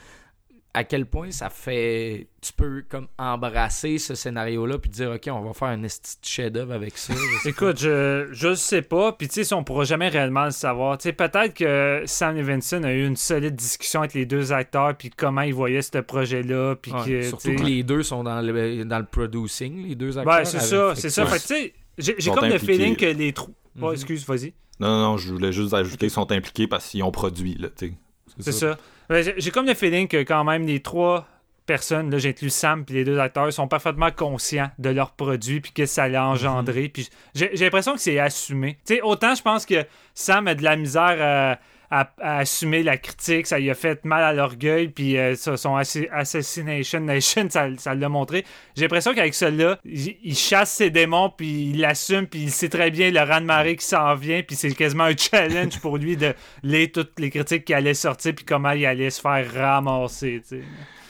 [0.77, 5.29] à quel point ça fait tu peux comme embrasser ce scénario là puis dire ok
[5.33, 5.89] on va faire un de
[6.23, 7.15] chef-d'œuvre avec ça
[7.47, 10.99] Écoute, je, je sais pas, puis tu sais, si on pourra jamais réellement le savoir.
[10.99, 14.95] Tu sais, peut-être que Sam Levinson a eu une solide discussion avec les deux acteurs,
[14.97, 17.23] puis comment ils voyaient ce projet-là, puis Ouais, que.
[17.23, 20.35] surtout que les deux sont dans le, dans le producing, les deux acteurs.
[20.35, 21.25] Ouais, c'est ça, c'est ça.
[21.27, 23.55] Fait que, tu sais, j'ai comme le feeling que les trous.
[23.77, 23.93] Mhm.
[23.93, 24.53] excuse, vas-y.
[24.79, 27.69] Non, non, non, je voulais juste ajouter qu'ils sont impliqués parce qu'ils ont produit, là,
[27.69, 27.95] tu sais.
[28.41, 28.77] C'est ça.
[29.11, 31.27] J'ai- comme le feeling que quand même les trois
[31.67, 35.61] personnes, là, j'ai inclus Sam puis les deux acteurs, sont parfaitement conscients de leur produit
[35.61, 36.89] puis que ça allait engendrer.
[36.89, 38.79] Puis j'ai j'ai l'impression que c'est assumé.
[38.87, 39.85] Tu sais, autant je pense que
[40.15, 41.59] Sam a de la misère à,
[41.91, 46.09] à- assumer la critique, ça lui a fait mal à l'orgueil, puis euh, son Assi-
[46.11, 47.49] Assassination Nation,
[47.79, 48.45] ça l'a montré.
[48.77, 52.69] J'ai l'impression qu'avec cela, il, il chasse ses démons, puis il l'assume, puis il sait
[52.69, 55.97] très bien le raz de marée qui s'en vient, puis c'est quasiment un challenge pour
[55.99, 59.53] lui de lire toutes les critiques qui allaient sortir, puis comment il allait se faire
[59.55, 60.63] ramasser, tu sais.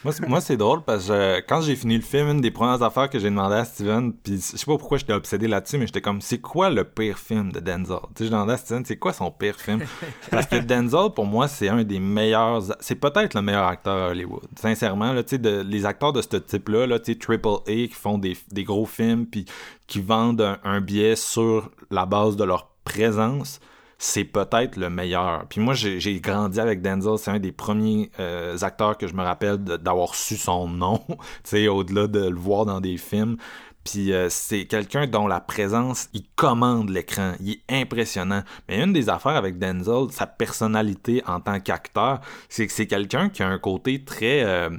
[0.07, 2.53] Moi, c'est- moi, c'est drôle parce que euh, quand j'ai fini le film, une des
[2.53, 5.79] premières affaires que j'ai demandé à Steven, puis je sais pas pourquoi j'étais obsédé là-dessus,
[5.79, 7.97] mais j'étais comme, c'est quoi le pire film de Denzel?
[8.15, 9.81] Tu sais, je demandais à Steven, c'est quoi son pire film?
[10.31, 14.09] Parce que Denzel, pour moi, c'est un des meilleurs, c'est peut-être le meilleur acteur à
[14.11, 14.47] Hollywood.
[14.61, 18.19] Sincèrement, là, tu sais, de- les acteurs de ce type-là, là, Triple A, qui font
[18.19, 19.45] des, des gros films, puis
[19.89, 23.59] qui vendent un, un billet sur la base de leur présence,
[23.99, 25.47] c'est peut-être le meilleur.
[25.49, 27.19] Puis moi, j'ai grandi avec Denzel.
[27.19, 31.03] C'est un des premiers euh, acteurs que je me rappelle d'avoir su son nom,
[31.53, 33.37] au-delà de le voir dans des films.
[33.85, 37.35] Puis euh, c'est quelqu'un dont la présence, il commande l'écran.
[37.41, 38.43] Il est impressionnant.
[38.69, 43.29] Mais une des affaires avec Denzel, sa personnalité en tant qu'acteur, c'est que c'est quelqu'un
[43.29, 44.43] qui a un côté très...
[44.43, 44.71] euh,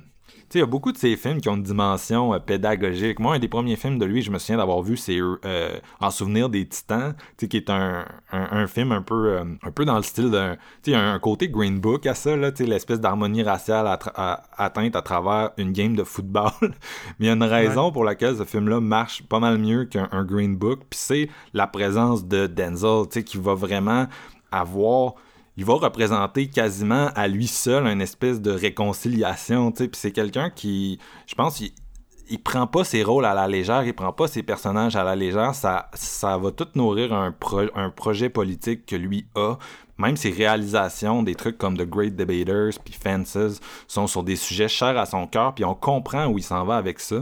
[0.49, 3.19] sais, il y a beaucoup de ces films qui ont une dimension euh, pédagogique.
[3.19, 6.09] Moi, un des premiers films de lui, je me souviens d'avoir vu, c'est euh, En
[6.11, 9.71] souvenir des Titans, tu sais, qui est un, un, un film un peu, euh, un
[9.71, 10.55] peu dans le style d'un...
[10.83, 13.95] Tu sais, un côté Green Book à ça, là, tu sais, l'espèce d'harmonie raciale à
[13.97, 16.51] tra- à- atteinte à travers une game de football.
[16.61, 16.71] Mais
[17.19, 20.23] il y a une raison pour laquelle ce film-là marche pas mal mieux qu'un un
[20.23, 24.07] Green Book, puis c'est la présence de Denzel, tu sais, qui va vraiment
[24.51, 25.13] avoir
[25.57, 30.99] il va représenter quasiment à lui seul une espèce de réconciliation, puis c'est quelqu'un qui,
[31.25, 31.71] je pense, il,
[32.29, 35.15] il prend pas ses rôles à la légère, il prend pas ses personnages à la
[35.15, 37.33] légère, ça, ça va tout nourrir un,
[37.75, 39.55] un projet politique que lui a,
[39.97, 44.67] même ses réalisations, des trucs comme The Great Debaters puis Fences, sont sur des sujets
[44.67, 47.21] chers à son cœur, puis on comprend où il s'en va avec ça.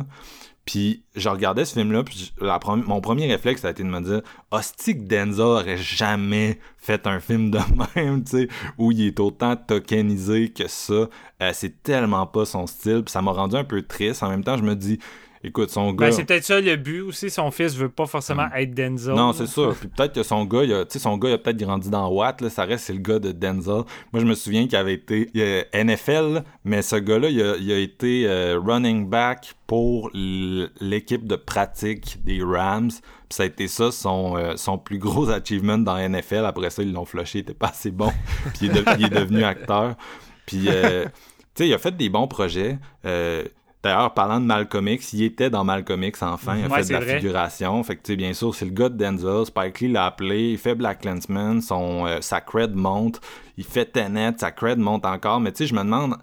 [0.66, 4.22] Puis je regardais ce film-là, puis la mon premier réflexe, a été de me dire
[4.50, 7.60] Hostie que Denzel aurait jamais fait un film de
[7.96, 8.48] même, tu sais,
[8.80, 11.08] où il est autant tokenisé que ça.
[11.42, 14.24] Euh, c'est tellement pas son style, puis ça m'a rendu un peu triste.
[14.24, 15.00] En même temps, je me dis
[15.48, 16.08] Écoute, son gars.
[16.08, 17.30] Ben, c'est peut-être ça le but aussi.
[17.30, 19.14] Son fils veut pas forcément être Denzel.
[19.14, 19.70] Non, c'est ça.
[19.80, 21.90] Puis peut-être que son gars, il a, tu sais, son gars, il a peut-être grandi
[21.92, 22.50] dans Watt, là.
[22.50, 23.84] Ça reste, c'est le gars de Denzel.
[24.12, 25.30] Moi, je me souviens qu'il avait été
[25.74, 31.36] NFL, mais ce gars-là, il a, il a été euh, running back pour l'équipe de
[31.36, 32.90] pratique des Rams.
[32.90, 36.46] Puis ça a été ça, son, euh, son plus gros achievement dans NFL.
[36.46, 38.12] Après ça, ils l'ont flushé, il était pas assez bon.
[38.56, 39.96] Puis il est, de- il est devenu acteur.
[40.46, 41.10] Puis, euh, tu
[41.64, 42.78] sais, il a fait des bons projets.
[43.06, 43.44] Euh,
[43.86, 46.58] D'ailleurs, parlant de Malcolm X, il était dans Malcolm X enfin.
[46.58, 47.16] Il a Ouais, fait de la vrai.
[47.20, 47.84] figuration.
[47.84, 49.46] Fait que, tu sais, bien sûr, c'est le gars de Denzel.
[49.46, 50.52] Spike Lee l'a appelé.
[50.54, 51.62] Il fait Black Clansman.
[51.62, 53.22] Son, euh, sa cred monte.
[53.58, 54.34] Il fait Tenet.
[54.40, 55.40] Sa cred monte encore.
[55.40, 56.16] Mais tu sais, je me demande...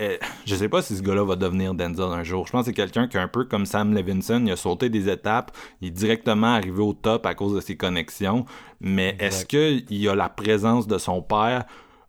[0.00, 0.16] euh,
[0.46, 2.46] je sais pas si ce gars-là va devenir Denzel un jour.
[2.46, 4.44] Je pense que c'est quelqu'un qui est un peu comme Sam Levinson.
[4.46, 5.50] Il a sauté des étapes.
[5.80, 8.44] Il est directement arrivé au top à cause de ses connexions.
[8.80, 11.64] Mais est-ce qu'il a la présence de son père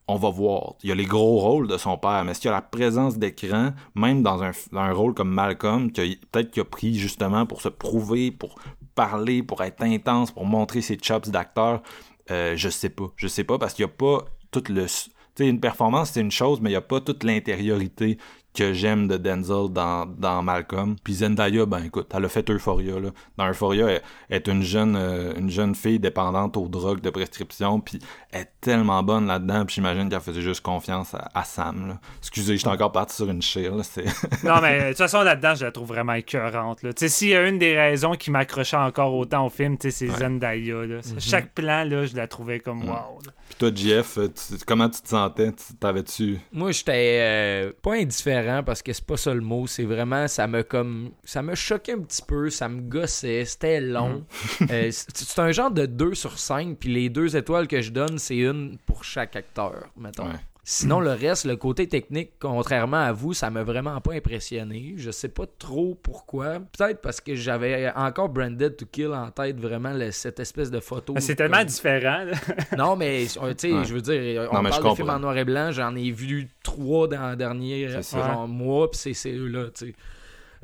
[0.08, 0.76] on va voir.
[0.84, 3.18] Il y a les gros rôles de son père, mais est-ce y a la présence
[3.18, 7.46] d'écran, même dans un, dans un rôle comme Malcolm, que peut-être qu'il a pris justement
[7.46, 8.56] pour se prouver, pour
[8.96, 11.82] parler, pour être intense, pour montrer ses chops d'acteur,
[12.30, 13.06] euh, je sais pas.
[13.16, 14.86] Je sais pas parce qu'il n'y a pas tout le...
[14.86, 18.18] Tu sais, une performance, c'est une chose, mais il n'y a pas toute l'intériorité
[18.54, 20.96] que j'aime de Denzel dans, dans Malcolm.
[21.04, 23.00] Puis Zendaya, ben écoute, elle a fait Euphoria.
[23.00, 23.10] Là.
[23.38, 27.10] Dans Euphoria, elle, elle est une jeune, euh, une jeune fille dépendante aux drogues de
[27.10, 28.00] prescription, puis
[28.32, 31.88] elle est tellement bonne là-dedans, puis j'imagine qu'elle faisait juste confiance à, à Sam.
[31.88, 32.00] Là.
[32.20, 33.76] Excusez, j'étais encore parti sur une chire.
[33.76, 34.04] Là, c'est...
[34.44, 36.84] Non, mais de toute façon, là-dedans, je la trouve vraiment écœurante.
[36.84, 36.92] là.
[36.94, 39.90] Tu sais, s'il y a une des raisons qui m'accrochait encore autant au film, tu
[39.92, 40.86] sais, c'est Zendaya.
[40.86, 41.00] là.
[41.20, 43.20] Chaque plan, là, je la trouvais comme wow.
[43.26, 43.32] là.
[43.48, 45.52] Puis toi, Jeff, euh, tu- comment tu te sentais?
[45.52, 46.40] Tu- T'avais-tu...
[46.54, 49.68] Moi, j'étais euh, pas indifférent parce que c'est pas ça le mot.
[49.68, 53.82] C'est vraiment, ça me comme, ça me choquait un petit peu, ça me gossait, c'était
[53.82, 54.26] long.
[54.70, 57.92] Euh, c'est c'est un genre de 2 sur 5, puis les deux étoiles que je
[57.92, 60.28] donne, c'est une pour chaque acteur, mettons.
[60.28, 60.40] Ouais.
[60.74, 64.94] Sinon, le reste, le côté technique, contrairement à vous, ça m'a vraiment pas impressionné.
[64.96, 66.60] Je sais pas trop pourquoi.
[66.78, 70.80] Peut-être parce que j'avais encore Branded to Kill en tête, vraiment, le- cette espèce de
[70.80, 71.14] photo.
[71.14, 72.26] Mais C'est tellement comme- différent.
[72.78, 73.84] non, mais tu sais, Ouais.
[73.84, 76.48] je veux dire, on Non, parle de films en noir et blanc, j'en ai vu
[76.64, 79.96] trois dans le dernier genre, mois, puis c'est c'est eux-là, tu sais.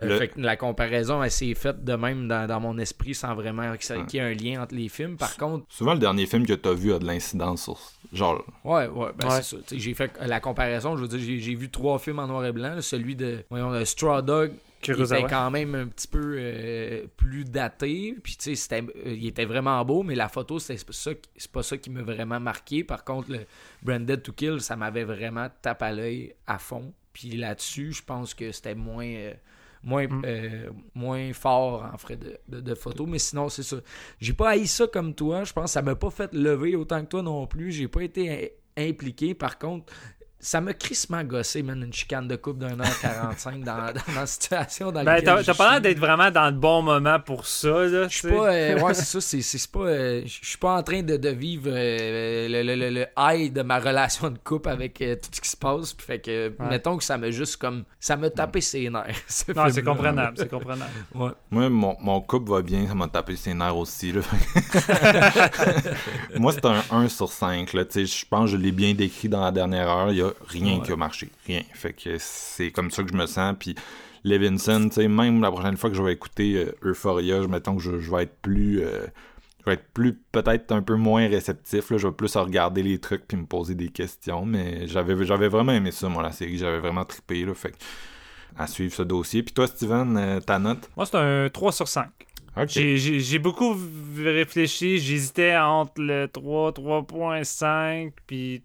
[0.03, 3.15] Euh, Le- Fait que la comparaison, elle s'est faite de même dans, dans mon esprit
[3.15, 5.17] sans vraiment qu'il y ait un lien entre les films.
[5.17, 7.79] Par contre, Souvent, le dernier film que t'as vu a de l'incidence sur...
[8.13, 8.43] Genre...
[8.63, 9.41] ouais, ouais, ben Ouais.
[9.41, 9.57] c'est ça.
[9.67, 12.51] Tu J'ai fait la comparaison, je veux dire, j'ai- vu trois films en noir et
[12.51, 12.75] blanc.
[12.75, 14.51] là, celui de voyons, le Straw Dog,
[14.87, 18.15] était quand même un petit peu euh, plus daté.
[18.23, 21.15] Puis, tu sais, c'était- euh, il était vraiment beau, mais la photo, c'est pas ça,
[21.15, 22.83] qui- c'est pas ça qui m'a vraiment marqué.
[22.83, 23.39] Par contre, le
[23.81, 26.93] Branded to Kill, ça m'avait vraiment tapé à l'œil à fond.
[27.11, 29.07] Puis là-dessus, je pense que c'était moins.
[29.07, 29.33] euh,
[29.83, 32.75] Moins, euh, moins fort en frais de, de,
[33.05, 33.77] mais sinon, c'est ça.
[34.19, 35.43] J'ai pas haï ça comme toi.
[35.43, 37.71] Je pense que ça m'a pas fait lever autant que toi non plus.
[37.71, 39.33] J'ai pas été im- impliqué.
[39.33, 39.93] Par contre,
[40.39, 44.25] ça m'a crissement gossé, man, une chicane de coupe d'un heure 45 dans, dans la
[44.27, 47.47] situation dans Ben, t'as je t'as pas l'air d'être vraiment dans le bon moment pour
[47.47, 47.69] ça.
[47.85, 48.53] Là, Je suis pas.
[48.53, 49.41] euh, ouais, c'est ça.
[49.41, 49.79] C'est, pas.
[49.79, 53.51] euh, je suis pas en train de, de vivre euh, le, le, le, le high
[53.51, 55.93] de ma relation de couple avec euh, tout ce qui se passe.
[55.93, 57.83] Puis fait que, mettons que ça m'a juste comme.
[57.99, 59.15] Ça m'a tapé ses nerfs.
[59.27, 60.91] ce Non, c'est comprenable, c'est comprenable.
[61.15, 61.31] Ouais.
[61.49, 64.11] Moi, mon, mon couple va bien, ça m'a tapé ses nerfs aussi.
[64.11, 64.21] Là.
[66.35, 67.73] Moi, c'est un 1 sur 5.
[67.73, 67.85] Là.
[67.85, 70.11] Tu sais, Je pense que je l'ai bien décrit dans la dernière heure.
[70.11, 71.29] Il n'y a rien qui a marché.
[71.45, 71.61] Rien.
[71.73, 73.55] Fait que c'est comme ça que je me sens.
[73.59, 73.75] Puis
[74.23, 77.75] Levinson, tu sais, même la prochaine fois que je vais écouter euh, Euphoria, je mettons
[77.77, 78.81] que je, je vais être plus.
[78.83, 79.05] euh,
[79.59, 81.89] je vais être plus, peut-être un peu moins réceptif.
[81.91, 81.97] Là.
[81.97, 84.45] Je vais plus regarder les trucs puis me poser des questions.
[84.45, 86.57] Mais j'avais, j'avais vraiment aimé ça, moi, la série.
[86.57, 87.43] J'avais vraiment trippé.
[87.45, 87.53] Là.
[87.53, 87.75] Fait que,
[88.57, 89.43] à suivre ce dossier.
[89.43, 90.89] Puis toi, Steven, euh, ta note?
[90.95, 92.07] Moi, c'est un 3 sur 5.
[92.55, 92.69] Ok.
[92.69, 93.75] J'ai- beaucoup
[94.17, 94.97] réfléchi.
[94.99, 98.63] J'hésitais entre le 3, 3.5, puis.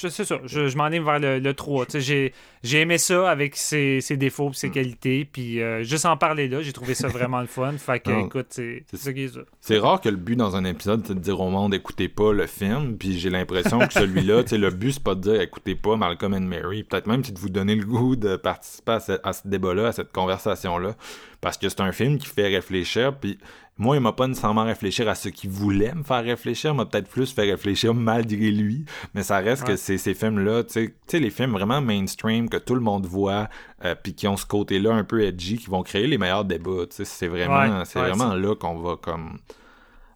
[0.00, 0.38] Je sais ça.
[0.44, 1.86] Je, je m'en ai vers le, le 3.
[1.86, 2.32] Tu sais,
[2.62, 4.54] J'ai aimé ça avec ses, ses défauts et Mm.
[4.54, 5.24] ses qualités.
[5.24, 7.72] Puis euh, juste en parler là, j'ai trouvé ça vraiment le fun.
[7.78, 8.26] Fait que, Non.
[8.26, 9.40] écoute, c'est c'est ça qui est ça.
[9.60, 12.32] C'est rare que le but dans un épisode, c'est de dire au monde écoutez pas
[12.32, 12.96] le film.
[12.98, 16.40] Puis j'ai l'impression que celui-là, le but, c'est pas de dire écoutez pas Malcolm and
[16.42, 16.82] Mary.
[16.84, 19.88] Peut-être même c'est de vous donner le goût de participer à ce, à ce débat-là,
[19.88, 20.94] à cette conversation-là.
[21.40, 23.16] Parce que c'est un film qui fait réfléchir.
[23.18, 23.38] Puis
[23.78, 26.86] moi, il m'a pas nécessairement réfléchir à ce qu'il voulait me faire réfléchir, il m'a
[26.86, 28.84] peut-être plus fait réfléchir malgré lui.
[29.14, 32.74] Mais ça reste que c'est ces films-là, tu sais- les films vraiment mainstream que tout
[32.74, 33.48] le monde voit,
[33.84, 36.86] euh, puis qui ont ce côté-là un peu edgy, qui vont créer les meilleurs débats.
[36.90, 39.38] C'est vraiment, Ouais, c'est ouais, vraiment là qu'on va comme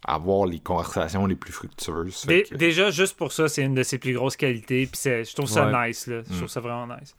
[0.07, 2.25] avoir les conversations les plus fructueuses.
[2.27, 4.87] Dé- Fait que- Déjà, juste pour ça, c'est une de ses plus grosses qualités.
[4.87, 6.07] Puis c'est- je trouve ça nice.
[6.07, 6.23] Là.
[6.27, 6.37] Je Mm.
[6.39, 7.15] trouve ça vraiment nice.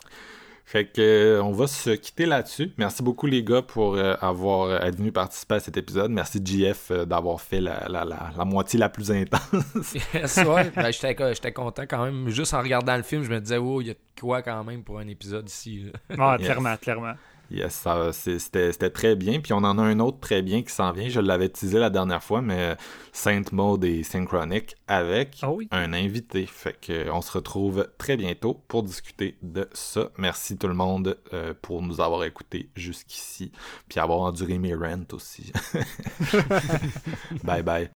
[0.66, 2.72] Fait que euh, on va se quitter là-dessus.
[2.78, 6.12] Merci beaucoup les gars pour euh, avoir euh, être venus participer à cet épisode.
[6.12, 9.41] Merci JF euh, d'avoir fait la, la, la, la moitié la plus intense.
[10.14, 10.72] Yes, ouais.
[10.76, 12.30] Ben, j'étais, content quand même.
[12.30, 14.64] Juste en regardant le film, je me disais, oh, il y a de quoi quand
[14.64, 15.91] même pour un épisode ici.
[16.18, 16.46] Ah, Yes.
[16.48, 17.14] clairement, clairement.
[17.52, 19.39] Yes, c'était très bien.
[19.39, 21.10] Puis on en a un autre très bien qui s'en vient.
[21.10, 22.76] Je l'avais teasé la dernière fois, mais
[23.12, 25.68] Saint Maud et Synchronic avec Ah oui.
[25.71, 26.46] un invité.
[26.46, 30.10] Fait que on se retrouve très bientôt pour discuter de ça.
[30.18, 33.52] Merci tout le monde euh, pour nous avoir écoutés jusqu'ici.
[33.89, 35.52] Puis avoir enduré mes rants aussi.
[37.44, 37.89] bye bye.